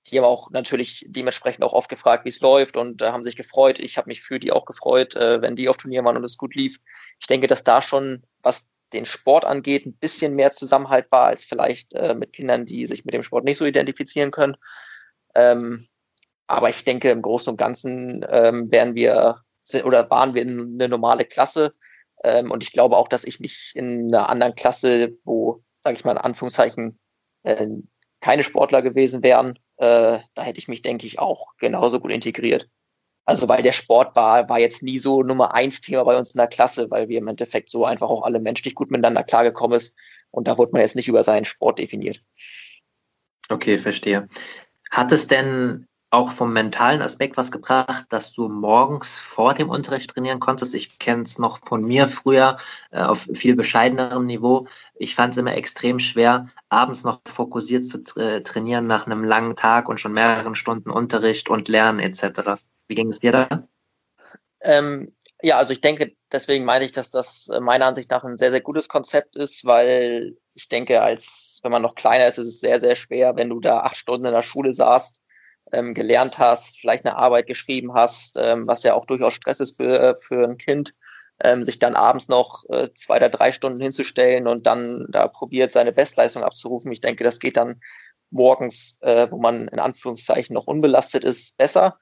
die 0.07 0.17
haben 0.17 0.25
auch 0.25 0.49
natürlich 0.51 1.05
dementsprechend 1.09 1.63
auch 1.63 1.73
oft 1.73 1.89
gefragt, 1.89 2.25
wie 2.25 2.29
es 2.29 2.39
läuft 2.39 2.77
und 2.77 3.01
äh, 3.01 3.11
haben 3.11 3.23
sich 3.23 3.35
gefreut. 3.35 3.79
Ich 3.79 3.97
habe 3.97 4.07
mich 4.07 4.21
für 4.21 4.39
die 4.39 4.51
auch 4.51 4.65
gefreut, 4.65 5.15
äh, 5.15 5.41
wenn 5.41 5.55
die 5.55 5.67
auf 5.67 5.77
Turnieren 5.77 6.05
waren 6.05 6.17
und 6.17 6.23
es 6.23 6.37
gut 6.37 6.55
lief. 6.55 6.79
Ich 7.19 7.27
denke, 7.27 7.47
dass 7.47 7.63
da 7.63 7.81
schon, 7.81 8.23
was 8.41 8.67
den 8.93 9.05
Sport 9.05 9.45
angeht, 9.45 9.85
ein 9.85 9.93
bisschen 9.93 10.35
mehr 10.35 10.51
Zusammenhalt 10.51 11.11
war 11.11 11.25
als 11.25 11.43
vielleicht 11.43 11.93
äh, 11.93 12.15
mit 12.15 12.33
Kindern, 12.33 12.65
die 12.65 12.85
sich 12.85 13.05
mit 13.05 13.13
dem 13.13 13.23
Sport 13.23 13.45
nicht 13.45 13.57
so 13.57 13.65
identifizieren 13.65 14.31
können. 14.31 14.57
Ähm, 15.35 15.87
aber 16.47 16.69
ich 16.69 16.83
denke, 16.83 17.11
im 17.11 17.21
Großen 17.21 17.51
und 17.51 17.57
Ganzen 17.57 18.25
ähm, 18.29 18.71
wären 18.71 18.95
wir 18.95 19.43
oder 19.83 20.09
waren 20.09 20.33
wir 20.33 20.41
eine 20.41 20.89
normale 20.89 21.25
Klasse. 21.25 21.73
Ähm, 22.23 22.51
und 22.51 22.63
ich 22.63 22.71
glaube 22.71 22.97
auch, 22.97 23.07
dass 23.07 23.23
ich 23.23 23.39
mich 23.39 23.71
in 23.75 24.07
einer 24.07 24.29
anderen 24.29 24.55
Klasse, 24.55 25.15
wo, 25.23 25.63
sage 25.81 25.95
ich 25.95 26.05
mal 26.05 26.13
in 26.13 26.17
Anführungszeichen, 26.17 26.99
äh, 27.43 27.67
keine 28.19 28.43
Sportler 28.43 28.81
gewesen 28.81 29.23
wären, 29.23 29.59
äh, 29.77 30.19
da 30.33 30.43
hätte 30.43 30.59
ich 30.59 30.67
mich, 30.67 30.81
denke 30.81 31.05
ich, 31.05 31.19
auch 31.19 31.55
genauso 31.57 31.99
gut 31.99 32.11
integriert. 32.11 32.67
Also 33.29 33.47
weil 33.47 33.61
der 33.61 33.73
Sport 33.73 34.15
war, 34.15 34.49
war 34.49 34.57
jetzt 34.57 34.81
nie 34.81 34.97
so 34.97 35.21
Nummer 35.21 35.53
eins 35.53 35.81
Thema 35.81 36.03
bei 36.03 36.17
uns 36.17 36.33
in 36.33 36.39
der 36.39 36.47
Klasse, 36.47 36.89
weil 36.89 37.09
wir 37.09 37.19
im 37.19 37.27
Endeffekt 37.27 37.69
so 37.69 37.85
einfach 37.85 38.09
auch 38.09 38.23
alle 38.23 38.39
menschlich 38.39 38.73
gut 38.73 38.89
miteinander 38.89 39.21
klargekommen 39.21 39.77
ist. 39.77 39.95
Und 40.31 40.47
da 40.47 40.57
wurde 40.57 40.71
man 40.71 40.81
jetzt 40.81 40.95
nicht 40.95 41.07
über 41.07 41.23
seinen 41.23 41.45
Sport 41.45 41.77
definiert. 41.77 42.23
Okay, 43.47 43.77
verstehe. 43.77 44.27
Hat 44.89 45.11
es 45.11 45.27
denn 45.27 45.85
auch 46.09 46.31
vom 46.31 46.53
mentalen 46.53 47.03
Aspekt 47.03 47.37
was 47.37 47.51
gebracht, 47.51 48.07
dass 48.09 48.33
du 48.33 48.49
morgens 48.49 49.19
vor 49.19 49.53
dem 49.53 49.69
Unterricht 49.69 50.09
trainieren 50.09 50.39
konntest? 50.39 50.73
Ich 50.73 50.97
kenne 50.97 51.21
es 51.21 51.37
noch 51.37 51.59
von 51.63 51.81
mir 51.85 52.07
früher 52.07 52.57
äh, 52.89 52.99
auf 52.99 53.27
viel 53.35 53.55
bescheidenerem 53.55 54.25
Niveau. 54.25 54.65
Ich 54.95 55.13
fand 55.13 55.35
es 55.35 55.37
immer 55.37 55.53
extrem 55.55 55.99
schwer, 55.99 56.47
abends 56.69 57.03
noch 57.03 57.21
fokussiert 57.27 57.85
zu 57.85 58.03
tra 58.03 58.39
trainieren 58.39 58.87
nach 58.87 59.05
einem 59.05 59.23
langen 59.23 59.55
Tag 59.55 59.87
und 59.87 59.99
schon 59.99 60.13
mehreren 60.13 60.55
Stunden 60.55 60.89
Unterricht 60.89 61.47
und 61.47 61.67
Lernen 61.67 61.99
etc. 61.99 62.59
Wie 62.89 62.95
ging 62.95 63.09
es 63.09 63.19
dir 63.19 63.31
da? 63.31 63.67
Ähm, 64.61 65.13
ja, 65.41 65.57
also 65.57 65.71
ich 65.71 65.79
denke, 65.79 66.13
deswegen 66.31 66.65
meine 66.65 66.83
ich, 66.83 66.91
dass 66.91 67.11
das 67.11 67.47
äh, 67.47 67.61
meiner 67.61 67.85
Ansicht 67.85 68.09
nach 68.09 68.23
ein 68.23 68.37
sehr, 68.37 68.51
sehr 68.51 68.61
gutes 68.61 68.89
Konzept 68.89 69.37
ist, 69.37 69.63
weil 69.63 70.35
ich 70.55 70.67
denke, 70.67 71.01
als 71.01 71.59
wenn 71.63 71.71
man 71.71 71.81
noch 71.81 71.95
kleiner 71.95 72.27
ist, 72.27 72.37
ist 72.39 72.47
es 72.47 72.59
sehr, 72.59 72.79
sehr 72.81 72.95
schwer, 72.95 73.37
wenn 73.37 73.49
du 73.49 73.59
da 73.61 73.81
acht 73.81 73.95
Stunden 73.95 74.25
in 74.25 74.33
der 74.33 74.41
Schule 74.41 74.73
saßt, 74.73 75.21
ähm, 75.71 75.93
gelernt 75.93 76.39
hast, 76.39 76.79
vielleicht 76.79 77.05
eine 77.05 77.15
Arbeit 77.15 77.47
geschrieben 77.47 77.93
hast, 77.93 78.35
ähm, 78.37 78.67
was 78.67 78.83
ja 78.83 78.95
auch 78.95 79.05
durchaus 79.05 79.35
Stress 79.35 79.59
ist 79.59 79.77
für, 79.77 80.17
für 80.19 80.45
ein 80.45 80.57
Kind, 80.57 80.93
ähm, 81.41 81.63
sich 81.63 81.79
dann 81.79 81.95
abends 81.95 82.27
noch 82.27 82.65
äh, 82.69 82.89
zwei 82.95 83.17
oder 83.17 83.29
drei 83.29 83.51
Stunden 83.51 83.79
hinzustellen 83.79 84.47
und 84.47 84.65
dann 84.65 85.05
da 85.09 85.27
probiert, 85.27 85.71
seine 85.71 85.93
Bestleistung 85.93 86.43
abzurufen. 86.43 86.91
Ich 86.91 87.01
denke, 87.01 87.23
das 87.23 87.39
geht 87.39 87.55
dann 87.55 87.79
morgens, 88.31 88.97
äh, 89.01 89.27
wo 89.31 89.37
man 89.37 89.67
in 89.67 89.79
Anführungszeichen 89.79 90.53
noch 90.53 90.67
unbelastet 90.67 91.23
ist, 91.23 91.55
besser. 91.55 91.97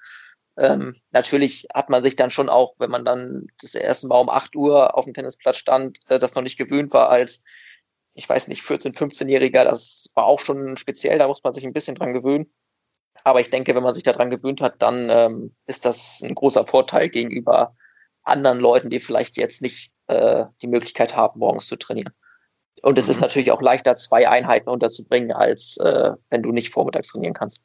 Ähm, 0.57 0.95
natürlich 1.11 1.67
hat 1.73 1.89
man 1.89 2.03
sich 2.03 2.15
dann 2.15 2.31
schon 2.31 2.49
auch, 2.49 2.73
wenn 2.79 2.89
man 2.89 3.05
dann 3.05 3.47
das 3.61 3.75
erste 3.75 4.07
Mal 4.07 4.19
um 4.19 4.29
8 4.29 4.55
Uhr 4.55 4.97
auf 4.97 5.05
dem 5.05 5.13
Tennisplatz 5.13 5.57
stand, 5.57 5.99
äh, 6.09 6.17
das 6.17 6.33
noch 6.35 6.41
nicht 6.41 6.57
gewöhnt 6.57 6.93
war 6.93 7.09
als, 7.09 7.43
ich 8.15 8.27
weiß 8.27 8.47
nicht, 8.47 8.63
14-, 8.63 8.95
15-Jähriger, 8.95 9.63
das 9.63 10.07
war 10.15 10.25
auch 10.25 10.39
schon 10.39 10.75
speziell, 10.77 11.19
da 11.19 11.27
muss 11.27 11.43
man 11.43 11.53
sich 11.53 11.63
ein 11.63 11.73
bisschen 11.73 11.95
dran 11.95 12.13
gewöhnen. 12.13 12.51
Aber 13.23 13.39
ich 13.39 13.49
denke, 13.49 13.75
wenn 13.75 13.83
man 13.83 13.93
sich 13.93 14.03
daran 14.03 14.29
gewöhnt 14.31 14.61
hat, 14.61 14.81
dann 14.81 15.09
ähm, 15.09 15.55
ist 15.67 15.85
das 15.85 16.21
ein 16.23 16.33
großer 16.33 16.65
Vorteil 16.65 17.09
gegenüber 17.09 17.75
anderen 18.23 18.59
Leuten, 18.59 18.89
die 18.89 18.99
vielleicht 18.99 19.37
jetzt 19.37 19.61
nicht 19.61 19.91
äh, 20.07 20.45
die 20.61 20.67
Möglichkeit 20.67 21.15
haben, 21.15 21.39
morgens 21.39 21.67
zu 21.67 21.75
trainieren. 21.75 22.13
Und 22.81 22.97
es 22.97 23.09
ist 23.09 23.17
mhm. 23.17 23.21
natürlich 23.21 23.51
auch 23.51 23.61
leichter, 23.61 23.95
zwei 23.95 24.27
Einheiten 24.27 24.69
unterzubringen, 24.69 25.31
als 25.31 25.77
äh, 25.77 26.11
wenn 26.29 26.43
du 26.43 26.51
nicht 26.51 26.71
vormittags 26.71 27.09
trainieren 27.09 27.33
kannst. 27.33 27.61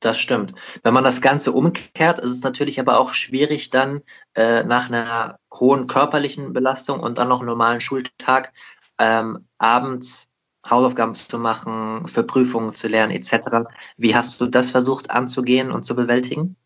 Das 0.00 0.18
stimmt. 0.18 0.54
Wenn 0.84 0.94
man 0.94 1.02
das 1.02 1.20
Ganze 1.20 1.50
umkehrt, 1.50 2.20
ist 2.20 2.30
es 2.30 2.42
natürlich 2.42 2.78
aber 2.78 3.00
auch 3.00 3.14
schwierig, 3.14 3.70
dann 3.70 4.02
äh, 4.34 4.62
nach 4.62 4.88
einer 4.88 5.40
hohen 5.52 5.88
körperlichen 5.88 6.52
Belastung 6.52 7.00
und 7.00 7.18
dann 7.18 7.28
noch 7.28 7.40
einem 7.40 7.48
normalen 7.48 7.80
Schultag 7.80 8.52
ähm, 8.98 9.48
abends 9.58 10.28
Hausaufgaben 10.68 11.14
zu 11.14 11.38
machen, 11.38 12.06
für 12.06 12.22
Prüfungen 12.22 12.74
zu 12.74 12.86
lernen 12.86 13.12
etc. 13.12 13.68
Wie 13.96 14.14
hast 14.14 14.40
du 14.40 14.46
das 14.46 14.70
versucht 14.70 15.10
anzugehen 15.10 15.72
und 15.72 15.84
zu 15.84 15.96
bewältigen? 15.96 16.56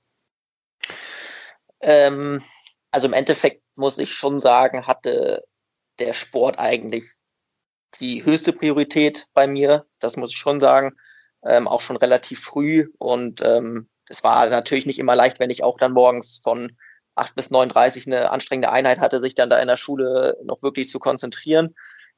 Ähm, 1.80 2.42
also 2.90 3.06
im 3.06 3.14
Endeffekt 3.14 3.62
muss 3.76 3.96
ich 3.96 4.12
schon 4.12 4.40
sagen, 4.42 4.86
hatte 4.86 5.44
der 5.98 6.12
Sport 6.12 6.58
eigentlich 6.58 7.04
die 8.00 8.24
höchste 8.24 8.52
Priorität 8.52 9.26
bei 9.32 9.46
mir. 9.46 9.86
Das 10.00 10.16
muss 10.16 10.32
ich 10.32 10.38
schon 10.38 10.60
sagen 10.60 10.92
ähm, 11.44 11.68
auch 11.68 11.80
schon 11.80 11.96
relativ 11.96 12.40
früh. 12.40 12.88
Und 12.98 13.42
ähm, 13.44 13.88
es 14.08 14.22
war 14.24 14.48
natürlich 14.48 14.86
nicht 14.86 14.98
immer 14.98 15.16
leicht, 15.16 15.40
wenn 15.40 15.50
ich 15.50 15.64
auch 15.64 15.78
dann 15.78 15.92
morgens 15.92 16.40
von 16.42 16.72
8 17.14 17.34
bis 17.34 17.50
39 17.50 18.06
eine 18.06 18.30
anstrengende 18.30 18.70
Einheit 18.70 18.98
hatte, 18.98 19.20
sich 19.20 19.34
dann 19.34 19.50
da 19.50 19.58
in 19.58 19.68
der 19.68 19.76
Schule 19.76 20.36
noch 20.44 20.62
wirklich 20.62 20.88
zu 20.88 20.98
konzentrieren. 20.98 21.74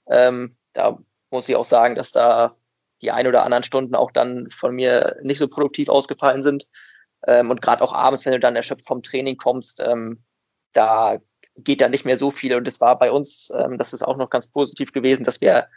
Ähm, 0.09 0.57
da 0.73 0.99
muss 1.31 1.49
ich 1.49 1.57
auch 1.57 1.65
sagen, 1.65 1.95
dass 1.95 2.13
da 2.13 2.55
die 3.03 3.11
ein 3.11 3.27
oder 3.27 3.45
anderen 3.45 3.65
Stunden 3.65 3.95
auch 3.95 4.11
dann 4.11 4.49
von 4.51 4.75
mir 4.75 5.17
nicht 5.23 5.39
so 5.39 5.49
produktiv 5.49 5.89
ausgefallen 5.89 6.43
sind. 6.43 6.67
Ähm, 7.27 7.51
und 7.51 7.61
gerade 7.61 7.83
auch 7.83 7.93
abends, 7.93 8.25
wenn 8.25 8.33
du 8.33 8.41
dann 8.41 8.57
erschöpft 8.57 8.87
vom 8.87 9.03
Training 9.03 9.37
kommst, 9.37 9.81
ähm, 9.81 10.23
da 10.73 11.19
geht 11.57 11.81
da 11.81 11.89
nicht 11.89 12.05
mehr 12.05 12.17
so 12.17 12.31
viel. 12.31 12.57
Und 12.57 12.69
es 12.69 12.81
war 12.81 12.99
bei 12.99 13.11
uns, 13.11 13.53
ähm, 13.57 13.79
das 13.79 13.93
ist 13.93 14.03
auch 14.03 14.17
noch 14.17 14.31
ganz 14.31 14.49
positiv 14.49 14.93
gewesen, 14.93 15.25
dass 15.25 15.41
wir 15.41 15.69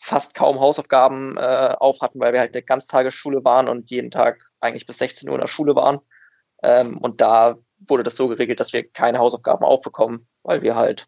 fast 0.00 0.34
kaum 0.34 0.58
Hausaufgaben 0.60 1.36
äh, 1.36 1.76
auf 1.78 2.00
hatten, 2.00 2.20
weil 2.20 2.32
wir 2.32 2.40
halt 2.40 2.54
eine 2.54 2.62
Ganztagesschule 2.62 3.44
waren 3.44 3.68
und 3.68 3.90
jeden 3.90 4.10
Tag 4.10 4.44
eigentlich 4.60 4.86
bis 4.86 4.98
16 4.98 5.28
Uhr 5.28 5.34
in 5.34 5.40
der 5.40 5.48
Schule 5.48 5.74
waren. 5.74 6.00
Ähm, 6.62 6.98
und 6.98 7.20
da 7.20 7.58
wurde 7.78 8.02
das 8.02 8.16
so 8.16 8.28
geregelt, 8.28 8.60
dass 8.60 8.72
wir 8.72 8.88
keine 8.90 9.18
Hausaufgaben 9.18 9.64
aufbekommen, 9.64 10.26
weil 10.42 10.62
wir 10.62 10.74
halt 10.74 11.06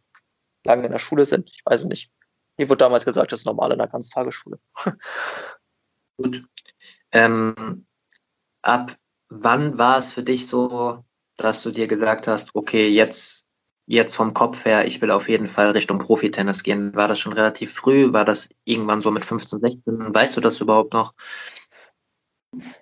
lange 0.65 0.87
in 0.87 0.93
der 0.93 0.99
Schule 0.99 1.27
sind. 1.27 1.51
Ich 1.51 1.63
weiß 1.65 1.85
nicht. 1.85 2.11
Mir 2.59 2.69
wurde 2.69 2.79
damals 2.79 3.05
gesagt, 3.05 3.33
das 3.33 3.41
ist 3.41 3.47
normal 3.47 3.73
in 3.73 3.79
der 3.79 3.89
Ganztagesschule. 3.89 4.59
Gut. 6.19 6.43
Ähm, 7.13 7.87
ab 8.63 8.95
wann 9.29 9.79
war 9.79 9.99
es 9.99 10.13
für 10.13 10.23
dich 10.23 10.47
so 10.47 11.05
dass 11.37 11.63
du 11.63 11.71
dir 11.71 11.87
gesagt 11.87 12.29
hast, 12.29 12.55
okay, 12.55 12.89
jetzt, 12.89 13.47
jetzt 13.87 14.15
vom 14.15 14.35
Kopf 14.35 14.65
her, 14.65 14.87
ich 14.87 15.01
will 15.01 15.11
auf 15.11 15.29
jeden 15.29 15.47
Fall 15.47 15.71
Richtung 15.71 15.99
Profitennis 15.99 16.63
gehen? 16.63 16.95
War 16.95 17.09
das 17.09 17.19
schon 17.19 17.33
relativ 17.33 17.75
früh? 17.75 18.13
War 18.13 18.25
das 18.25 18.49
irgendwann 18.65 19.03
so 19.03 19.11
mit 19.11 19.25
15, 19.25 19.61
16? 19.61 20.15
Weißt 20.15 20.37
du 20.37 20.41
das 20.41 20.61
überhaupt 20.61 20.93
noch? 20.93 21.15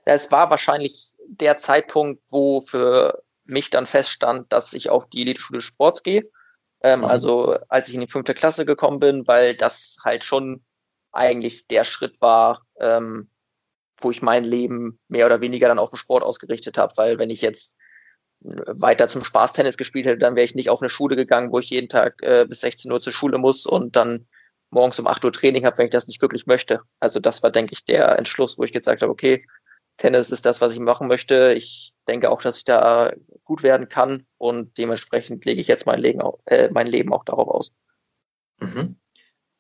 Es 0.05 0.31
war 0.31 0.51
wahrscheinlich 0.51 1.15
der 1.27 1.57
Zeitpunkt, 1.57 2.23
wo 2.29 2.61
für 2.61 3.23
mich 3.45 3.71
dann 3.71 3.87
feststand, 3.87 4.53
dass 4.53 4.73
ich 4.73 4.91
auf 4.91 5.09
die 5.09 5.23
Elite-Schule 5.23 5.61
Sports 5.61 6.03
gehe. 6.03 6.31
Ähm, 6.83 7.01
mhm. 7.01 7.07
Also 7.07 7.57
als 7.69 7.89
ich 7.89 7.95
in 7.95 8.01
die 8.01 8.07
fünfte 8.07 8.35
Klasse 8.35 8.65
gekommen 8.65 8.99
bin, 8.99 9.27
weil 9.27 9.55
das 9.55 9.99
halt 10.05 10.25
schon 10.25 10.65
eigentlich 11.13 11.67
der 11.67 11.85
Schritt 11.85 12.21
war, 12.21 12.63
ähm, 12.79 13.31
wo 13.99 14.11
ich 14.11 14.23
mein 14.23 14.45
Leben 14.45 14.99
mehr 15.09 15.27
oder 15.27 15.41
weniger 15.41 15.69
dann 15.69 15.79
auf 15.79 15.91
den 15.91 15.99
Sport 15.99 16.23
ausgerichtet 16.23 16.79
habe. 16.79 16.95
Weil 16.97 17.19
wenn 17.19 17.31
ich 17.31 17.43
jetzt 17.43 17.75
weiter 18.41 19.09
zum 19.09 19.25
Spaßtennis 19.25 19.77
gespielt 19.77 20.07
hätte, 20.07 20.19
dann 20.19 20.35
wäre 20.35 20.45
ich 20.45 20.55
nicht 20.55 20.71
auf 20.71 20.81
eine 20.81 20.89
Schule 20.89 21.17
gegangen, 21.17 21.53
wo 21.53 21.59
ich 21.59 21.71
jeden 21.71 21.89
Tag 21.89 22.23
äh, 22.23 22.47
bis 22.49 22.61
16 22.61 22.91
Uhr 22.91 23.01
zur 23.01 23.13
Schule 23.13 23.39
muss 23.39 23.67
und 23.67 23.97
dann 23.97 24.27
morgens 24.71 24.99
um 24.99 25.07
8 25.07 25.25
Uhr 25.25 25.33
Training 25.33 25.67
habe, 25.67 25.79
wenn 25.79 25.87
ich 25.87 25.91
das 25.91 26.07
nicht 26.07 26.23
wirklich 26.23 26.47
möchte. 26.47 26.81
Also 27.01 27.21
das 27.21 27.43
war, 27.43 27.51
denke 27.51 27.75
ich, 27.75 27.85
der 27.85 28.19
Entschluss, 28.19 28.57
wo 28.57 28.65
ich 28.65 28.73
gesagt 28.73 29.03
habe, 29.03 29.13
okay, 29.13 29.45
Tennis 29.99 30.31
ist 30.31 30.47
das, 30.47 30.61
was 30.61 30.73
ich 30.73 30.79
machen 30.79 31.09
möchte. 31.09 31.53
Ich 31.55 31.93
denke 32.09 32.31
auch, 32.31 32.41
dass 32.41 32.57
ich 32.57 32.65
da 32.65 33.13
gut 33.45 33.63
werden 33.63 33.89
kann 33.89 34.27
und 34.39 34.79
dementsprechend 34.79 35.45
lege 35.45 35.61
ich 35.61 35.67
jetzt 35.67 35.87
mein 35.87 36.01
Leben, 36.01 36.23
auch, 36.23 36.39
äh, 36.47 36.71
mein 36.73 36.87
Leben 36.87 37.13
auch 37.13 37.25
darauf 37.25 37.49
aus. 37.49 37.73
Mhm. 38.61 38.97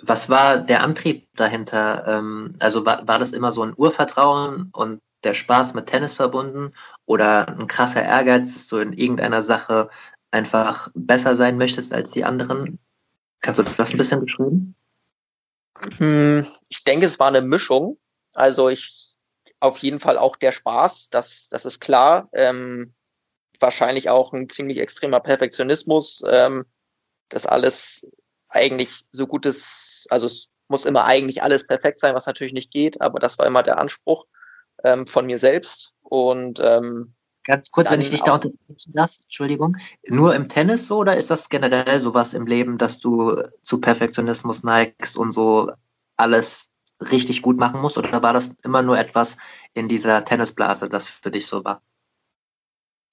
Was 0.02 0.30
war 0.30 0.58
der 0.58 0.82
Antrieb 0.82 1.28
dahinter? 1.34 2.04
Ähm, 2.06 2.56
also 2.58 2.86
war, 2.86 3.06
war 3.06 3.18
das 3.18 3.32
immer 3.32 3.52
so 3.52 3.62
ein 3.62 3.74
Urvertrauen 3.76 4.70
und 4.72 5.02
der 5.24 5.34
Spaß 5.34 5.74
mit 5.74 5.86
Tennis 5.86 6.14
verbunden 6.14 6.72
oder 7.06 7.48
ein 7.48 7.66
krasser 7.66 8.02
Ehrgeiz, 8.02 8.54
dass 8.54 8.66
du 8.68 8.78
in 8.78 8.92
irgendeiner 8.92 9.42
Sache 9.42 9.90
einfach 10.30 10.88
besser 10.94 11.36
sein 11.36 11.58
möchtest 11.58 11.92
als 11.92 12.10
die 12.10 12.24
anderen? 12.24 12.78
Kannst 13.40 13.58
du 13.58 13.62
das 13.62 13.92
ein 13.92 13.98
bisschen 13.98 14.20
beschreiben? 14.20 14.74
Hm, 15.96 16.46
ich 16.68 16.84
denke, 16.84 17.06
es 17.06 17.18
war 17.18 17.28
eine 17.28 17.40
Mischung. 17.40 17.98
Also 18.34 18.68
ich 18.68 19.16
auf 19.60 19.78
jeden 19.78 20.00
Fall 20.00 20.16
auch 20.18 20.36
der 20.36 20.52
Spaß, 20.52 21.10
das, 21.10 21.48
das 21.50 21.66
ist 21.66 21.80
klar. 21.80 22.28
Ähm, 22.32 22.94
wahrscheinlich 23.58 24.08
auch 24.08 24.32
ein 24.32 24.48
ziemlich 24.48 24.78
extremer 24.78 25.20
Perfektionismus, 25.20 26.22
ähm, 26.26 26.64
dass 27.28 27.46
alles 27.46 28.06
eigentlich 28.48 29.04
so 29.12 29.26
gut 29.26 29.46
ist, 29.46 30.06
also 30.10 30.26
es 30.26 30.48
muss 30.68 30.86
immer 30.86 31.04
eigentlich 31.04 31.42
alles 31.42 31.66
perfekt 31.66 32.00
sein, 32.00 32.14
was 32.14 32.26
natürlich 32.26 32.52
nicht 32.52 32.72
geht, 32.72 33.00
aber 33.00 33.18
das 33.18 33.38
war 33.38 33.46
immer 33.46 33.62
der 33.62 33.78
Anspruch 33.78 34.26
ähm, 34.84 35.06
von 35.06 35.26
mir 35.26 35.38
selbst. 35.38 35.92
Und 36.02 36.60
ähm, 36.60 37.14
ganz 37.44 37.70
kurz, 37.70 37.90
wenn 37.90 38.00
ich 38.00 38.10
dich 38.10 38.22
da 38.22 38.34
unterbrechen 38.34 38.92
darf, 38.92 39.14
Entschuldigung, 39.22 39.76
nur 40.08 40.34
im 40.34 40.48
Tennis 40.48 40.86
so 40.86 40.98
oder 40.98 41.16
ist 41.16 41.30
das 41.30 41.48
generell 41.48 42.00
sowas 42.00 42.34
im 42.34 42.46
Leben, 42.46 42.78
dass 42.78 42.98
du 42.98 43.42
zu 43.62 43.80
Perfektionismus 43.80 44.62
neigst 44.62 45.16
und 45.16 45.32
so 45.32 45.70
alles 46.16 46.68
richtig 47.10 47.42
gut 47.42 47.58
machen 47.58 47.80
musst? 47.80 47.98
Oder 47.98 48.22
war 48.22 48.32
das 48.32 48.52
immer 48.62 48.82
nur 48.82 48.98
etwas 48.98 49.36
in 49.74 49.88
dieser 49.88 50.24
Tennisblase, 50.24 50.88
das 50.88 51.08
für 51.08 51.30
dich 51.30 51.46
so 51.46 51.64
war? 51.64 51.82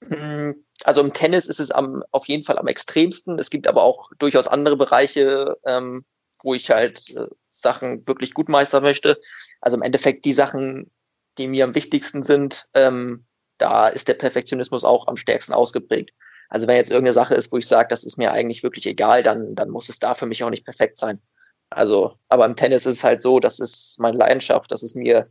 Hm, 0.05 0.63
also 0.83 1.01
im 1.01 1.13
Tennis 1.13 1.47
ist 1.47 1.59
es 1.59 1.71
am, 1.71 2.03
auf 2.11 2.27
jeden 2.27 2.43
Fall 2.43 2.57
am 2.57 2.67
extremsten. 2.67 3.39
Es 3.39 3.49
gibt 3.49 3.67
aber 3.67 3.83
auch 3.83 4.11
durchaus 4.19 4.47
andere 4.47 4.77
Bereiche, 4.77 5.57
ähm, 5.65 6.05
wo 6.43 6.53
ich 6.53 6.69
halt 6.69 7.09
äh, 7.15 7.27
Sachen 7.49 8.05
wirklich 8.07 8.33
gut 8.33 8.49
meistern 8.49 8.83
möchte. 8.83 9.19
Also 9.61 9.77
im 9.77 9.83
Endeffekt 9.83 10.25
die 10.25 10.33
Sachen, 10.33 10.91
die 11.37 11.47
mir 11.47 11.63
am 11.63 11.75
wichtigsten 11.75 12.23
sind, 12.23 12.67
ähm, 12.73 13.25
da 13.57 13.87
ist 13.87 14.07
der 14.07 14.13
Perfektionismus 14.13 14.83
auch 14.83 15.07
am 15.07 15.17
stärksten 15.17 15.53
ausgeprägt. 15.53 16.11
Also 16.49 16.67
wenn 16.67 16.77
jetzt 16.77 16.89
irgendeine 16.89 17.13
Sache 17.13 17.35
ist, 17.35 17.51
wo 17.51 17.57
ich 17.57 17.67
sage, 17.67 17.89
das 17.89 18.03
ist 18.03 18.17
mir 18.17 18.31
eigentlich 18.31 18.63
wirklich 18.63 18.85
egal, 18.85 19.23
dann, 19.23 19.55
dann 19.55 19.69
muss 19.69 19.89
es 19.89 19.99
da 19.99 20.13
für 20.13 20.25
mich 20.25 20.43
auch 20.43 20.49
nicht 20.49 20.65
perfekt 20.65 20.97
sein. 20.97 21.21
Also, 21.69 22.13
aber 22.29 22.45
im 22.45 22.55
Tennis 22.55 22.85
ist 22.85 22.97
es 22.97 23.03
halt 23.03 23.21
so, 23.21 23.39
das 23.39 23.59
ist 23.59 23.99
meine 23.99 24.17
Leidenschaft, 24.17 24.71
das 24.71 24.83
ist 24.83 24.95
mir 24.95 25.29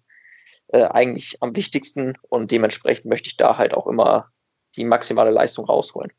äh, 0.69 0.85
eigentlich 0.85 1.39
am 1.41 1.57
wichtigsten 1.57 2.19
und 2.29 2.51
dementsprechend 2.51 3.07
möchte 3.07 3.29
ich 3.29 3.37
da 3.37 3.57
halt 3.57 3.75
auch 3.75 3.87
immer 3.87 4.31
die 4.77 4.85
maximale 4.85 5.31
Leistung 5.31 5.65
rausholen. 5.65 6.13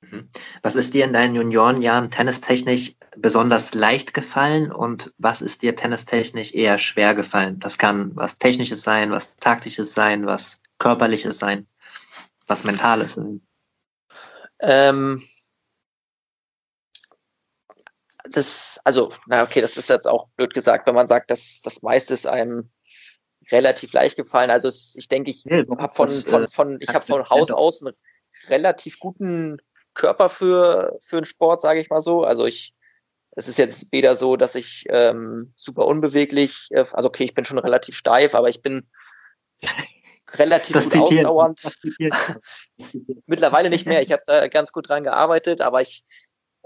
Mhm. 0.00 0.28
Was 0.62 0.76
ist 0.76 0.94
dir 0.94 1.04
in 1.04 1.12
deinen 1.12 1.34
Juniorenjahren 1.34 2.10
tennistechnisch 2.10 2.94
besonders 3.16 3.74
leicht 3.74 4.14
gefallen 4.14 4.70
und 4.70 5.12
was 5.18 5.42
ist 5.42 5.62
dir 5.62 5.74
tennistechnisch 5.74 6.54
eher 6.54 6.78
schwer 6.78 7.14
gefallen? 7.14 7.58
Das 7.58 7.78
kann 7.78 8.14
was 8.14 8.38
Technisches 8.38 8.82
sein, 8.82 9.10
was 9.10 9.36
Taktisches 9.36 9.94
sein, 9.94 10.26
was 10.26 10.60
Körperliches 10.78 11.38
sein, 11.38 11.66
was 12.46 12.64
Mentales 12.64 13.14
sein. 13.14 13.40
Ähm, 14.60 15.22
das, 18.30 18.78
also, 18.84 19.12
na 19.26 19.42
okay, 19.42 19.60
das 19.60 19.76
ist 19.76 19.88
jetzt 19.88 20.06
auch 20.06 20.28
blöd 20.36 20.54
gesagt, 20.54 20.86
wenn 20.86 20.94
man 20.94 21.08
sagt, 21.08 21.30
dass 21.30 21.60
das 21.62 21.82
meiste 21.82 22.14
ist 22.14 22.26
einem 22.26 22.70
relativ 23.50 23.92
leicht 23.92 24.16
gefallen. 24.16 24.50
Also 24.50 24.68
ich 24.68 25.08
denke, 25.08 25.30
ich 25.30 25.44
habe 25.46 25.94
von, 25.94 26.08
von, 26.08 26.44
äh, 26.44 26.48
von, 26.48 26.76
ich 26.80 26.90
habe 26.90 27.06
von 27.06 27.28
Haus 27.28 27.50
aus 27.50 27.82
einen 27.82 27.94
relativ 28.48 28.98
guten 28.98 29.58
Körper 29.98 30.30
für, 30.30 30.96
für 31.00 31.18
einen 31.18 31.26
Sport, 31.26 31.60
sage 31.60 31.80
ich 31.80 31.90
mal 31.90 32.00
so. 32.00 32.24
Also 32.24 32.46
ich, 32.46 32.74
es 33.32 33.48
ist 33.48 33.58
jetzt 33.58 33.92
weder 33.92 34.16
so, 34.16 34.36
dass 34.36 34.54
ich 34.54 34.86
ähm, 34.88 35.52
super 35.56 35.86
unbeweglich, 35.86 36.68
äh, 36.70 36.84
also 36.92 37.08
okay, 37.08 37.24
ich 37.24 37.34
bin 37.34 37.44
schon 37.44 37.58
relativ 37.58 37.96
steif, 37.96 38.34
aber 38.34 38.48
ich 38.48 38.62
bin 38.62 38.88
relativ 40.34 40.74
das 40.74 40.84
gut 40.84 40.92
zitieren. 40.92 41.26
ausdauernd. 41.26 41.78
Mittlerweile 43.26 43.70
nicht 43.70 43.86
mehr. 43.86 44.00
Ich 44.02 44.12
habe 44.12 44.22
da 44.26 44.48
ganz 44.48 44.72
gut 44.72 44.88
dran 44.88 45.02
gearbeitet, 45.02 45.60
aber 45.60 45.82
ich 45.82 46.04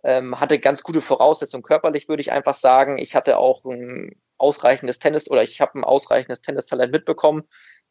ähm, 0.04 0.38
hatte 0.38 0.58
ganz 0.58 0.82
gute 0.82 1.00
Voraussetzungen 1.00 1.62
körperlich, 1.62 2.08
würde 2.08 2.20
ich 2.20 2.32
einfach 2.32 2.54
sagen. 2.54 2.98
Ich 2.98 3.14
hatte 3.14 3.38
auch 3.38 3.64
ein 3.64 4.20
ausreichendes 4.36 4.98
Tennis 4.98 5.30
oder 5.30 5.42
ich 5.42 5.60
habe 5.60 5.78
ein 5.78 5.84
ausreichendes 5.84 6.42
Tennistalent 6.42 6.92
mitbekommen, 6.92 7.44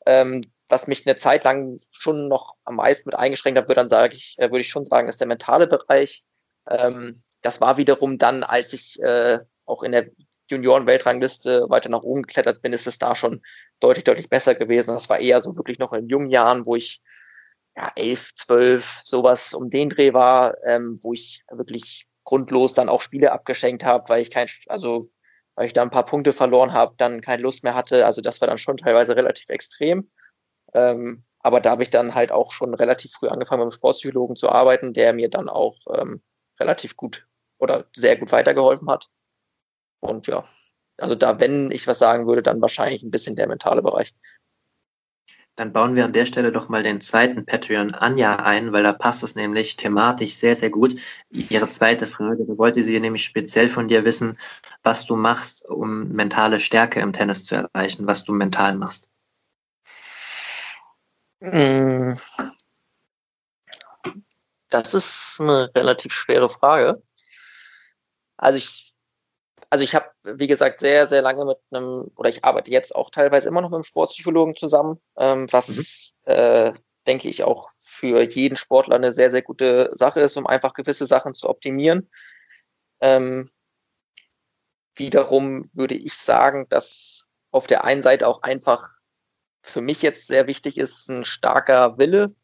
ähm, 0.05 0.43
was 0.69 0.87
mich 0.87 1.05
eine 1.05 1.17
Zeit 1.17 1.43
lang 1.43 1.79
schon 1.91 2.27
noch 2.27 2.55
am 2.63 2.77
meisten 2.77 3.09
mit 3.09 3.15
eingeschränkt 3.15 3.59
hat, 3.59 3.67
würde 3.67 3.81
dann 3.81 3.89
sage 3.89 4.15
ich, 4.15 4.35
äh, 4.37 4.49
würde 4.49 4.61
ich 4.61 4.69
schon 4.69 4.85
sagen, 4.85 5.09
ist 5.09 5.19
der 5.19 5.27
mentale 5.27 5.67
Bereich. 5.67 6.23
Ähm, 6.69 7.21
das 7.41 7.59
war 7.59 7.77
wiederum 7.77 8.17
dann, 8.17 8.43
als 8.43 8.73
ich 8.73 9.01
äh, 9.01 9.39
auch 9.65 9.83
in 9.83 9.91
der 9.91 10.09
Junioren-Weltrangliste 10.49 11.69
weiter 11.69 11.89
nach 11.89 12.03
oben 12.03 12.23
geklettert 12.23 12.61
bin, 12.61 12.73
ist 12.73 12.87
es 12.87 12.99
da 12.99 13.15
schon 13.15 13.41
deutlich, 13.79 14.03
deutlich 14.03 14.29
besser 14.29 14.55
gewesen. 14.55 14.93
Das 14.93 15.09
war 15.09 15.19
eher 15.19 15.41
so 15.41 15.55
wirklich 15.55 15.79
noch 15.79 15.93
in 15.93 16.07
jungen 16.07 16.29
Jahren, 16.29 16.65
wo 16.65 16.75
ich 16.75 17.01
ja, 17.75 17.91
elf, 17.95 18.33
zwölf, 18.35 19.01
sowas 19.03 19.53
um 19.53 19.69
den 19.69 19.89
Dreh 19.89 20.13
war, 20.13 20.55
ähm, 20.65 20.99
wo 21.01 21.13
ich 21.13 21.43
wirklich 21.49 22.07
grundlos 22.23 22.73
dann 22.73 22.89
auch 22.89 23.01
Spiele 23.01 23.31
abgeschenkt 23.31 23.83
habe, 23.83 24.09
weil 24.09 24.21
ich 24.21 24.29
kein, 24.29 24.47
also 24.67 25.07
weil 25.61 25.67
ich 25.67 25.73
da 25.73 25.83
ein 25.83 25.91
paar 25.91 26.05
Punkte 26.05 26.33
verloren 26.33 26.73
habe, 26.73 26.95
dann 26.97 27.21
keine 27.21 27.43
Lust 27.43 27.63
mehr 27.63 27.75
hatte. 27.75 28.03
Also 28.07 28.19
das 28.19 28.41
war 28.41 28.47
dann 28.47 28.57
schon 28.57 28.77
teilweise 28.77 29.15
relativ 29.15 29.47
extrem. 29.49 30.09
Ähm, 30.73 31.23
aber 31.37 31.61
da 31.61 31.69
habe 31.69 31.83
ich 31.83 31.91
dann 31.91 32.15
halt 32.15 32.31
auch 32.31 32.51
schon 32.51 32.73
relativ 32.73 33.11
früh 33.11 33.27
angefangen, 33.27 33.59
mit 33.59 33.65
einem 33.65 33.77
Sportpsychologen 33.77 34.35
zu 34.35 34.49
arbeiten, 34.49 34.91
der 34.91 35.13
mir 35.13 35.29
dann 35.29 35.49
auch 35.49 35.77
ähm, 35.95 36.23
relativ 36.59 36.97
gut 36.97 37.27
oder 37.59 37.85
sehr 37.95 38.17
gut 38.17 38.31
weitergeholfen 38.31 38.89
hat. 38.89 39.09
Und 39.99 40.25
ja, 40.25 40.43
also 40.97 41.13
da, 41.13 41.39
wenn 41.39 41.69
ich 41.69 41.85
was 41.85 41.99
sagen 41.99 42.25
würde, 42.25 42.41
dann 42.41 42.59
wahrscheinlich 42.59 43.03
ein 43.03 43.11
bisschen 43.11 43.35
der 43.35 43.47
mentale 43.47 43.83
Bereich. 43.83 44.15
Dann 45.61 45.73
bauen 45.73 45.95
wir 45.95 46.05
an 46.05 46.11
der 46.11 46.25
Stelle 46.25 46.51
doch 46.51 46.69
mal 46.69 46.81
den 46.81 47.01
zweiten 47.01 47.45
Patreon 47.45 47.93
Anja 47.93 48.37
ein, 48.37 48.73
weil 48.73 48.81
da 48.81 48.93
passt 48.93 49.21
es 49.21 49.35
nämlich 49.35 49.75
thematisch 49.75 50.33
sehr, 50.33 50.55
sehr 50.55 50.71
gut. 50.71 50.99
Ihre 51.29 51.69
zweite 51.69 52.07
Frage, 52.07 52.47
da 52.47 52.57
wollte 52.57 52.83
sie 52.83 52.99
nämlich 52.99 53.23
speziell 53.23 53.69
von 53.69 53.87
dir 53.87 54.03
wissen, 54.03 54.39
was 54.81 55.05
du 55.05 55.15
machst, 55.15 55.63
um 55.69 56.07
mentale 56.07 56.59
Stärke 56.59 56.99
im 56.99 57.13
Tennis 57.13 57.45
zu 57.45 57.53
erreichen, 57.53 58.07
was 58.07 58.23
du 58.23 58.33
mental 58.33 58.75
machst. 58.75 59.07
Hm. 61.41 62.17
Das 64.71 64.95
ist 64.95 65.37
eine 65.39 65.69
relativ 65.75 66.11
schwere 66.11 66.49
Frage. 66.49 67.03
Also 68.35 68.57
ich 68.57 68.90
also 69.71 69.85
ich 69.85 69.95
habe, 69.95 70.11
wie 70.23 70.47
gesagt, 70.47 70.81
sehr, 70.81 71.07
sehr 71.07 71.21
lange 71.21 71.45
mit 71.45 71.57
einem, 71.71 72.11
oder 72.17 72.29
ich 72.29 72.43
arbeite 72.43 72.69
jetzt 72.69 72.93
auch 72.93 73.09
teilweise 73.09 73.47
immer 73.47 73.61
noch 73.61 73.69
mit 73.69 73.75
einem 73.75 73.85
Sportpsychologen 73.85 74.57
zusammen, 74.57 74.99
ähm, 75.17 75.47
was, 75.49 75.69
mhm. 76.25 76.33
äh, 76.33 76.73
denke 77.07 77.29
ich, 77.29 77.43
auch 77.43 77.69
für 77.79 78.21
jeden 78.21 78.57
Sportler 78.57 78.95
eine 78.95 79.13
sehr, 79.13 79.31
sehr 79.31 79.41
gute 79.41 79.89
Sache 79.95 80.19
ist, 80.19 80.35
um 80.35 80.45
einfach 80.45 80.73
gewisse 80.73 81.05
Sachen 81.05 81.33
zu 81.35 81.49
optimieren. 81.49 82.09
Ähm, 82.99 83.49
wiederum 84.95 85.69
würde 85.73 85.95
ich 85.95 86.15
sagen, 86.15 86.67
dass 86.69 87.27
auf 87.51 87.65
der 87.65 87.85
einen 87.85 88.03
Seite 88.03 88.27
auch 88.27 88.41
einfach 88.41 88.89
für 89.63 89.79
mich 89.79 90.01
jetzt 90.01 90.27
sehr 90.27 90.47
wichtig 90.47 90.77
ist, 90.77 91.07
ein 91.07 91.23
starker 91.23 91.97
Wille. 91.97 92.35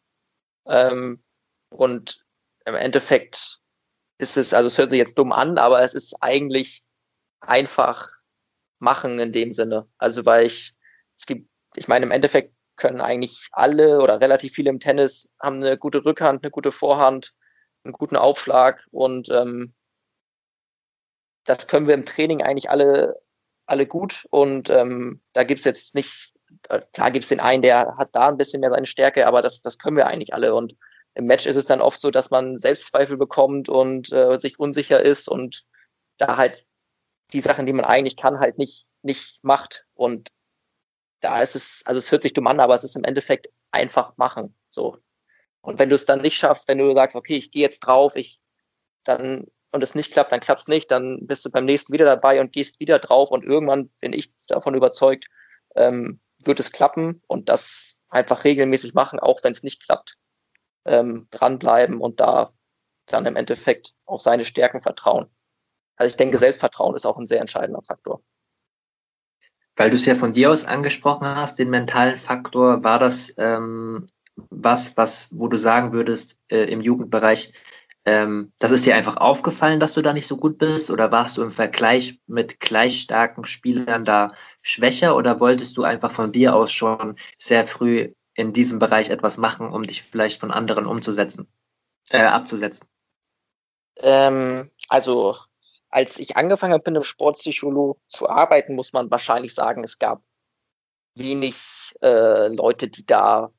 Ähm, 0.65 1.21
und 1.69 2.25
im 2.65 2.75
Endeffekt 2.75 3.59
ist 4.17 4.37
es, 4.37 4.53
also 4.53 4.67
es 4.67 4.77
hört 4.77 4.91
sich 4.91 4.99
jetzt 4.99 5.17
dumm 5.17 5.33
an, 5.33 5.57
aber 5.57 5.81
es 5.81 5.93
ist 5.93 6.15
eigentlich 6.21 6.83
einfach 7.41 8.09
machen 8.79 9.19
in 9.19 9.31
dem 9.31 9.53
Sinne. 9.53 9.87
Also 9.97 10.25
weil 10.25 10.45
ich, 10.45 10.75
es 11.17 11.25
gibt, 11.25 11.49
ich 11.75 11.87
meine, 11.87 12.05
im 12.05 12.11
Endeffekt 12.11 12.53
können 12.75 13.01
eigentlich 13.01 13.47
alle 13.51 14.01
oder 14.01 14.21
relativ 14.21 14.53
viele 14.53 14.69
im 14.69 14.79
Tennis 14.79 15.29
haben 15.41 15.57
eine 15.57 15.77
gute 15.77 16.05
Rückhand, 16.05 16.43
eine 16.43 16.51
gute 16.51 16.71
Vorhand, 16.71 17.33
einen 17.83 17.93
guten 17.93 18.15
Aufschlag 18.15 18.87
und 18.91 19.29
ähm, 19.29 19.73
das 21.43 21.67
können 21.67 21.87
wir 21.87 21.95
im 21.95 22.05
Training 22.05 22.41
eigentlich 22.43 22.69
alle, 22.69 23.19
alle 23.65 23.87
gut 23.87 24.27
und 24.29 24.69
ähm, 24.69 25.21
da 25.33 25.43
gibt's 25.43 25.65
jetzt 25.65 25.95
nicht, 25.95 26.33
klar 26.93 27.11
gibt's 27.11 27.29
den 27.29 27.39
einen, 27.39 27.61
der 27.63 27.97
hat 27.97 28.09
da 28.13 28.29
ein 28.29 28.37
bisschen 28.37 28.59
mehr 28.59 28.69
seine 28.69 28.85
Stärke, 28.85 29.25
aber 29.27 29.41
das, 29.41 29.61
das 29.61 29.79
können 29.79 29.97
wir 29.97 30.07
eigentlich 30.07 30.33
alle 30.33 30.53
und 30.53 30.75
im 31.15 31.25
Match 31.25 31.47
ist 31.47 31.55
es 31.55 31.65
dann 31.65 31.81
oft 31.81 31.99
so, 31.99 32.11
dass 32.11 32.29
man 32.29 32.59
Selbstzweifel 32.59 33.17
bekommt 33.17 33.69
und 33.69 34.11
äh, 34.11 34.39
sich 34.39 34.59
unsicher 34.59 35.01
ist 35.01 35.27
und 35.27 35.65
da 36.17 36.37
halt 36.37 36.67
die 37.33 37.41
Sachen, 37.41 37.65
die 37.65 37.73
man 37.73 37.85
eigentlich 37.85 38.17
kann, 38.17 38.39
halt 38.39 38.57
nicht, 38.57 38.87
nicht 39.01 39.43
macht. 39.43 39.85
Und 39.93 40.31
da 41.19 41.41
ist 41.41 41.55
es, 41.55 41.83
also 41.85 41.99
es 41.99 42.11
hört 42.11 42.21
sich 42.23 42.33
dumm 42.33 42.47
an, 42.47 42.59
aber 42.59 42.75
es 42.75 42.83
ist 42.83 42.95
im 42.95 43.03
Endeffekt 43.03 43.49
einfach 43.71 44.15
machen. 44.17 44.55
So. 44.69 44.97
Und 45.61 45.79
wenn 45.79 45.89
du 45.89 45.95
es 45.95 46.05
dann 46.05 46.21
nicht 46.21 46.37
schaffst, 46.37 46.67
wenn 46.67 46.77
du 46.77 46.93
sagst, 46.93 47.15
okay, 47.15 47.35
ich 47.35 47.51
gehe 47.51 47.63
jetzt 47.63 47.79
drauf, 47.79 48.15
ich 48.15 48.39
dann 49.03 49.45
und 49.71 49.83
es 49.83 49.95
nicht 49.95 50.11
klappt, 50.11 50.31
dann 50.31 50.39
klappt 50.39 50.61
es 50.61 50.67
nicht, 50.67 50.91
dann 50.91 51.27
bist 51.27 51.45
du 51.45 51.51
beim 51.51 51.65
nächsten 51.65 51.93
wieder 51.93 52.05
dabei 52.05 52.39
und 52.39 52.53
gehst 52.53 52.79
wieder 52.79 52.99
drauf 52.99 53.31
und 53.31 53.43
irgendwann 53.43 53.89
bin 53.99 54.13
ich 54.13 54.33
davon 54.47 54.75
überzeugt, 54.75 55.27
ähm, 55.75 56.19
wird 56.43 56.59
es 56.59 56.71
klappen 56.71 57.21
und 57.27 57.49
das 57.49 57.97
einfach 58.09 58.43
regelmäßig 58.43 58.93
machen, 58.93 59.19
auch 59.19 59.43
wenn 59.43 59.51
es 59.51 59.63
nicht 59.63 59.83
klappt, 59.83 60.17
ähm, 60.85 61.27
dranbleiben 61.31 61.99
und 61.99 62.19
da 62.19 62.53
dann 63.07 63.25
im 63.25 63.35
Endeffekt 63.35 63.93
auf 64.05 64.21
seine 64.21 64.45
Stärken 64.45 64.81
vertrauen. 64.81 65.29
Also 65.97 66.11
ich 66.11 66.17
denke, 66.17 66.37
Selbstvertrauen 66.37 66.95
ist 66.95 67.05
auch 67.05 67.17
ein 67.17 67.27
sehr 67.27 67.41
entscheidender 67.41 67.81
Faktor. 67.81 68.21
Weil 69.75 69.89
du 69.89 69.95
es 69.95 70.05
ja 70.05 70.15
von 70.15 70.33
dir 70.33 70.51
aus 70.51 70.65
angesprochen 70.65 71.27
hast, 71.27 71.59
den 71.59 71.69
mentalen 71.69 72.17
Faktor, 72.17 72.83
war 72.83 72.97
das 72.97 73.33
ähm, 73.37 74.05
was, 74.49 74.95
was, 74.97 75.29
wo 75.37 75.47
du 75.47 75.57
sagen 75.57 75.91
würdest, 75.93 76.39
äh, 76.49 76.63
im 76.71 76.81
Jugendbereich, 76.81 77.53
ähm, 78.05 78.53
das 78.59 78.71
ist 78.71 78.85
dir 78.85 78.95
einfach 78.95 79.17
aufgefallen, 79.17 79.81
dass 79.81 79.93
du 79.93 80.01
da 80.01 80.13
nicht 80.13 80.27
so 80.27 80.37
gut 80.37 80.57
bist? 80.57 80.89
Oder 80.89 81.11
warst 81.11 81.35
du 81.35 81.43
im 81.43 81.51
Vergleich 81.51 82.21
mit 82.25 82.61
gleich 82.61 83.01
starken 83.01 83.43
Spielern 83.43 84.05
da 84.05 84.31
schwächer? 84.61 85.15
Oder 85.15 85.41
wolltest 85.41 85.75
du 85.75 85.83
einfach 85.83 86.11
von 86.11 86.31
dir 86.31 86.55
aus 86.55 86.71
schon 86.71 87.17
sehr 87.37 87.67
früh 87.67 88.13
in 88.33 88.53
diesem 88.53 88.79
Bereich 88.79 89.09
etwas 89.09 89.37
machen, 89.37 89.69
um 89.73 89.85
dich 89.85 90.03
vielleicht 90.03 90.39
von 90.39 90.51
anderen 90.51 90.85
umzusetzen, 90.85 91.47
äh, 92.11 92.21
abzusetzen? 92.21 92.87
Ähm, 94.01 94.69
also 94.87 95.35
als 95.89 96.19
ich 96.19 96.37
angefangen 96.37 96.73
habe, 96.73 96.81
mit 96.81 96.97
einem 96.97 97.03
Sportpsychologe 97.03 97.99
zu 98.07 98.29
arbeiten, 98.29 98.75
muss 98.75 98.93
man 98.93 99.09
wahrscheinlich 99.11 99.53
sagen, 99.53 99.83
es 99.83 99.99
gab 99.99 100.23
wenig 101.15 101.55
äh, 102.01 102.47
Leute, 102.49 102.87
die 102.89 103.05
da 103.05 103.51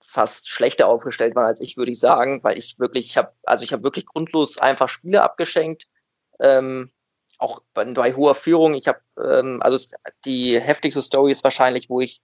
fast 0.00 0.48
schlechter 0.48 0.86
aufgestellt 0.86 1.34
waren 1.34 1.46
als 1.46 1.60
ich, 1.60 1.76
würde 1.76 1.92
ich 1.92 2.00
sagen, 2.00 2.42
weil 2.42 2.58
ich 2.58 2.78
wirklich, 2.78 3.06
ich 3.06 3.16
habe, 3.16 3.32
also 3.44 3.64
ich 3.64 3.72
habe 3.72 3.84
wirklich 3.84 4.06
grundlos 4.06 4.58
einfach 4.58 4.88
Spiele 4.88 5.22
abgeschenkt, 5.22 5.88
ähm, 6.40 6.90
auch 7.38 7.60
bei, 7.74 7.84
bei 7.84 8.14
hoher 8.14 8.34
Führung. 8.34 8.74
Ich 8.74 8.88
habe, 8.88 9.00
ähm, 9.22 9.60
also 9.62 9.78
die 10.24 10.58
heftigste 10.60 11.02
Story 11.02 11.32
ist 11.32 11.44
wahrscheinlich, 11.44 11.90
wo 11.90 12.00
ich, 12.00 12.22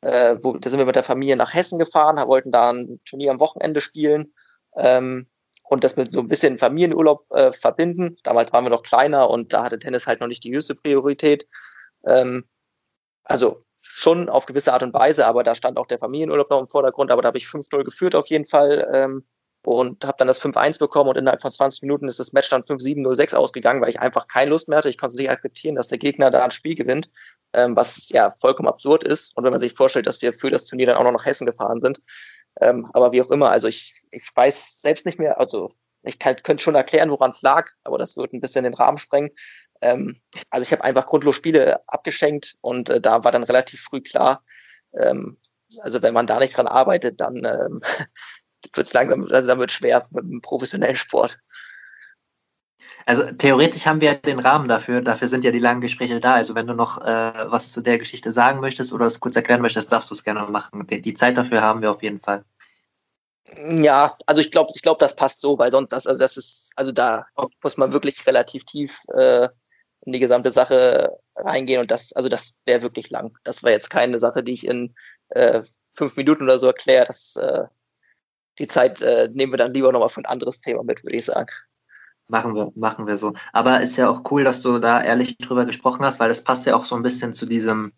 äh, 0.00 0.36
wo, 0.40 0.56
da 0.56 0.70
sind 0.70 0.78
wir 0.78 0.86
mit 0.86 0.96
der 0.96 1.04
Familie 1.04 1.36
nach 1.36 1.52
Hessen 1.52 1.78
gefahren, 1.78 2.16
wollten 2.28 2.52
da 2.52 2.70
ein 2.70 3.00
Turnier 3.04 3.32
am 3.32 3.40
Wochenende 3.40 3.80
spielen. 3.80 4.32
Ähm, 4.76 5.26
und 5.68 5.84
das 5.84 5.96
mit 5.96 6.12
so 6.12 6.20
ein 6.20 6.28
bisschen 6.28 6.58
Familienurlaub 6.58 7.26
äh, 7.32 7.52
verbinden. 7.52 8.16
Damals 8.22 8.52
waren 8.52 8.64
wir 8.64 8.70
noch 8.70 8.82
kleiner 8.82 9.28
und 9.28 9.52
da 9.52 9.64
hatte 9.64 9.78
Tennis 9.78 10.06
halt 10.06 10.20
noch 10.20 10.28
nicht 10.28 10.44
die 10.44 10.54
höchste 10.54 10.74
Priorität. 10.74 11.46
Ähm, 12.06 12.44
also 13.24 13.62
schon 13.80 14.28
auf 14.28 14.46
gewisse 14.46 14.72
Art 14.72 14.82
und 14.82 14.94
Weise, 14.94 15.26
aber 15.26 15.42
da 15.42 15.54
stand 15.54 15.78
auch 15.78 15.86
der 15.86 15.98
Familienurlaub 15.98 16.50
noch 16.50 16.60
im 16.60 16.68
Vordergrund, 16.68 17.10
aber 17.10 17.22
da 17.22 17.28
habe 17.28 17.38
ich 17.38 17.46
5-0 17.46 17.84
geführt 17.84 18.14
auf 18.14 18.26
jeden 18.26 18.44
Fall 18.44 18.88
ähm, 18.92 19.24
und 19.64 20.04
habe 20.04 20.16
dann 20.18 20.28
das 20.28 20.40
5-1 20.40 20.78
bekommen 20.78 21.10
und 21.10 21.16
innerhalb 21.16 21.42
von 21.42 21.50
20 21.50 21.82
Minuten 21.82 22.06
ist 22.06 22.20
das 22.20 22.32
Match 22.32 22.48
dann 22.50 22.62
5-7-0-6 22.62 23.34
ausgegangen, 23.34 23.80
weil 23.80 23.88
ich 23.88 24.00
einfach 24.00 24.28
keine 24.28 24.50
Lust 24.50 24.68
mehr 24.68 24.78
hatte. 24.78 24.88
Ich 24.88 24.98
konnte 24.98 25.14
es 25.14 25.18
nicht 25.18 25.30
akzeptieren, 25.30 25.74
dass 25.74 25.88
der 25.88 25.98
Gegner 25.98 26.30
da 26.30 26.44
ein 26.44 26.52
Spiel 26.52 26.76
gewinnt, 26.76 27.10
ähm, 27.52 27.74
was 27.74 28.08
ja 28.10 28.32
vollkommen 28.38 28.68
absurd 28.68 29.02
ist. 29.02 29.36
Und 29.36 29.44
wenn 29.44 29.50
man 29.50 29.60
sich 29.60 29.72
vorstellt, 29.72 30.06
dass 30.06 30.22
wir 30.22 30.32
für 30.32 30.50
das 30.50 30.66
Turnier 30.66 30.86
dann 30.86 30.96
auch 30.96 31.04
noch 31.04 31.12
nach 31.12 31.26
Hessen 31.26 31.46
gefahren 31.46 31.80
sind, 31.80 32.00
ähm, 32.60 32.90
aber 32.92 33.12
wie 33.12 33.22
auch 33.22 33.30
immer, 33.30 33.50
also 33.50 33.68
ich, 33.68 33.94
ich 34.10 34.28
weiß 34.34 34.80
selbst 34.80 35.06
nicht 35.06 35.18
mehr, 35.18 35.38
also 35.38 35.70
ich 36.02 36.18
kann, 36.18 36.36
könnte 36.42 36.62
schon 36.62 36.74
erklären, 36.74 37.10
woran 37.10 37.32
es 37.32 37.42
lag, 37.42 37.70
aber 37.84 37.98
das 37.98 38.16
wird 38.16 38.32
ein 38.32 38.40
bisschen 38.40 38.64
den 38.64 38.74
Rahmen 38.74 38.98
sprengen. 38.98 39.30
Ähm, 39.80 40.20
also 40.50 40.62
ich 40.62 40.72
habe 40.72 40.84
einfach 40.84 41.06
grundlos 41.06 41.36
Spiele 41.36 41.80
abgeschenkt 41.88 42.56
und 42.60 42.88
äh, 42.88 43.00
da 43.00 43.24
war 43.24 43.32
dann 43.32 43.42
relativ 43.42 43.82
früh 43.82 44.00
klar, 44.00 44.42
ähm, 44.98 45.38
also 45.80 46.02
wenn 46.02 46.14
man 46.14 46.26
da 46.26 46.38
nicht 46.38 46.56
dran 46.56 46.68
arbeitet, 46.68 47.20
dann 47.20 47.36
ähm, 47.44 47.82
wird 48.74 48.86
es 48.86 48.92
langsam, 48.92 49.24
also 49.30 49.48
dann 49.48 49.58
wird 49.58 49.72
schwer 49.72 50.06
mit 50.10 50.24
dem 50.24 50.40
professionellen 50.40 50.96
Sport. 50.96 51.38
Also 53.08 53.22
theoretisch 53.22 53.86
haben 53.86 54.00
wir 54.00 54.14
den 54.14 54.40
Rahmen 54.40 54.66
dafür, 54.66 55.00
dafür 55.00 55.28
sind 55.28 55.44
ja 55.44 55.52
die 55.52 55.60
langen 55.60 55.80
Gespräche 55.80 56.18
da. 56.18 56.34
Also 56.34 56.56
wenn 56.56 56.66
du 56.66 56.74
noch 56.74 57.00
äh, 57.00 57.50
was 57.50 57.70
zu 57.70 57.80
der 57.80 57.98
Geschichte 57.98 58.32
sagen 58.32 58.58
möchtest 58.60 58.92
oder 58.92 59.06
es 59.06 59.20
kurz 59.20 59.36
erklären 59.36 59.62
möchtest, 59.62 59.92
darfst 59.92 60.10
du 60.10 60.14
es 60.14 60.24
gerne 60.24 60.40
machen. 60.50 60.84
Die, 60.88 61.00
die, 61.00 61.14
Zeit 61.14 61.36
dafür 61.36 61.62
haben 61.62 61.82
wir 61.82 61.92
auf 61.92 62.02
jeden 62.02 62.18
Fall. 62.18 62.44
Ja, 63.68 64.16
also 64.26 64.40
ich 64.40 64.50
glaube, 64.50 64.72
ich 64.74 64.82
glaube, 64.82 64.98
das 64.98 65.14
passt 65.14 65.40
so, 65.40 65.56
weil 65.56 65.70
sonst 65.70 65.92
das, 65.92 66.08
also 66.08 66.18
das 66.18 66.36
ist, 66.36 66.72
also 66.74 66.90
da 66.90 67.24
muss 67.62 67.76
man 67.76 67.92
wirklich 67.92 68.26
relativ 68.26 68.64
tief 68.64 68.98
äh, 69.14 69.48
in 70.04 70.12
die 70.12 70.18
gesamte 70.18 70.50
Sache 70.50 71.16
reingehen 71.36 71.82
und 71.82 71.92
das, 71.92 72.12
also 72.12 72.28
das 72.28 72.54
wäre 72.64 72.82
wirklich 72.82 73.10
lang. 73.10 73.38
Das 73.44 73.62
war 73.62 73.70
jetzt 73.70 73.88
keine 73.88 74.18
Sache, 74.18 74.42
die 74.42 74.52
ich 74.52 74.66
in 74.66 74.96
äh, 75.28 75.62
fünf 75.92 76.16
Minuten 76.16 76.42
oder 76.42 76.58
so 76.58 76.66
erkläre. 76.66 77.06
Das 77.06 77.36
äh, 77.36 77.66
die 78.58 78.66
Zeit 78.66 79.00
äh, 79.00 79.28
nehmen 79.32 79.52
wir 79.52 79.58
dann 79.58 79.74
lieber 79.74 79.92
nochmal 79.92 80.08
für 80.08 80.22
ein 80.22 80.26
anderes 80.26 80.60
Thema 80.60 80.82
mit, 80.82 81.04
würde 81.04 81.16
ich 81.16 81.24
sagen. 81.24 81.52
Machen 82.28 82.56
wir, 82.56 82.72
machen 82.74 83.06
wir 83.06 83.16
so. 83.16 83.34
Aber 83.52 83.80
ist 83.82 83.96
ja 83.96 84.10
auch 84.10 84.22
cool, 84.32 84.42
dass 84.42 84.60
du 84.60 84.80
da 84.80 85.00
ehrlich 85.00 85.38
drüber 85.38 85.64
gesprochen 85.64 86.04
hast, 86.04 86.18
weil 86.18 86.28
das 86.28 86.42
passt 86.42 86.66
ja 86.66 86.74
auch 86.74 86.84
so 86.84 86.96
ein 86.96 87.02
bisschen 87.02 87.32
zu 87.32 87.46
diesem 87.46 87.92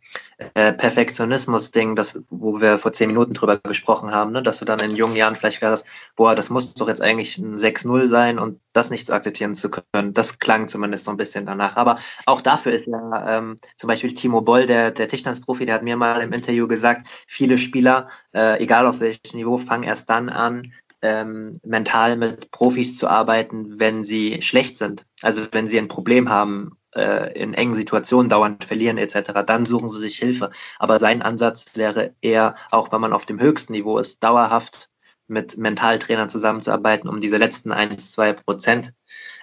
äh, 0.53 0.75
Perfektionismus-Ding, 0.75 1.97
das, 1.97 2.21
wo 2.29 2.61
wir 2.61 2.79
vor 2.79 2.93
zehn 2.93 3.09
Minuten 3.09 3.33
drüber 3.33 3.57
gesprochen 3.57 4.13
haben, 4.13 4.33
ne? 4.33 4.43
dass 4.43 4.59
du 4.59 4.67
dann 4.67 4.81
in 4.81 4.97
jungen 4.97 5.17
Jahren 5.17 5.35
vielleicht 5.35 5.61
gesagt 5.61 5.73
hast, 5.73 5.87
boah, 6.15 6.35
das 6.35 6.51
muss 6.51 6.75
doch 6.75 6.89
jetzt 6.89 7.01
eigentlich 7.01 7.39
ein 7.39 7.57
6-0 7.57 8.07
sein 8.07 8.39
und 8.39 8.61
das 8.75 8.91
nicht 8.91 9.07
zu 9.07 9.15
akzeptieren 9.15 9.55
zu 9.55 9.71
können. 9.71 10.13
Das 10.13 10.39
klang 10.39 10.69
zumindest 10.69 11.07
so 11.07 11.11
ein 11.11 11.17
bisschen 11.17 11.47
danach. 11.47 11.77
Aber 11.77 11.99
auch 12.27 12.43
dafür 12.43 12.75
ist 12.75 12.87
ja 12.87 13.39
ähm, 13.39 13.59
zum 13.79 13.89
Beispiel 13.89 14.13
Timo 14.13 14.43
Boll, 14.43 14.67
der, 14.67 14.91
der 14.91 15.09
Tischtennisprofi, 15.09 15.65
der 15.65 15.77
hat 15.77 15.83
mir 15.83 15.97
mal 15.97 16.21
im 16.21 16.35
Interview 16.35 16.69
gesagt, 16.69 17.07
viele 17.27 17.57
Spieler, 17.57 18.09
äh, 18.35 18.63
egal 18.63 18.87
auf 18.87 19.01
welchem 19.01 19.39
Niveau, 19.39 19.57
fangen 19.57 19.85
erst 19.85 20.11
dann 20.11 20.29
an, 20.29 20.71
ähm, 21.03 21.59
mental 21.65 22.17
mit 22.17 22.51
Profis 22.51 22.97
zu 22.97 23.09
arbeiten, 23.09 23.79
wenn 23.79 24.05
sie 24.05 24.43
schlecht 24.43 24.77
sind. 24.77 25.05
Also 25.23 25.43
wenn 25.53 25.67
sie 25.67 25.79
ein 25.79 25.89
Problem 25.89 26.29
haben, 26.29 26.79
äh, 26.95 27.33
in 27.41 27.55
engen 27.55 27.75
Situationen 27.75 28.31
dauernd 28.31 28.65
verlieren 28.65 28.99
etc., 28.99 29.33
dann 29.47 29.67
suchen 29.67 29.89
sie 29.89 30.01
sich 30.01 30.17
Hilfe. 30.17 30.51
Aber 30.79 30.99
sein 30.99 31.23
Ansatz 31.23 31.77
wäre 31.77 32.15
eher, 32.21 32.55
auch 32.71 32.93
wenn 32.93 33.01
man 33.01 33.13
auf 33.13 33.27
dem 33.27 33.41
höchsten 33.41 33.73
Niveau 33.73 33.99
ist, 33.99 34.23
dauerhaft 34.23 34.91
mit 35.29 35.59
Mentaltrainern 35.59 36.31
zusammenzuarbeiten, 36.31 37.09
um 37.09 37.21
diese 37.21 37.37
letzten 37.37 37.71
ein, 37.71 37.99
zwei 37.99 38.33
Prozent 38.33 38.95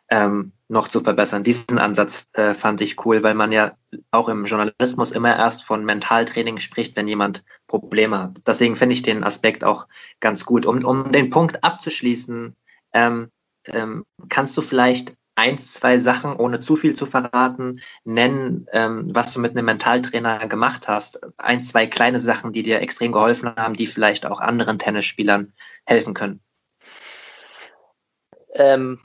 ähm, 0.10 0.52
noch 0.68 0.88
zu 0.88 1.02
verbessern. 1.02 1.44
Diesen 1.44 1.78
Ansatz 1.78 2.28
äh, 2.34 2.54
fand 2.54 2.82
ich 2.82 3.06
cool, 3.06 3.22
weil 3.24 3.36
man 3.36 3.52
ja 3.52 3.74
auch 4.12 4.30
im 4.30 4.46
Journalismus 4.46 5.12
immer 5.12 5.36
erst 5.36 5.64
von 5.64 5.86
Mentaltraining 5.86 6.58
spricht, 6.58 6.96
wenn 6.96 7.08
jemand 7.08 7.44
Probleme 7.68 8.18
hat. 8.24 8.42
Deswegen 8.48 8.76
finde 8.76 8.94
ich 8.94 9.04
den 9.04 9.24
Aspekt 9.24 9.64
auch 9.64 9.88
ganz 10.20 10.46
gut. 10.46 10.66
Um, 10.66 10.84
um 10.84 11.12
den 11.12 11.30
Punkt 11.30 11.64
abzuschließen, 11.64 12.56
ähm, 12.94 13.30
ähm, 13.68 14.06
kannst 14.30 14.58
du 14.58 14.62
vielleicht 14.62 15.16
eins, 15.36 15.74
zwei 15.74 16.00
Sachen, 16.00 16.34
ohne 16.36 16.62
zu 16.62 16.76
viel 16.76 16.96
zu 16.96 17.06
verraten, 17.06 17.82
nennen, 18.06 18.68
ähm, 18.72 19.14
was 19.14 19.34
du 19.34 19.40
mit 19.40 19.52
einem 19.52 19.66
Mentaltrainer 19.66 20.48
gemacht 20.48 20.88
hast. 20.88 21.20
Ein, 21.38 21.62
zwei 21.62 21.88
kleine 21.88 22.20
Sachen, 22.20 22.54
die 22.54 22.64
dir 22.64 22.82
extrem 22.82 23.12
geholfen 23.12 23.54
haben, 23.56 23.76
die 23.76 23.88
vielleicht 23.88 24.26
auch 24.26 24.40
anderen 24.40 24.80
Tennisspielern 24.80 25.54
helfen 25.86 26.14
können. 26.14 26.40
Ähm, 28.54 29.00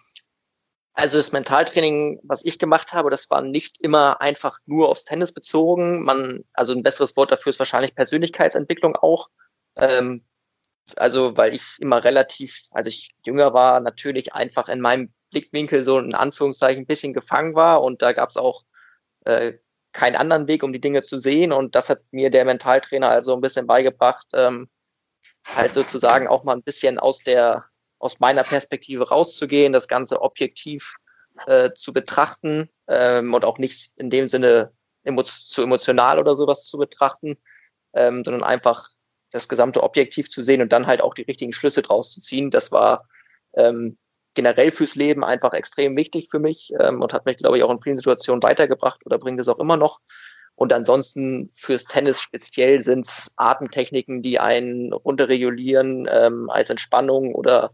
also 1.01 1.16
das 1.16 1.32
Mentaltraining, 1.32 2.20
was 2.22 2.44
ich 2.44 2.59
gemacht 2.59 2.92
habe, 2.92 3.09
das 3.09 3.30
war 3.30 3.40
nicht 3.40 3.80
immer 3.80 4.20
einfach 4.20 4.59
nur 4.66 4.90
aufs 4.90 5.05
Tennis 5.05 5.32
bezogen. 5.32 6.03
Man, 6.05 6.44
also 6.53 6.74
ein 6.74 6.82
besseres 6.82 7.16
Wort 7.16 7.32
dafür 7.32 7.51
ist 7.51 7.59
wahrscheinlich 7.59 7.94
Persönlichkeitsentwicklung 7.94 8.96
auch. 8.96 9.30
Ähm, 9.76 10.22
also 10.96 11.36
weil 11.38 11.55
ich 11.55 11.62
immer 11.78 12.05
relativ, 12.05 12.64
als 12.72 12.88
ich 12.88 13.11
jünger 13.24 13.55
war, 13.55 13.80
natürlich 13.80 14.34
einfach 14.34 14.68
in 14.68 14.80
meinem 14.80 15.12
Blickwinkel 15.30 15.84
so 15.84 15.98
in 15.98 16.14
Anführungszeichen 16.14 16.82
ein 16.82 16.86
bisschen 16.86 17.14
gefangen 17.14 17.55
war 17.55 17.82
und 17.82 18.03
da 18.03 18.12
gab 18.12 18.28
es 18.30 18.36
auch 18.36 18.64
äh, 19.24 19.55
keinen 19.92 20.16
anderen 20.16 20.48
Weg, 20.48 20.62
um 20.62 20.72
die 20.72 20.80
Dinge 20.80 21.03
zu 21.03 21.18
sehen 21.18 21.53
und 21.53 21.74
das 21.74 21.88
hat 21.88 22.01
mir 22.11 22.30
der 22.30 22.44
Mentaltrainer 22.44 23.09
also 23.09 23.34
ein 23.34 23.40
bisschen 23.40 23.66
beigebracht, 23.66 24.26
ähm, 24.34 24.68
halt 25.46 25.72
sozusagen 25.72 26.28
auch 26.28 26.44
mal 26.44 26.57
ein 26.57 26.62
bisschen 26.62 26.98
aus 26.98 27.20
der 27.20 27.69
aus 28.01 28.18
meiner 28.18 28.42
Perspektive 28.42 29.09
rauszugehen, 29.09 29.72
das 29.72 29.86
Ganze 29.86 30.22
objektiv 30.22 30.96
äh, 31.46 31.70
zu 31.74 31.92
betrachten 31.92 32.68
ähm, 32.88 33.32
und 33.34 33.44
auch 33.44 33.59
nicht 33.59 33.92
in 33.96 34.11
dem 34.11 34.26
Sinne 34.26 34.72
emo 35.05 35.22
zu 35.22 35.62
emotional 35.62 36.18
oder 36.18 36.34
sowas 36.34 36.64
zu 36.64 36.78
betrachten, 36.78 37.36
ähm, 37.94 38.24
sondern 38.24 38.42
einfach 38.42 38.88
das 39.30 39.48
gesamte 39.48 39.82
Objektiv 39.82 40.28
zu 40.28 40.42
sehen 40.42 40.61
und 40.61 40.72
dann 40.72 40.86
halt 40.86 41.01
auch 41.01 41.14
die 41.14 41.22
richtigen 41.22 41.53
Schlüsse 41.53 41.82
draus 41.82 42.12
zu 42.12 42.20
ziehen. 42.20 42.51
Das 42.51 42.72
war 42.72 43.09
ähm, 43.55 43.96
generell 44.34 44.70
fürs 44.70 44.94
Leben 44.94 45.24
einfach 45.24 45.53
extrem 45.53 45.96
wichtig 45.96 46.28
für 46.30 46.38
mich 46.38 46.72
ähm, 46.80 47.01
und 47.01 47.12
hat 47.12 47.26
mich, 47.26 47.36
glaube 47.36 47.59
ich, 47.59 47.62
auch 47.62 47.70
in 47.70 47.82
vielen 47.82 47.96
Situationen 47.96 48.42
weitergebracht 48.42 49.05
oder 49.05 49.18
bringt 49.18 49.40
es 49.40 49.48
auch 49.48 49.59
immer 49.59 49.76
noch. 49.76 50.01
Und 50.61 50.74
ansonsten 50.74 51.50
fürs 51.54 51.84
Tennis 51.84 52.20
speziell 52.20 52.82
sind 52.82 53.06
es 53.06 53.28
Atemtechniken, 53.36 54.20
die 54.20 54.38
einen 54.38 54.92
runterregulieren 54.92 56.06
ähm, 56.12 56.50
als 56.50 56.68
Entspannung 56.68 57.34
oder 57.34 57.72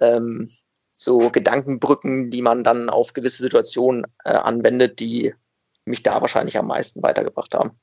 ähm, 0.00 0.48
so 0.96 1.28
Gedankenbrücken, 1.28 2.30
die 2.30 2.40
man 2.40 2.64
dann 2.64 2.88
auf 2.88 3.12
gewisse 3.12 3.42
Situationen 3.42 4.06
äh, 4.24 4.30
anwendet, 4.30 5.00
die 5.00 5.34
mich 5.84 6.02
da 6.02 6.22
wahrscheinlich 6.22 6.56
am 6.56 6.68
meisten 6.68 7.02
weitergebracht 7.02 7.52
haben. 7.52 7.78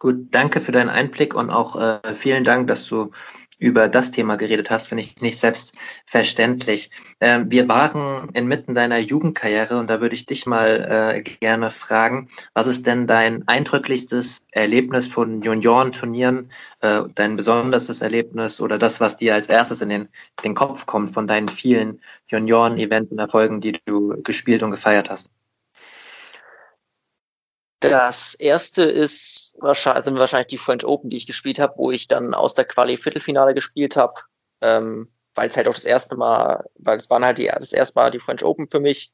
Gut, 0.00 0.28
danke 0.30 0.60
für 0.60 0.70
deinen 0.70 0.90
Einblick 0.90 1.34
und 1.34 1.50
auch 1.50 1.74
äh, 1.74 2.14
vielen 2.14 2.44
Dank, 2.44 2.68
dass 2.68 2.86
du 2.86 3.10
über 3.58 3.88
das 3.88 4.12
Thema 4.12 4.36
geredet 4.36 4.70
hast, 4.70 4.86
finde 4.86 5.02
ich 5.02 5.20
nicht 5.20 5.38
selbstverständlich. 5.38 6.90
Ähm, 7.20 7.50
wir 7.50 7.68
waren 7.68 8.28
inmitten 8.30 8.74
deiner 8.74 8.98
Jugendkarriere 8.98 9.78
und 9.78 9.90
da 9.90 10.00
würde 10.00 10.14
ich 10.14 10.26
dich 10.26 10.46
mal 10.46 11.14
äh, 11.16 11.22
gerne 11.22 11.70
fragen, 11.72 12.28
was 12.54 12.68
ist 12.68 12.86
denn 12.86 13.08
dein 13.08 13.46
eindrücklichstes 13.48 14.38
Erlebnis 14.52 15.08
von 15.08 15.42
Juniorenturnieren, 15.42 16.52
äh, 16.80 17.02
dein 17.16 17.36
besonderes 17.36 18.00
Erlebnis 18.00 18.60
oder 18.60 18.78
das, 18.78 19.00
was 19.00 19.16
dir 19.16 19.34
als 19.34 19.48
erstes 19.48 19.80
in 19.82 19.88
den, 19.88 20.08
den 20.44 20.54
Kopf 20.54 20.86
kommt 20.86 21.10
von 21.10 21.26
deinen 21.26 21.48
vielen 21.48 22.00
Junioren-Events 22.28 23.10
und 23.10 23.18
Erfolgen, 23.18 23.60
die 23.60 23.76
du 23.84 24.22
gespielt 24.22 24.62
und 24.62 24.70
gefeiert 24.70 25.10
hast? 25.10 25.28
Das 27.80 28.34
erste 28.34 28.82
ist 28.82 29.54
wahrscheinlich, 29.58 30.04
sind 30.04 30.18
wahrscheinlich 30.18 30.48
die 30.48 30.58
French 30.58 30.84
Open, 30.84 31.10
die 31.10 31.16
ich 31.16 31.26
gespielt 31.26 31.60
habe, 31.60 31.74
wo 31.76 31.90
ich 31.92 32.08
dann 32.08 32.34
aus 32.34 32.54
der 32.54 32.64
Quali 32.64 32.96
Viertelfinale 32.96 33.54
gespielt 33.54 33.96
habe, 33.96 34.14
ähm, 34.60 35.08
weil 35.34 35.48
es 35.48 35.56
halt 35.56 35.68
auch 35.68 35.74
das 35.74 35.84
erste 35.84 36.16
Mal, 36.16 36.64
weil 36.74 36.96
es 36.96 37.08
waren 37.08 37.24
halt 37.24 37.38
die, 37.38 37.46
das 37.46 37.72
erste 37.72 37.94
Mal 37.94 38.10
die 38.10 38.18
French 38.18 38.42
Open 38.44 38.68
für 38.68 38.80
mich. 38.80 39.12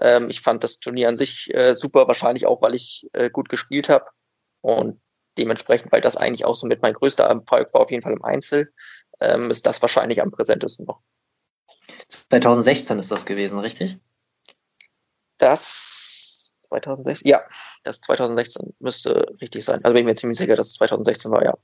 Ähm, 0.00 0.30
ich 0.30 0.40
fand 0.40 0.62
das 0.62 0.78
Turnier 0.78 1.08
an 1.08 1.18
sich 1.18 1.52
äh, 1.54 1.74
super, 1.74 2.06
wahrscheinlich 2.06 2.46
auch, 2.46 2.62
weil 2.62 2.74
ich 2.74 3.08
äh, 3.14 3.30
gut 3.30 3.48
gespielt 3.48 3.88
habe 3.88 4.06
und 4.60 5.00
dementsprechend, 5.36 5.90
weil 5.90 6.00
das 6.00 6.16
eigentlich 6.16 6.44
auch 6.44 6.54
so 6.54 6.68
mit 6.68 6.82
mein 6.82 6.94
größter 6.94 7.24
Erfolg 7.24 7.74
war, 7.74 7.80
auf 7.80 7.90
jeden 7.90 8.02
Fall 8.02 8.12
im 8.12 8.24
Einzel, 8.24 8.72
ähm, 9.20 9.50
ist 9.50 9.66
das 9.66 9.82
wahrscheinlich 9.82 10.22
am 10.22 10.30
präsentesten 10.30 10.86
noch. 10.86 11.00
2016 12.08 12.98
ist 13.00 13.10
das 13.10 13.26
gewesen, 13.26 13.58
richtig? 13.58 13.98
Das 15.38 16.03
2016? 16.80 17.28
Ja, 17.28 17.42
das 17.82 18.00
2016 18.00 18.74
müsste 18.80 19.26
richtig 19.40 19.64
sein. 19.64 19.80
Also 19.84 19.94
bin 19.94 20.02
ich 20.02 20.06
mir 20.06 20.14
ziemlich 20.14 20.38
sicher, 20.38 20.56
dass 20.56 20.68
es 20.68 20.74
2016 20.74 21.30
war, 21.30 21.44
ja. 21.44 21.54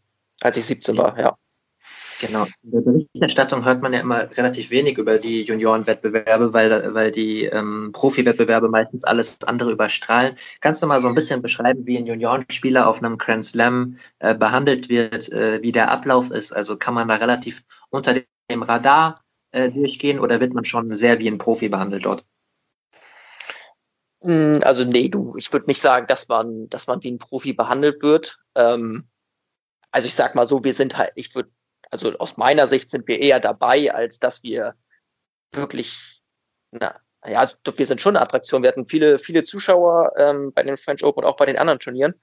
Als 0.42 0.56
ich 0.56 0.64
17 0.64 0.96
war, 0.96 1.18
ja. 1.18 1.36
Genau. 2.20 2.44
In 2.62 2.70
der 2.70 2.80
Berichterstattung 2.80 3.64
hört 3.64 3.80
man 3.82 3.94
ja 3.94 4.00
immer 4.00 4.28
relativ 4.36 4.70
wenig 4.70 4.98
über 4.98 5.18
die 5.18 5.42
Juniorenwettbewerbe, 5.42 6.52
weil, 6.52 6.94
weil 6.94 7.10
die 7.10 7.46
ähm, 7.46 7.90
Profi-Wettbewerbe 7.92 8.68
meistens 8.68 9.04
alles 9.04 9.38
andere 9.46 9.72
überstrahlen. 9.72 10.36
Kannst 10.60 10.82
du 10.82 10.86
mal 10.86 11.00
so 11.00 11.08
ein 11.08 11.14
bisschen 11.14 11.40
beschreiben, 11.40 11.86
wie 11.86 11.96
ein 11.96 12.06
Juniorenspieler 12.06 12.86
auf 12.86 13.02
einem 13.02 13.16
Grand 13.16 13.46
Slam 13.46 13.96
äh, 14.18 14.34
behandelt 14.34 14.90
wird, 14.90 15.32
äh, 15.32 15.62
wie 15.62 15.72
der 15.72 15.90
Ablauf 15.90 16.30
ist? 16.30 16.52
Also 16.52 16.76
kann 16.76 16.94
man 16.94 17.08
da 17.08 17.14
relativ 17.14 17.62
unter 17.88 18.14
dem 18.50 18.62
Radar 18.62 19.22
äh, 19.52 19.70
durchgehen 19.70 20.20
oder 20.20 20.40
wird 20.40 20.52
man 20.52 20.66
schon 20.66 20.92
sehr 20.92 21.18
wie 21.20 21.28
ein 21.28 21.38
Profi 21.38 21.70
behandelt 21.70 22.04
dort? 22.04 22.24
Also 24.22 24.84
nee, 24.84 25.08
du, 25.08 25.34
ich 25.38 25.50
würde 25.52 25.66
nicht 25.66 25.80
sagen, 25.80 26.06
dass 26.06 26.28
man, 26.28 26.68
dass 26.68 26.86
man 26.86 27.02
wie 27.02 27.10
ein 27.10 27.18
Profi 27.18 27.54
behandelt 27.54 28.02
wird. 28.02 28.38
Ähm, 28.54 29.08
also 29.92 30.06
ich 30.06 30.14
sag 30.14 30.34
mal 30.34 30.46
so, 30.46 30.62
wir 30.62 30.74
sind 30.74 30.98
halt, 30.98 31.12
ich 31.14 31.34
würde, 31.34 31.50
also 31.90 32.16
aus 32.18 32.36
meiner 32.36 32.68
Sicht 32.68 32.90
sind 32.90 33.08
wir 33.08 33.18
eher 33.18 33.40
dabei, 33.40 33.92
als 33.92 34.18
dass 34.18 34.42
wir 34.42 34.74
wirklich, 35.52 36.22
na, 36.70 36.94
ja, 37.26 37.40
also 37.40 37.56
wir 37.76 37.86
sind 37.86 38.00
schon 38.00 38.16
eine 38.16 38.24
Attraktion. 38.24 38.62
Wir 38.62 38.68
hatten 38.68 38.86
viele, 38.86 39.18
viele 39.18 39.42
Zuschauer 39.42 40.12
ähm, 40.16 40.52
bei 40.54 40.62
den 40.62 40.76
French 40.76 41.02
Open 41.04 41.24
und 41.24 41.30
auch 41.30 41.36
bei 41.36 41.46
den 41.46 41.58
anderen 41.58 41.80
Turnieren. 41.80 42.14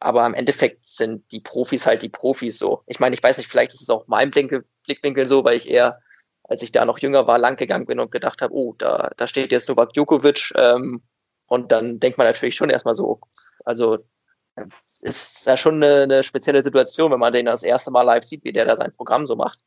Aber 0.00 0.24
im 0.26 0.34
Endeffekt 0.34 0.86
sind 0.86 1.30
die 1.32 1.40
Profis 1.40 1.86
halt 1.86 2.02
die 2.02 2.08
Profis 2.08 2.58
so. 2.58 2.82
Ich 2.86 3.00
meine, 3.00 3.14
ich 3.16 3.22
weiß 3.22 3.38
nicht, 3.38 3.48
vielleicht 3.48 3.74
ist 3.74 3.82
es 3.82 3.90
auch 3.90 4.06
mein 4.06 4.30
Blickwinkel 4.30 5.26
so, 5.26 5.44
weil 5.44 5.56
ich 5.56 5.68
eher, 5.68 6.00
als 6.44 6.62
ich 6.62 6.72
da 6.72 6.84
noch 6.84 6.98
jünger 6.98 7.26
war, 7.26 7.38
lang 7.38 7.56
gegangen 7.56 7.86
bin 7.86 8.00
und 8.00 8.12
gedacht 8.12 8.40
habe, 8.42 8.54
oh, 8.54 8.74
da, 8.78 9.10
da 9.16 9.26
steht 9.26 9.50
jetzt 9.50 9.68
Novak 9.68 9.92
Djokovic, 9.92 10.52
ähm, 10.54 11.02
und 11.48 11.72
dann 11.72 11.98
denkt 11.98 12.18
man 12.18 12.26
natürlich 12.26 12.54
schon 12.54 12.70
erstmal 12.70 12.94
so, 12.94 13.20
also 13.64 13.98
ist 15.00 15.46
ja 15.46 15.56
schon 15.56 15.82
eine, 15.82 16.02
eine, 16.02 16.22
spezielle 16.22 16.62
Situation, 16.62 17.12
wenn 17.12 17.20
man 17.20 17.32
den 17.32 17.46
das 17.46 17.62
erste 17.62 17.90
Mal 17.90 18.02
live 18.02 18.24
sieht, 18.24 18.44
wie 18.44 18.52
der 18.52 18.64
da 18.64 18.76
sein 18.76 18.92
Programm 18.92 19.26
so 19.26 19.36
macht. 19.36 19.60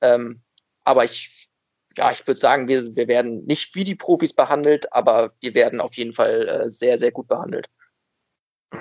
Ähm, 0.00 0.42
aber 0.84 1.04
ich, 1.04 1.50
ja, 1.96 2.10
ich 2.10 2.26
würde 2.26 2.40
sagen, 2.40 2.68
wir, 2.68 2.96
wir 2.96 3.08
werden 3.08 3.44
nicht 3.44 3.74
wie 3.74 3.84
die 3.84 3.94
Profis 3.94 4.32
behandelt, 4.32 4.92
aber 4.92 5.32
wir 5.40 5.54
werden 5.54 5.80
auf 5.80 5.94
jeden 5.94 6.12
Fall 6.12 6.48
äh, 6.48 6.70
sehr, 6.70 6.98
sehr 6.98 7.12
gut 7.12 7.28
behandelt. 7.28 7.68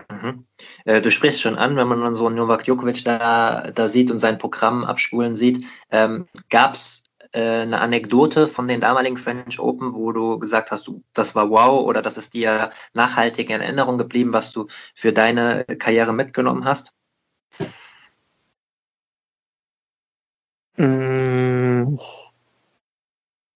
Mhm. 0.09 0.47
Äh, 0.85 1.01
du 1.01 1.11
sprichst 1.11 1.41
schon 1.41 1.57
an, 1.57 1.75
wenn 1.75 1.87
man 1.87 2.15
so 2.15 2.29
Novak 2.29 2.63
Djokovic 2.63 3.03
da, 3.03 3.71
da 3.71 3.87
sieht 3.87 4.09
und 4.09 4.19
sein 4.19 4.37
Programm 4.37 4.83
abspulen 4.83 5.35
sieht. 5.35 5.63
Ähm, 5.91 6.27
Gab 6.49 6.73
es 6.73 7.03
eine 7.37 7.79
Anekdote 7.79 8.47
von 8.47 8.67
den 8.67 8.81
damaligen 8.81 9.17
French 9.17 9.59
Open, 9.59 9.93
wo 9.93 10.11
du 10.11 10.37
gesagt 10.39 10.71
hast, 10.71 10.87
du, 10.87 11.03
das 11.13 11.35
war 11.35 11.49
wow 11.49 11.85
oder 11.85 12.01
das 12.01 12.17
ist 12.17 12.33
dir 12.33 12.71
nachhaltig 12.93 13.49
in 13.49 13.61
Erinnerung 13.61 13.97
geblieben, 13.97 14.33
was 14.33 14.51
du 14.51 14.67
für 14.95 15.13
deine 15.13 15.63
Karriere 15.65 16.13
mitgenommen 16.13 16.65
hast? 16.65 16.93
Hm, 20.77 21.97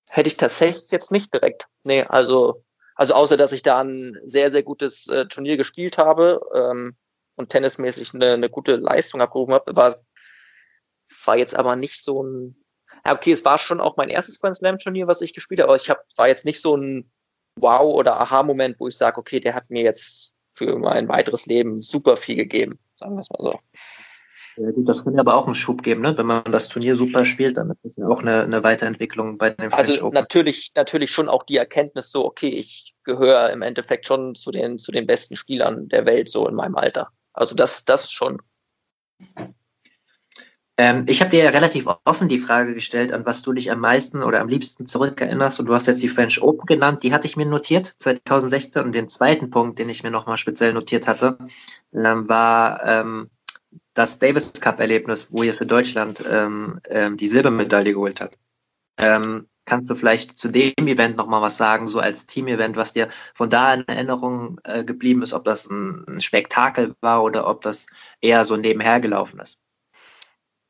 hätte 0.10 0.28
ich 0.28 0.38
tatsächlich 0.38 0.92
jetzt 0.92 1.12
nicht 1.12 1.34
direkt. 1.34 1.68
Nee, 1.84 2.04
also, 2.04 2.64
also 2.96 3.14
außer 3.14 3.38
dass 3.38 3.52
ich 3.52 3.64
da 3.64 3.82
ein 3.84 4.18
sehr, 4.26 4.52
sehr 4.52 4.64
gutes 4.64 5.08
äh, 5.08 5.26
Turnier 5.28 5.58
gespielt 5.58 5.98
habe 5.98 6.42
ähm, 6.54 6.96
und 7.36 7.50
tennismäßig 7.50 8.14
eine, 8.14 8.34
eine 8.34 8.50
gute 8.50 8.78
Leistung 8.78 9.22
abgerufen 9.22 9.54
habe, 9.54 9.76
war, 9.76 9.98
war 11.26 11.38
jetzt 11.38 11.56
aber 11.56 11.76
nicht 11.76 12.04
so 12.04 12.24
ein 12.24 12.65
ja, 13.06 13.14
okay, 13.14 13.32
es 13.32 13.46
war 13.46 13.58
schon 13.58 13.80
auch 13.80 13.98
mein 13.98 14.10
erstes 14.10 14.40
Grand 14.40 14.56
Slam 14.56 14.80
Turnier, 14.80 15.08
was 15.08 15.22
ich 15.22 15.34
gespielt 15.34 15.60
habe, 15.60 15.70
aber 15.70 15.82
ich 15.82 15.90
hab, 15.90 16.04
war 16.18 16.28
jetzt 16.28 16.46
nicht 16.46 16.62
so 16.62 16.76
ein 16.76 17.12
Wow- 17.58 17.96
oder 17.96 18.20
Aha-Moment, 18.20 18.80
wo 18.80 18.88
ich 18.88 18.98
sage, 18.98 19.18
okay, 19.18 19.40
der 19.40 19.54
hat 19.54 19.70
mir 19.70 19.84
jetzt 19.84 20.34
für 20.56 20.78
mein 20.78 21.08
weiteres 21.08 21.46
Leben 21.46 21.82
super 21.82 22.18
viel 22.18 22.36
gegeben, 22.36 22.80
sagen 22.96 23.16
wir 23.16 23.22
es 23.22 23.30
mal 23.30 23.40
so. 23.40 23.60
Ja, 24.58 24.72
gut, 24.72 24.88
das 24.88 25.04
kann 25.04 25.14
ja 25.14 25.20
aber 25.20 25.36
auch 25.36 25.48
einen 25.48 25.56
Schub 25.56 25.84
geben, 25.84 26.02
ne? 26.02 26.18
Wenn 26.18 26.28
man 26.28 26.44
das 26.46 26.70
Turnier 26.70 26.96
super 26.96 27.26
spielt, 27.26 27.58
dann 27.58 27.72
ist 27.72 27.80
das 27.84 27.98
ja 27.98 28.08
auch 28.08 28.22
eine, 28.22 28.44
eine 28.44 28.64
Weiterentwicklung 28.64 29.38
bei 29.38 29.50
den 29.50 29.70
French 29.70 29.90
Also 29.90 30.06
Open. 30.06 30.14
natürlich, 30.14 30.72
natürlich 30.76 31.12
schon 31.12 31.28
auch 31.28 31.44
die 31.44 31.58
Erkenntnis 31.58 32.10
so, 32.10 32.26
okay, 32.26 32.48
ich 32.48 32.96
gehöre 33.04 33.50
im 33.52 33.62
Endeffekt 33.62 34.08
schon 34.08 34.34
zu 34.34 34.52
den, 34.52 34.80
zu 34.80 34.94
den 34.94 35.08
besten 35.08 35.36
Spielern 35.36 35.90
der 35.90 36.06
Welt, 36.06 36.30
so 36.30 36.48
in 36.48 36.56
meinem 36.56 36.76
Alter. 36.76 37.10
Also 37.34 37.54
das, 37.54 37.84
das 37.84 38.10
schon. 38.10 38.42
Ähm, 40.78 41.06
ich 41.08 41.22
habe 41.22 41.32
dir 41.32 41.44
ja 41.46 41.50
relativ 41.52 41.88
offen 42.04 42.28
die 42.28 42.40
Frage 42.40 42.74
gestellt, 42.74 43.14
an 43.14 43.26
was 43.26 43.42
du 43.42 43.54
dich 43.54 43.72
am 43.72 43.80
meisten 43.80 44.24
oder 44.24 44.42
am 44.42 44.50
liebsten 44.50 44.88
zurückerinnerst. 44.88 45.60
Und 45.60 45.68
du 45.68 45.74
hast 45.74 45.88
jetzt 45.88 46.04
die 46.04 46.10
French 46.10 46.42
Open 46.42 46.66
genannt. 46.66 47.04
Die 47.04 47.14
hatte 47.14 47.28
ich 47.28 47.38
mir 47.38 47.46
notiert 47.46 47.94
2016. 48.00 48.84
Und 48.84 48.94
den 48.94 49.08
zweiten 49.08 49.50
Punkt, 49.50 49.80
den 49.80 49.90
ich 49.90 50.04
mir 50.04 50.12
nochmal 50.12 50.38
speziell 50.38 50.74
notiert 50.74 51.08
hatte, 51.08 51.38
ähm, 51.94 52.28
war 52.28 52.84
ähm, 52.86 53.30
das 53.94 54.20
Davis 54.20 54.54
Cup-Erlebnis, 54.54 55.30
wo 55.32 55.44
ihr 55.44 55.54
für 55.54 55.66
Deutschland 55.66 56.24
ähm, 56.30 56.80
ähm, 56.90 57.18
die 57.18 57.30
Silbermedaille 57.30 57.94
geholt 57.94 58.20
habt. 58.20 58.38
Ähm, 58.98 59.48
kannst 59.66 59.90
du 59.90 59.96
vielleicht 59.96 60.38
zu 60.38 60.50
dem 60.50 60.74
Event 60.78 61.18
nochmal 61.18 61.42
was 61.42 61.58
sagen, 61.58 61.88
so 61.88 62.00
als 62.00 62.28
Team-Event, 62.28 62.76
was 62.76 62.94
dir 62.94 63.10
von 63.34 63.50
da 63.50 63.74
in 63.74 63.88
Erinnerung 63.88 64.60
äh, 64.66 64.84
geblieben 64.84 65.24
ist, 65.24 65.34
ob 65.34 65.46
das 65.46 65.68
ein, 65.70 66.06
ein 66.08 66.22
Spektakel 66.22 66.96
war 67.02 67.24
oder 67.24 67.48
ob 67.48 67.62
das 67.62 67.88
eher 68.22 68.46
so 68.46 68.58
nebenher 68.58 69.00
gelaufen 69.00 69.40
ist? 69.40 69.58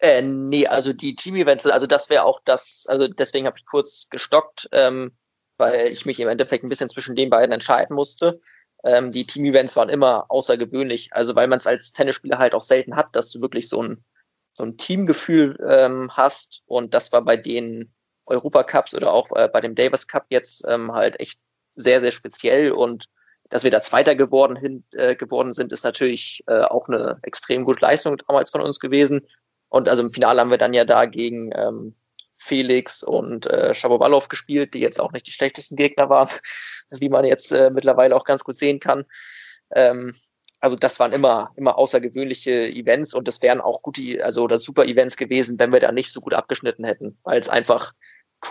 Äh, 0.06 0.22
nee, 0.22 0.68
also 0.68 0.94
die 0.94 1.16
Team-Events, 1.16 1.66
also 1.66 1.88
das 1.88 2.12
wäre 2.12 2.26
auch 2.26 2.40
das, 2.46 2.86
also 2.88 3.08
deswegen 3.08 3.48
habe 3.48 3.58
ich 3.58 3.66
kurz 3.66 4.08
gestockt, 4.12 4.70
ähm, 4.72 5.18
weil 5.58 5.88
ich 5.88 6.06
mich 6.06 6.20
im 6.20 6.30
Endeffekt 6.30 6.64
ein 6.64 6.70
bisschen 6.70 6.90
zwischen 6.90 7.16
den 7.16 7.32
beiden 7.32 7.52
entscheiden 7.52 7.96
musste. 7.96 8.40
Ähm, 8.84 9.12
die 9.12 9.26
Team-Events 9.26 9.76
waren 9.76 9.90
immer 9.90 10.26
außergewöhnlich, 10.30 11.10
also 11.14 11.36
weil 11.36 11.48
man 11.48 11.58
es 11.58 11.66
als 11.66 11.92
Tennisspieler 11.92 12.38
halt 12.38 12.54
auch 12.54 12.62
selten 12.62 12.96
hat, 12.96 13.16
dass 13.16 13.32
du 13.32 13.42
wirklich 13.42 13.68
so 13.68 13.82
ein, 13.82 14.04
so 14.54 14.64
ein 14.64 14.78
Teamgefühl 14.78 15.58
ähm, 15.68 16.12
hast 16.12 16.62
und 16.68 16.94
das 16.94 17.12
war 17.12 17.24
bei 17.24 17.36
den 17.36 17.92
Europacups 18.28 18.94
oder 18.94 19.12
auch 19.12 19.32
äh, 19.36 19.50
bei 19.52 19.60
dem 19.60 19.74
Davis 19.74 20.08
Cup 20.08 20.26
jetzt 20.30 20.66
ähm, 20.68 20.94
halt 20.94 21.20
echt 21.20 21.40
sehr, 21.72 22.00
sehr 22.00 22.12
speziell 22.12 22.72
und 22.72 23.06
dass 23.50 23.64
wir 23.64 23.72
da 23.72 23.82
Zweiter 23.82 24.16
geworden, 24.16 24.56
hin, 24.56 24.84
äh, 24.94 25.16
geworden 25.16 25.54
sind, 25.56 25.72
ist 25.72 25.84
natürlich 25.84 26.44
äh, 26.48 26.62
auch 26.62 26.88
eine 26.90 27.18
extrem 27.24 27.66
gute 27.66 27.82
Leistung 27.82 28.18
damals 28.28 28.52
von 28.52 28.62
uns 28.62 28.80
gewesen. 28.80 29.26
Und 29.76 29.90
also 29.90 30.04
im 30.04 30.10
Finale 30.10 30.40
haben 30.40 30.52
wir 30.52 30.58
dann 30.58 30.74
ja 30.74 30.86
da 30.86 31.06
gegen 31.06 31.52
ähm, 31.54 31.94
Felix 32.38 33.04
und 33.04 33.46
äh, 33.48 33.76
Shapovalov 33.76 34.30
gespielt, 34.30 34.74
die 34.74 34.80
jetzt 34.80 35.02
auch 35.02 35.12
nicht 35.12 35.28
die 35.28 35.34
schlechtesten 35.34 35.76
Gegner 35.76 36.10
waren, 36.10 36.30
wie 36.92 37.10
man 37.10 37.26
jetzt 37.26 37.52
äh, 37.52 37.70
mittlerweile 37.70 38.16
auch 38.16 38.24
ganz 38.24 38.46
gut 38.46 38.56
sehen 38.56 38.80
kann. 38.80 39.04
Ähm, 39.76 40.16
also 40.62 40.78
das 40.78 40.98
waren 41.02 41.12
immer, 41.12 41.52
immer 41.58 41.78
außergewöhnliche 41.78 42.70
Events 42.70 43.14
und 43.14 43.28
das 43.28 43.42
wären 43.42 43.60
auch 43.60 43.82
gute, 43.82 44.24
also 44.24 44.44
oder 44.44 44.60
super 44.60 44.86
Events 44.86 45.18
gewesen, 45.18 45.60
wenn 45.60 45.74
wir 45.74 45.82
da 45.82 45.92
nicht 45.92 46.14
so 46.14 46.22
gut 46.22 46.36
abgeschnitten 46.36 46.86
hätten, 46.86 47.18
weil 47.24 47.42
es 47.42 47.50
einfach 47.50 47.92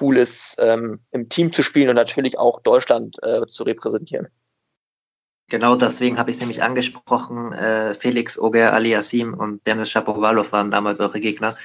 cool 0.03 0.19
ist, 0.19 0.57
ähm, 0.59 1.01
im 1.11 1.31
Team 1.31 1.51
zu 1.51 1.63
spielen 1.63 1.89
und 1.89 1.97
natürlich 1.97 2.39
auch 2.39 2.61
Deutschland 2.61 3.17
äh, 3.23 3.47
zu 3.47 3.63
repräsentieren. 3.63 4.29
Genau 5.49 5.77
deswegen 5.77 6.19
habe 6.19 6.31
ich 6.31 6.37
es 6.37 6.41
nämlich 6.41 6.63
angesprochen. 6.63 7.53
Äh, 7.53 7.95
Felix 7.95 8.39
Oger 8.39 8.73
Aliasim 8.73 9.35
und 9.35 9.67
Dennis 9.67 9.91
Shapovalov 9.91 10.53
waren 10.53 10.71
damals 10.71 11.01
eure 11.01 11.21
Gegner. 11.21 11.57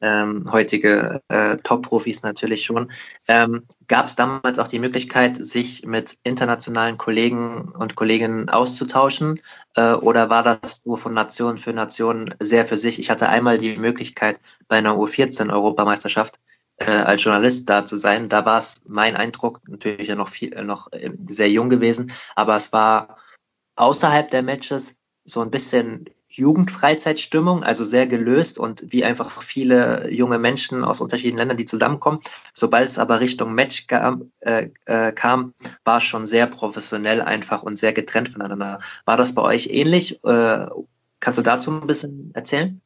Ähm, 0.00 0.50
heutige 0.52 1.22
äh, 1.28 1.56
Top-Profis 1.56 2.22
natürlich 2.22 2.64
schon. 2.64 2.92
Ähm, 3.26 3.66
Gab 3.88 4.06
es 4.06 4.16
damals 4.16 4.58
auch 4.58 4.68
die 4.68 4.78
Möglichkeit, 4.78 5.36
sich 5.36 5.84
mit 5.86 6.18
internationalen 6.22 6.98
Kollegen 6.98 7.72
und 7.72 7.96
Kolleginnen 7.96 8.48
auszutauschen? 8.48 9.40
Äh, 9.74 9.94
oder 9.94 10.30
war 10.30 10.42
das 10.42 10.84
nur 10.84 10.98
von 10.98 11.14
Nation 11.14 11.58
für 11.58 11.72
Nation 11.72 12.34
sehr 12.40 12.64
für 12.64 12.76
sich? 12.76 13.00
Ich 13.00 13.10
hatte 13.10 13.28
einmal 13.28 13.58
die 13.58 13.76
Möglichkeit, 13.76 14.40
bei 14.68 14.76
einer 14.78 14.94
U14-Europameisterschaft 14.94 16.38
äh, 16.78 16.90
als 16.90 17.24
Journalist 17.24 17.68
da 17.68 17.84
zu 17.84 17.96
sein. 17.96 18.28
Da 18.28 18.44
war 18.44 18.58
es 18.58 18.82
mein 18.86 19.16
Eindruck, 19.16 19.60
natürlich 19.68 20.08
ja 20.08 20.14
noch, 20.14 20.28
viel, 20.28 20.50
noch 20.64 20.92
äh, 20.92 21.10
sehr 21.28 21.50
jung 21.50 21.70
gewesen, 21.70 22.12
aber 22.36 22.56
es 22.56 22.72
war 22.72 23.16
außerhalb 23.78 24.30
der 24.30 24.42
Matches 24.42 24.94
so 25.24 25.40
ein 25.40 25.50
bisschen 25.50 26.08
Jugendfreizeitstimmung, 26.30 27.64
also 27.64 27.84
sehr 27.84 28.06
gelöst 28.06 28.58
und 28.58 28.84
wie 28.92 29.04
einfach 29.04 29.42
viele 29.42 30.10
junge 30.10 30.38
Menschen 30.38 30.84
aus 30.84 31.00
unterschiedlichen 31.00 31.38
Ländern, 31.38 31.56
die 31.56 31.64
zusammenkommen. 31.64 32.20
Sobald 32.52 32.88
es 32.88 32.98
aber 32.98 33.20
Richtung 33.20 33.54
Match 33.54 33.86
kam, 33.86 34.30
äh, 34.40 34.68
äh, 34.84 35.12
kam 35.12 35.54
war 35.84 35.98
es 35.98 36.04
schon 36.04 36.26
sehr 36.26 36.46
professionell 36.46 37.22
einfach 37.22 37.62
und 37.62 37.78
sehr 37.78 37.92
getrennt 37.92 38.28
voneinander. 38.28 38.78
War 39.06 39.16
das 39.16 39.34
bei 39.34 39.42
euch 39.42 39.68
ähnlich? 39.68 40.22
Äh, 40.24 40.66
kannst 41.20 41.38
du 41.38 41.42
dazu 41.42 41.70
ein 41.70 41.86
bisschen 41.86 42.30
erzählen? 42.34 42.80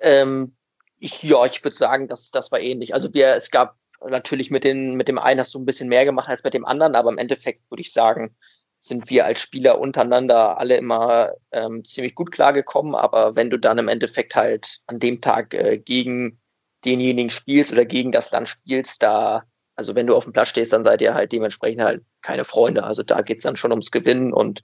Ähm, 0.00 0.54
ich, 0.98 1.22
ja, 1.22 1.44
ich 1.44 1.62
würde 1.62 1.76
sagen, 1.76 2.08
dass 2.08 2.30
das 2.30 2.50
war 2.50 2.60
ähnlich. 2.60 2.94
Also 2.94 3.12
wir, 3.12 3.28
es 3.28 3.50
gab 3.50 3.76
natürlich 4.08 4.50
mit, 4.50 4.64
den, 4.64 4.94
mit 4.94 5.08
dem 5.08 5.18
einen 5.18 5.40
hast 5.40 5.54
du 5.54 5.58
ein 5.58 5.66
bisschen 5.66 5.88
mehr 5.88 6.04
gemacht 6.04 6.28
als 6.28 6.42
mit 6.42 6.54
dem 6.54 6.64
anderen, 6.64 6.94
aber 6.94 7.10
im 7.10 7.18
Endeffekt 7.18 7.70
würde 7.70 7.82
ich 7.82 7.92
sagen, 7.92 8.34
sind 8.80 9.10
wir 9.10 9.26
als 9.26 9.40
Spieler 9.40 9.80
untereinander 9.80 10.58
alle 10.58 10.76
immer 10.76 11.32
ähm, 11.52 11.84
ziemlich 11.84 12.14
gut 12.14 12.30
klargekommen. 12.30 12.94
Aber 12.94 13.36
wenn 13.36 13.50
du 13.50 13.58
dann 13.58 13.78
im 13.78 13.88
Endeffekt 13.88 14.36
halt 14.36 14.80
an 14.86 15.00
dem 15.00 15.20
Tag 15.20 15.54
äh, 15.54 15.78
gegen 15.78 16.40
denjenigen 16.84 17.30
spielst 17.30 17.72
oder 17.72 17.84
gegen 17.84 18.12
das 18.12 18.30
Land 18.30 18.48
spielst, 18.48 19.02
da, 19.02 19.44
also 19.74 19.94
wenn 19.96 20.06
du 20.06 20.14
auf 20.14 20.24
dem 20.24 20.32
Platz 20.32 20.48
stehst, 20.48 20.72
dann 20.72 20.84
seid 20.84 21.02
ihr 21.02 21.14
halt 21.14 21.32
dementsprechend 21.32 21.82
halt 21.82 22.04
keine 22.22 22.44
Freunde. 22.44 22.84
Also 22.84 23.02
da 23.02 23.20
geht's 23.22 23.42
dann 23.42 23.56
schon 23.56 23.72
ums 23.72 23.90
Gewinnen 23.90 24.32
und 24.32 24.62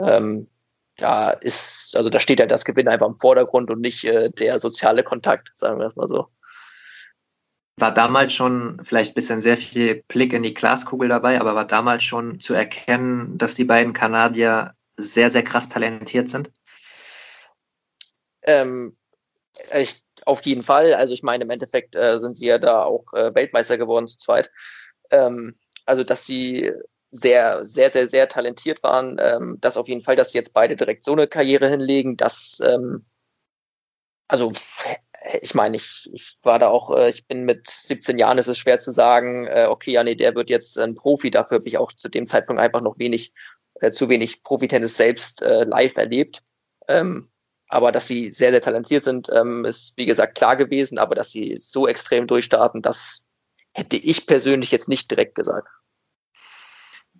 ähm, 0.00 0.48
da 0.96 1.30
ist, 1.30 1.96
also 1.96 2.10
da 2.10 2.20
steht 2.20 2.40
ja 2.40 2.46
das 2.46 2.64
Gewinnen 2.64 2.88
einfach 2.88 3.08
im 3.08 3.18
Vordergrund 3.18 3.70
und 3.70 3.80
nicht 3.80 4.04
äh, 4.04 4.30
der 4.30 4.60
soziale 4.60 5.02
Kontakt, 5.02 5.50
sagen 5.56 5.78
wir 5.78 5.86
es 5.86 5.96
mal 5.96 6.08
so 6.08 6.28
war 7.80 7.92
damals 7.92 8.32
schon 8.32 8.78
vielleicht 8.82 9.12
ein 9.12 9.14
bisschen 9.14 9.42
sehr 9.42 9.56
viel 9.56 10.02
Blick 10.08 10.32
in 10.32 10.42
die 10.42 10.54
Glaskugel 10.54 11.08
dabei, 11.08 11.40
aber 11.40 11.54
war 11.54 11.66
damals 11.66 12.04
schon 12.04 12.40
zu 12.40 12.54
erkennen, 12.54 13.36
dass 13.38 13.54
die 13.54 13.64
beiden 13.64 13.92
Kanadier 13.92 14.74
sehr, 14.96 15.30
sehr 15.30 15.42
krass 15.42 15.68
talentiert 15.68 16.28
sind? 16.28 16.50
Ähm, 18.42 18.96
ich, 19.74 20.02
auf 20.26 20.42
jeden 20.42 20.62
Fall. 20.62 20.94
Also 20.94 21.14
ich 21.14 21.22
meine, 21.22 21.44
im 21.44 21.50
Endeffekt 21.50 21.96
äh, 21.96 22.18
sind 22.20 22.36
sie 22.36 22.46
ja 22.46 22.58
da 22.58 22.82
auch 22.82 23.12
äh, 23.12 23.34
Weltmeister 23.34 23.78
geworden 23.78 24.08
zu 24.08 24.18
zweit. 24.18 24.50
Ähm, 25.10 25.58
also 25.86 26.04
dass 26.04 26.26
sie 26.26 26.72
sehr, 27.10 27.64
sehr, 27.64 27.90
sehr, 27.90 28.08
sehr 28.08 28.28
talentiert 28.28 28.82
waren. 28.82 29.16
Ähm, 29.20 29.58
das 29.60 29.76
auf 29.76 29.88
jeden 29.88 30.02
Fall, 30.02 30.16
dass 30.16 30.32
sie 30.32 30.38
jetzt 30.38 30.52
beide 30.52 30.76
direkt 30.76 31.04
so 31.04 31.12
eine 31.12 31.26
Karriere 31.26 31.68
hinlegen, 31.68 32.16
das 32.16 32.60
ähm, 32.64 33.04
also 34.28 34.52
ich 35.42 35.54
meine, 35.54 35.76
ich, 35.76 36.08
ich 36.12 36.38
war 36.42 36.58
da 36.58 36.68
auch, 36.68 36.96
äh, 36.96 37.10
ich 37.10 37.26
bin 37.26 37.44
mit 37.44 37.68
17 37.68 38.18
Jahren, 38.18 38.38
ist 38.38 38.48
es 38.48 38.58
schwer 38.58 38.78
zu 38.78 38.92
sagen, 38.92 39.46
äh, 39.46 39.66
okay, 39.68 39.92
ja, 39.92 40.02
nee, 40.02 40.14
der 40.14 40.34
wird 40.34 40.50
jetzt 40.50 40.78
ein 40.78 40.94
Profi. 40.94 41.30
Dafür 41.30 41.56
habe 41.56 41.68
ich 41.68 41.78
auch 41.78 41.92
zu 41.92 42.08
dem 42.08 42.26
Zeitpunkt 42.26 42.60
einfach 42.60 42.80
noch 42.80 42.98
wenig, 42.98 43.34
äh, 43.80 43.90
zu 43.90 44.08
wenig 44.08 44.42
Profitennis 44.42 44.96
selbst 44.96 45.42
äh, 45.42 45.64
live 45.64 45.96
erlebt. 45.96 46.42
Ähm, 46.88 47.28
aber 47.68 47.92
dass 47.92 48.08
sie 48.08 48.30
sehr, 48.30 48.50
sehr 48.50 48.62
talentiert 48.62 49.04
sind, 49.04 49.28
ähm, 49.32 49.64
ist 49.64 49.96
wie 49.96 50.06
gesagt 50.06 50.36
klar 50.36 50.56
gewesen. 50.56 50.98
Aber 50.98 51.14
dass 51.14 51.30
sie 51.30 51.56
so 51.58 51.86
extrem 51.86 52.26
durchstarten, 52.26 52.82
das 52.82 53.24
hätte 53.74 53.96
ich 53.96 54.26
persönlich 54.26 54.70
jetzt 54.70 54.88
nicht 54.88 55.10
direkt 55.10 55.34
gesagt. 55.34 55.68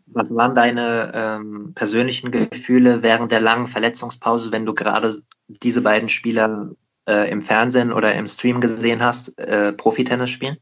Was 0.07 0.35
waren 0.35 0.57
deine 0.57 1.13
ähm, 1.15 1.73
persönlichen 1.75 2.33
Gefühle 2.33 3.05
während 3.05 3.31
der 3.31 3.41
langen 3.41 3.69
Verletzungspause, 3.69 4.51
wenn 4.51 4.67
du 4.67 4.75
gerade 4.75 5.23
diese 5.47 5.83
beiden 5.83 6.09
Spieler 6.09 6.71
äh, 7.11 7.31
im 7.31 7.43
Fernsehen 7.43 7.93
oder 7.93 8.15
im 8.15 8.27
Stream 8.27 8.61
gesehen 8.61 9.03
hast, 9.03 9.37
äh, 9.39 9.73
Profitennis 9.73 10.31
spielen? 10.31 10.57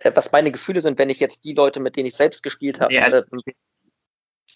Äh, 0.00 0.10
was 0.14 0.32
meine 0.32 0.50
Gefühle 0.50 0.80
sind, 0.80 0.98
wenn 0.98 1.10
ich 1.10 1.20
jetzt 1.20 1.44
die 1.44 1.54
Leute, 1.54 1.80
mit 1.80 1.96
denen 1.96 2.06
ich 2.06 2.14
selbst 2.14 2.42
gespielt 2.42 2.80
habe, 2.80 2.92
nee, 2.92 3.00
also, 3.00 3.18
äh, 3.18 3.52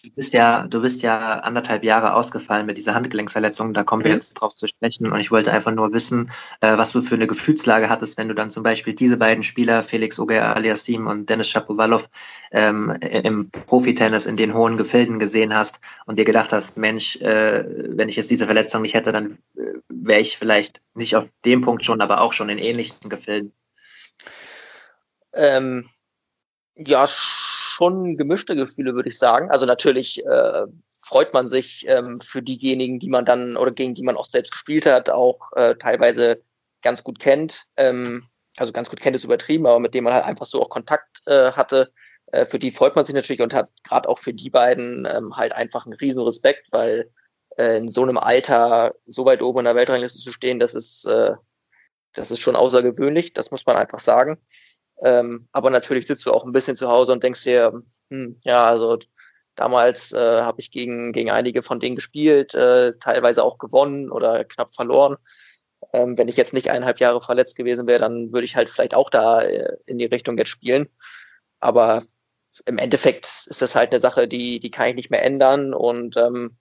Du 0.01 0.09
bist 0.11 0.31
ja, 0.31 0.65
du 0.65 0.81
bist 0.81 1.01
ja 1.01 1.39
anderthalb 1.39 1.83
Jahre 1.83 2.13
ausgefallen 2.13 2.65
mit 2.65 2.77
dieser 2.77 2.93
Handgelenksverletzung. 2.93 3.73
Da 3.73 3.83
kommen 3.83 4.05
wir 4.05 4.11
jetzt 4.11 4.35
drauf 4.35 4.55
zu 4.55 4.65
sprechen. 4.67 5.11
Und 5.11 5.19
ich 5.19 5.29
wollte 5.29 5.51
einfach 5.51 5.73
nur 5.73 5.91
wissen, 5.91 6.31
äh, 6.61 6.77
was 6.77 6.93
du 6.93 7.01
für 7.01 7.15
eine 7.15 7.27
Gefühlslage 7.27 7.89
hattest, 7.89 8.17
wenn 8.17 8.29
du 8.29 8.33
dann 8.33 8.49
zum 8.49 8.63
Beispiel 8.63 8.93
diese 8.93 9.17
beiden 9.17 9.43
Spieler, 9.43 9.83
Felix 9.83 10.17
Oger 10.17 10.55
Aliasim 10.55 11.07
und 11.07 11.29
Dennis 11.29 11.49
Shapovalov, 11.49 12.09
ähm, 12.51 12.91
im 13.01 13.51
Profitennis 13.51 14.25
in 14.25 14.37
den 14.37 14.53
hohen 14.53 14.77
Gefilden 14.77 15.19
gesehen 15.19 15.53
hast 15.53 15.81
und 16.05 16.17
dir 16.17 16.25
gedacht 16.25 16.53
hast, 16.53 16.77
Mensch, 16.77 17.17
äh, 17.17 17.65
wenn 17.67 18.07
ich 18.07 18.15
jetzt 18.15 18.31
diese 18.31 18.45
Verletzung 18.45 18.83
nicht 18.83 18.93
hätte, 18.93 19.11
dann 19.11 19.37
äh, 19.57 19.79
wäre 19.89 20.21
ich 20.21 20.37
vielleicht 20.37 20.81
nicht 20.93 21.17
auf 21.17 21.27
dem 21.43 21.59
Punkt 21.59 21.83
schon, 21.83 21.99
aber 21.99 22.21
auch 22.21 22.31
schon 22.31 22.47
in 22.47 22.57
ähnlichen 22.57 23.09
Gefilden. 23.09 23.51
Ähm, 25.33 25.89
ja, 26.75 27.05
schon 27.79 28.17
gemischte 28.17 28.57
Gefühle, 28.57 28.93
würde 28.93 29.07
ich 29.07 29.17
sagen. 29.17 29.49
Also 29.49 29.65
natürlich 29.65 30.25
äh, 30.25 30.65
freut 31.01 31.33
man 31.33 31.47
sich 31.47 31.85
ähm, 31.87 32.19
für 32.19 32.41
diejenigen, 32.41 32.99
die 32.99 33.07
man 33.09 33.23
dann 33.25 33.55
oder 33.55 33.71
gegen 33.71 33.95
die 33.95 34.03
man 34.03 34.17
auch 34.17 34.25
selbst 34.25 34.51
gespielt 34.51 34.85
hat, 34.85 35.09
auch 35.09 35.53
äh, 35.55 35.75
teilweise 35.75 36.41
ganz 36.81 37.03
gut 37.03 37.19
kennt. 37.19 37.63
Ähm, 37.77 38.25
also 38.57 38.73
ganz 38.73 38.89
gut 38.89 38.99
kennt 38.99 39.15
ist 39.15 39.23
übertrieben, 39.23 39.65
aber 39.65 39.79
mit 39.79 39.93
dem 39.93 40.03
man 40.03 40.13
halt 40.13 40.25
einfach 40.25 40.45
so 40.45 40.61
auch 40.61 40.69
Kontakt 40.69 41.21
äh, 41.25 41.53
hatte. 41.53 41.91
Äh, 42.33 42.45
für 42.45 42.59
die 42.59 42.71
freut 42.71 42.97
man 42.97 43.05
sich 43.05 43.15
natürlich 43.15 43.41
und 43.41 43.53
hat 43.53 43.69
gerade 43.83 44.09
auch 44.09 44.19
für 44.19 44.33
die 44.33 44.49
beiden 44.49 45.07
ähm, 45.09 45.37
halt 45.37 45.53
einfach 45.53 45.85
einen 45.85 45.95
riesen 45.95 46.21
Respekt, 46.21 46.67
weil 46.71 47.09
äh, 47.57 47.77
in 47.77 47.93
so 47.93 48.03
einem 48.03 48.17
Alter 48.17 48.93
so 49.07 49.25
weit 49.25 49.41
oben 49.41 49.59
in 49.59 49.65
der 49.65 49.75
Weltrangliste 49.75 50.19
zu 50.19 50.33
stehen, 50.33 50.59
das 50.59 50.75
ist, 50.75 51.05
äh, 51.05 51.31
das 52.13 52.29
ist 52.29 52.39
schon 52.39 52.57
außergewöhnlich, 52.57 53.31
das 53.31 53.51
muss 53.51 53.65
man 53.65 53.77
einfach 53.77 53.99
sagen. 53.99 54.37
Ähm, 55.03 55.47
aber 55.51 55.69
natürlich 55.69 56.07
sitzt 56.07 56.25
du 56.25 56.31
auch 56.31 56.45
ein 56.45 56.51
bisschen 56.51 56.75
zu 56.75 56.89
Hause 56.89 57.11
und 57.11 57.23
denkst 57.23 57.43
dir, 57.43 57.81
hm, 58.09 58.39
ja, 58.43 58.65
also 58.65 58.97
damals 59.55 60.11
äh, 60.11 60.41
habe 60.41 60.59
ich 60.59 60.71
gegen, 60.71 61.11
gegen 61.11 61.31
einige 61.31 61.63
von 61.63 61.79
denen 61.79 61.95
gespielt, 61.95 62.53
äh, 62.55 62.93
teilweise 62.99 63.43
auch 63.43 63.57
gewonnen 63.57 64.11
oder 64.11 64.43
knapp 64.45 64.73
verloren. 64.73 65.17
Ähm, 65.93 66.17
wenn 66.17 66.27
ich 66.27 66.37
jetzt 66.37 66.53
nicht 66.53 66.69
eineinhalb 66.69 66.99
Jahre 66.99 67.21
verletzt 67.21 67.55
gewesen 67.55 67.87
wäre, 67.87 67.99
dann 67.99 68.31
würde 68.33 68.45
ich 68.45 68.55
halt 68.55 68.69
vielleicht 68.69 68.93
auch 68.93 69.09
da 69.09 69.41
äh, 69.41 69.77
in 69.85 69.97
die 69.97 70.05
Richtung 70.05 70.37
jetzt 70.37 70.49
spielen. 70.49 70.87
Aber 71.59 72.03
im 72.65 72.77
Endeffekt 72.77 73.25
ist 73.47 73.61
das 73.61 73.75
halt 73.75 73.91
eine 73.91 73.99
Sache, 74.01 74.27
die, 74.27 74.59
die 74.59 74.71
kann 74.71 74.89
ich 74.89 74.95
nicht 74.95 75.11
mehr 75.11 75.23
ändern 75.23 75.73
und 75.73 76.17
ähm, 76.17 76.57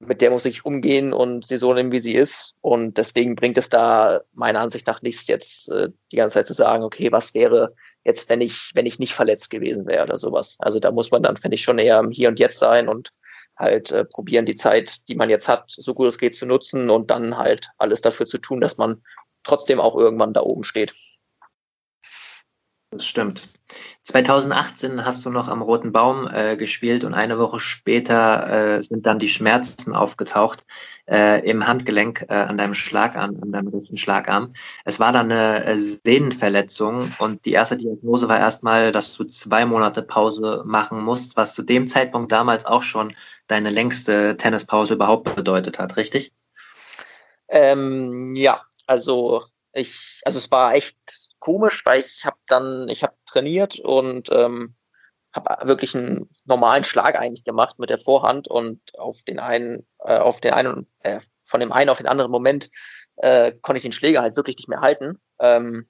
mit 0.00 0.20
der 0.20 0.30
muss 0.30 0.44
ich 0.44 0.64
umgehen 0.64 1.12
und 1.12 1.46
sie 1.46 1.56
so 1.56 1.74
nehmen, 1.74 1.90
wie 1.92 1.98
sie 1.98 2.14
ist. 2.14 2.54
Und 2.60 2.98
deswegen 2.98 3.34
bringt 3.34 3.58
es 3.58 3.68
da 3.68 4.20
meiner 4.32 4.60
Ansicht 4.60 4.86
nach 4.86 5.02
nichts, 5.02 5.26
jetzt 5.26 5.68
äh, 5.70 5.88
die 6.12 6.16
ganze 6.16 6.34
Zeit 6.34 6.46
zu 6.46 6.54
sagen, 6.54 6.84
okay, 6.84 7.10
was 7.10 7.34
wäre 7.34 7.74
jetzt, 8.04 8.28
wenn 8.28 8.40
ich, 8.40 8.70
wenn 8.74 8.86
ich 8.86 8.98
nicht 8.98 9.14
verletzt 9.14 9.50
gewesen 9.50 9.86
wäre 9.86 10.04
oder 10.04 10.18
sowas. 10.18 10.56
Also 10.60 10.78
da 10.78 10.92
muss 10.92 11.10
man 11.10 11.22
dann, 11.22 11.36
finde 11.36 11.56
ich, 11.56 11.62
schon 11.62 11.78
eher 11.78 12.02
Hier 12.10 12.28
und 12.28 12.38
Jetzt 12.38 12.58
sein 12.58 12.88
und 12.88 13.12
halt 13.56 13.90
äh, 13.90 14.04
probieren, 14.04 14.46
die 14.46 14.56
Zeit, 14.56 15.08
die 15.08 15.16
man 15.16 15.30
jetzt 15.30 15.48
hat, 15.48 15.64
so 15.68 15.94
gut 15.94 16.08
es 16.08 16.18
geht 16.18 16.36
zu 16.36 16.46
nutzen 16.46 16.90
und 16.90 17.10
dann 17.10 17.36
halt 17.36 17.68
alles 17.78 18.00
dafür 18.00 18.26
zu 18.26 18.38
tun, 18.38 18.60
dass 18.60 18.78
man 18.78 19.02
trotzdem 19.42 19.80
auch 19.80 19.96
irgendwann 19.96 20.32
da 20.32 20.42
oben 20.42 20.62
steht. 20.62 20.92
Das 22.90 23.06
stimmt. 23.06 23.48
2018 24.04 25.04
hast 25.04 25.22
du 25.26 25.30
noch 25.30 25.48
am 25.48 25.60
Roten 25.60 25.92
Baum 25.92 26.26
äh, 26.32 26.56
gespielt 26.56 27.04
und 27.04 27.12
eine 27.12 27.38
Woche 27.38 27.60
später 27.60 28.78
äh, 28.78 28.82
sind 28.82 29.04
dann 29.04 29.18
die 29.18 29.28
Schmerzen 29.28 29.94
aufgetaucht 29.94 30.64
äh, 31.06 31.46
im 31.46 31.66
Handgelenk 31.66 32.24
äh, 32.30 32.32
an 32.32 32.56
deinem 32.56 32.72
Schlagarm, 32.72 33.36
an 33.42 33.52
deinem 33.52 33.68
rechten 33.68 33.98
Schlagarm. 33.98 34.54
Es 34.86 34.98
war 35.00 35.12
dann 35.12 35.30
eine 35.30 35.66
äh, 35.66 35.76
Sehnenverletzung 35.76 37.14
und 37.18 37.44
die 37.44 37.52
erste 37.52 37.76
Diagnose 37.76 38.26
war 38.30 38.38
erstmal, 38.38 38.90
dass 38.90 39.14
du 39.14 39.24
zwei 39.24 39.66
Monate 39.66 40.02
Pause 40.02 40.62
machen 40.64 41.04
musst, 41.04 41.36
was 41.36 41.54
zu 41.54 41.62
dem 41.62 41.88
Zeitpunkt 41.88 42.32
damals 42.32 42.64
auch 42.64 42.82
schon 42.82 43.12
deine 43.48 43.68
längste 43.68 44.38
Tennispause 44.38 44.94
überhaupt 44.94 45.36
bedeutet 45.36 45.78
hat, 45.78 45.98
richtig? 45.98 46.32
Ähm, 47.48 48.34
ja, 48.34 48.62
also 48.86 49.44
ich, 49.78 50.20
also 50.24 50.38
es 50.38 50.50
war 50.50 50.74
echt 50.74 50.96
komisch, 51.38 51.84
weil 51.86 52.00
ich 52.00 52.24
habe 52.24 52.36
dann, 52.46 52.88
ich 52.88 53.02
habe 53.02 53.14
trainiert 53.26 53.78
und 53.78 54.28
ähm, 54.32 54.74
habe 55.32 55.68
wirklich 55.68 55.94
einen 55.94 56.28
normalen 56.44 56.84
Schlag 56.84 57.16
eigentlich 57.16 57.44
gemacht 57.44 57.78
mit 57.78 57.90
der 57.90 57.98
Vorhand 57.98 58.48
und 58.48 58.80
auf 58.98 59.22
den 59.22 59.38
einen, 59.38 59.86
äh, 60.00 60.18
auf 60.18 60.40
den 60.40 60.52
einen, 60.52 60.86
äh, 61.00 61.20
von 61.44 61.60
dem 61.60 61.72
einen 61.72 61.90
auf 61.90 61.98
den 61.98 62.06
anderen 62.06 62.30
Moment 62.30 62.70
äh, 63.16 63.52
konnte 63.62 63.78
ich 63.78 63.82
den 63.82 63.92
Schläger 63.92 64.22
halt 64.22 64.36
wirklich 64.36 64.56
nicht 64.56 64.68
mehr 64.68 64.80
halten. 64.80 65.20
Ähm, 65.38 65.86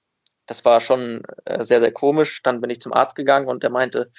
das 0.47 0.65
war 0.65 0.81
schon 0.81 1.23
äh, 1.45 1.65
sehr, 1.65 1.81
sehr 1.81 1.93
komisch. 1.93 2.43
Dann 2.43 2.61
bin 2.61 2.71
ich 2.71 2.81
zum 2.81 2.93
Arzt 2.93 3.15
gegangen 3.15 3.49
und 3.49 3.63
der 3.63 3.71
meinte, 3.71 4.11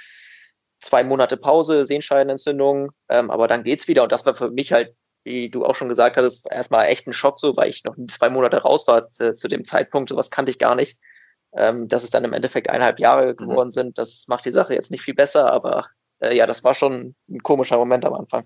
zwei 0.79 1.03
Monate 1.03 1.37
Pause, 1.37 1.85
Sehenscheidenentzündung, 1.85 2.91
ähm, 3.09 3.29
aber 3.29 3.47
dann 3.47 3.63
geht's 3.63 3.87
wieder. 3.87 4.03
Und 4.03 4.11
das 4.11 4.25
war 4.25 4.35
für 4.35 4.49
mich 4.49 4.71
halt, 4.71 4.95
wie 5.29 5.49
du 5.49 5.63
auch 5.63 5.75
schon 5.75 5.89
gesagt 5.89 6.17
hattest, 6.17 6.51
erstmal 6.51 6.87
echt 6.87 7.07
ein 7.07 7.13
Schock 7.13 7.39
so, 7.39 7.55
weil 7.55 7.69
ich 7.69 7.83
noch 7.83 7.95
zwei 8.09 8.29
Monate 8.29 8.63
raus 8.63 8.87
war 8.87 9.11
zu, 9.11 9.35
zu 9.35 9.47
dem 9.47 9.63
Zeitpunkt. 9.63 10.09
Sowas 10.09 10.31
kannte 10.31 10.51
ich 10.51 10.57
gar 10.57 10.75
nicht. 10.75 10.97
Ähm, 11.53 11.87
dass 11.87 12.03
es 12.03 12.09
dann 12.09 12.25
im 12.25 12.33
Endeffekt 12.33 12.69
eineinhalb 12.69 12.99
Jahre 12.99 13.31
mhm. 13.31 13.37
geworden 13.37 13.71
sind, 13.71 13.97
das 13.97 14.25
macht 14.27 14.45
die 14.45 14.51
Sache 14.51 14.73
jetzt 14.75 14.91
nicht 14.91 15.01
viel 15.01 15.15
besser, 15.15 15.51
aber 15.51 15.87
äh, 16.19 16.35
ja, 16.35 16.45
das 16.45 16.63
war 16.63 16.75
schon 16.75 17.15
ein 17.27 17.41
komischer 17.41 17.77
Moment 17.77 18.05
am 18.05 18.13
Anfang. 18.13 18.43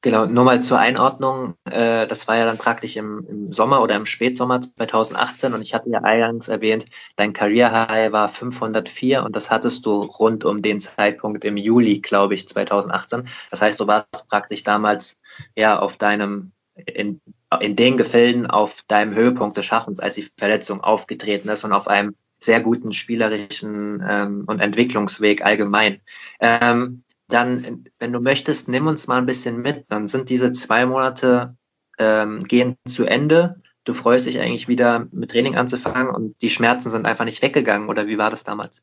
Genau, 0.00 0.26
nur 0.26 0.44
mal 0.44 0.62
zur 0.62 0.78
Einordnung. 0.78 1.54
Äh, 1.64 2.06
das 2.06 2.28
war 2.28 2.36
ja 2.36 2.44
dann 2.44 2.58
praktisch 2.58 2.96
im, 2.96 3.48
Sommer 3.50 3.82
oder 3.82 3.96
im 3.96 4.06
Spätsommer 4.06 4.60
2018 4.60 5.54
und 5.54 5.62
ich 5.62 5.74
hatte 5.74 5.90
ja 5.90 6.00
eingangs 6.02 6.46
erwähnt, 6.46 6.86
dein 7.16 7.32
Career 7.32 7.72
High 7.72 8.12
war 8.12 8.28
504 8.28 9.24
und 9.24 9.34
das 9.34 9.50
hattest 9.50 9.84
du 9.86 10.02
rund 10.02 10.44
um 10.44 10.62
den 10.62 10.80
Zeitpunkt 10.80 11.44
im 11.44 11.56
Juli, 11.56 11.98
glaube 11.98 12.34
ich, 12.34 12.48
2018. 12.48 13.24
Das 13.50 13.60
heißt, 13.60 13.80
du 13.80 13.88
warst 13.88 14.28
praktisch 14.28 14.62
damals 14.62 15.16
ja 15.56 15.78
auf 15.80 15.96
deinem, 15.96 16.52
in, 16.86 17.20
in 17.60 17.74
den 17.74 17.96
Gefilden 17.96 18.46
auf 18.46 18.82
deinem 18.86 19.14
Höhepunkt 19.14 19.56
des 19.56 19.66
Schachens, 19.66 19.98
als 19.98 20.14
die 20.14 20.28
Verletzung 20.36 20.80
aufgetreten 20.80 21.48
ist 21.48 21.64
und 21.64 21.72
auf 21.72 21.88
einem 21.88 22.14
sehr 22.40 22.60
guten 22.60 22.92
spielerischen 22.92 24.00
ähm, 24.08 24.44
und 24.46 24.60
Entwicklungsweg 24.60 25.44
allgemein. 25.44 26.00
Ähm, 26.38 27.02
dann, 27.28 27.84
wenn 27.98 28.12
du 28.12 28.20
möchtest, 28.20 28.68
nimm 28.68 28.86
uns 28.86 29.06
mal 29.06 29.18
ein 29.18 29.26
bisschen 29.26 29.60
mit. 29.60 29.86
Dann 29.88 30.08
sind 30.08 30.30
diese 30.30 30.52
zwei 30.52 30.86
Monate 30.86 31.56
ähm, 31.98 32.42
gehen 32.44 32.76
zu 32.86 33.04
Ende. 33.04 33.62
Du 33.84 33.94
freust 33.94 34.26
dich 34.26 34.40
eigentlich 34.40 34.68
wieder 34.68 35.06
mit 35.12 35.30
Training 35.30 35.56
anzufangen 35.56 36.14
und 36.14 36.40
die 36.42 36.50
Schmerzen 36.50 36.90
sind 36.90 37.06
einfach 37.06 37.24
nicht 37.24 37.42
weggegangen. 37.42 37.88
Oder 37.88 38.06
wie 38.06 38.18
war 38.18 38.30
das 38.30 38.44
damals? 38.44 38.82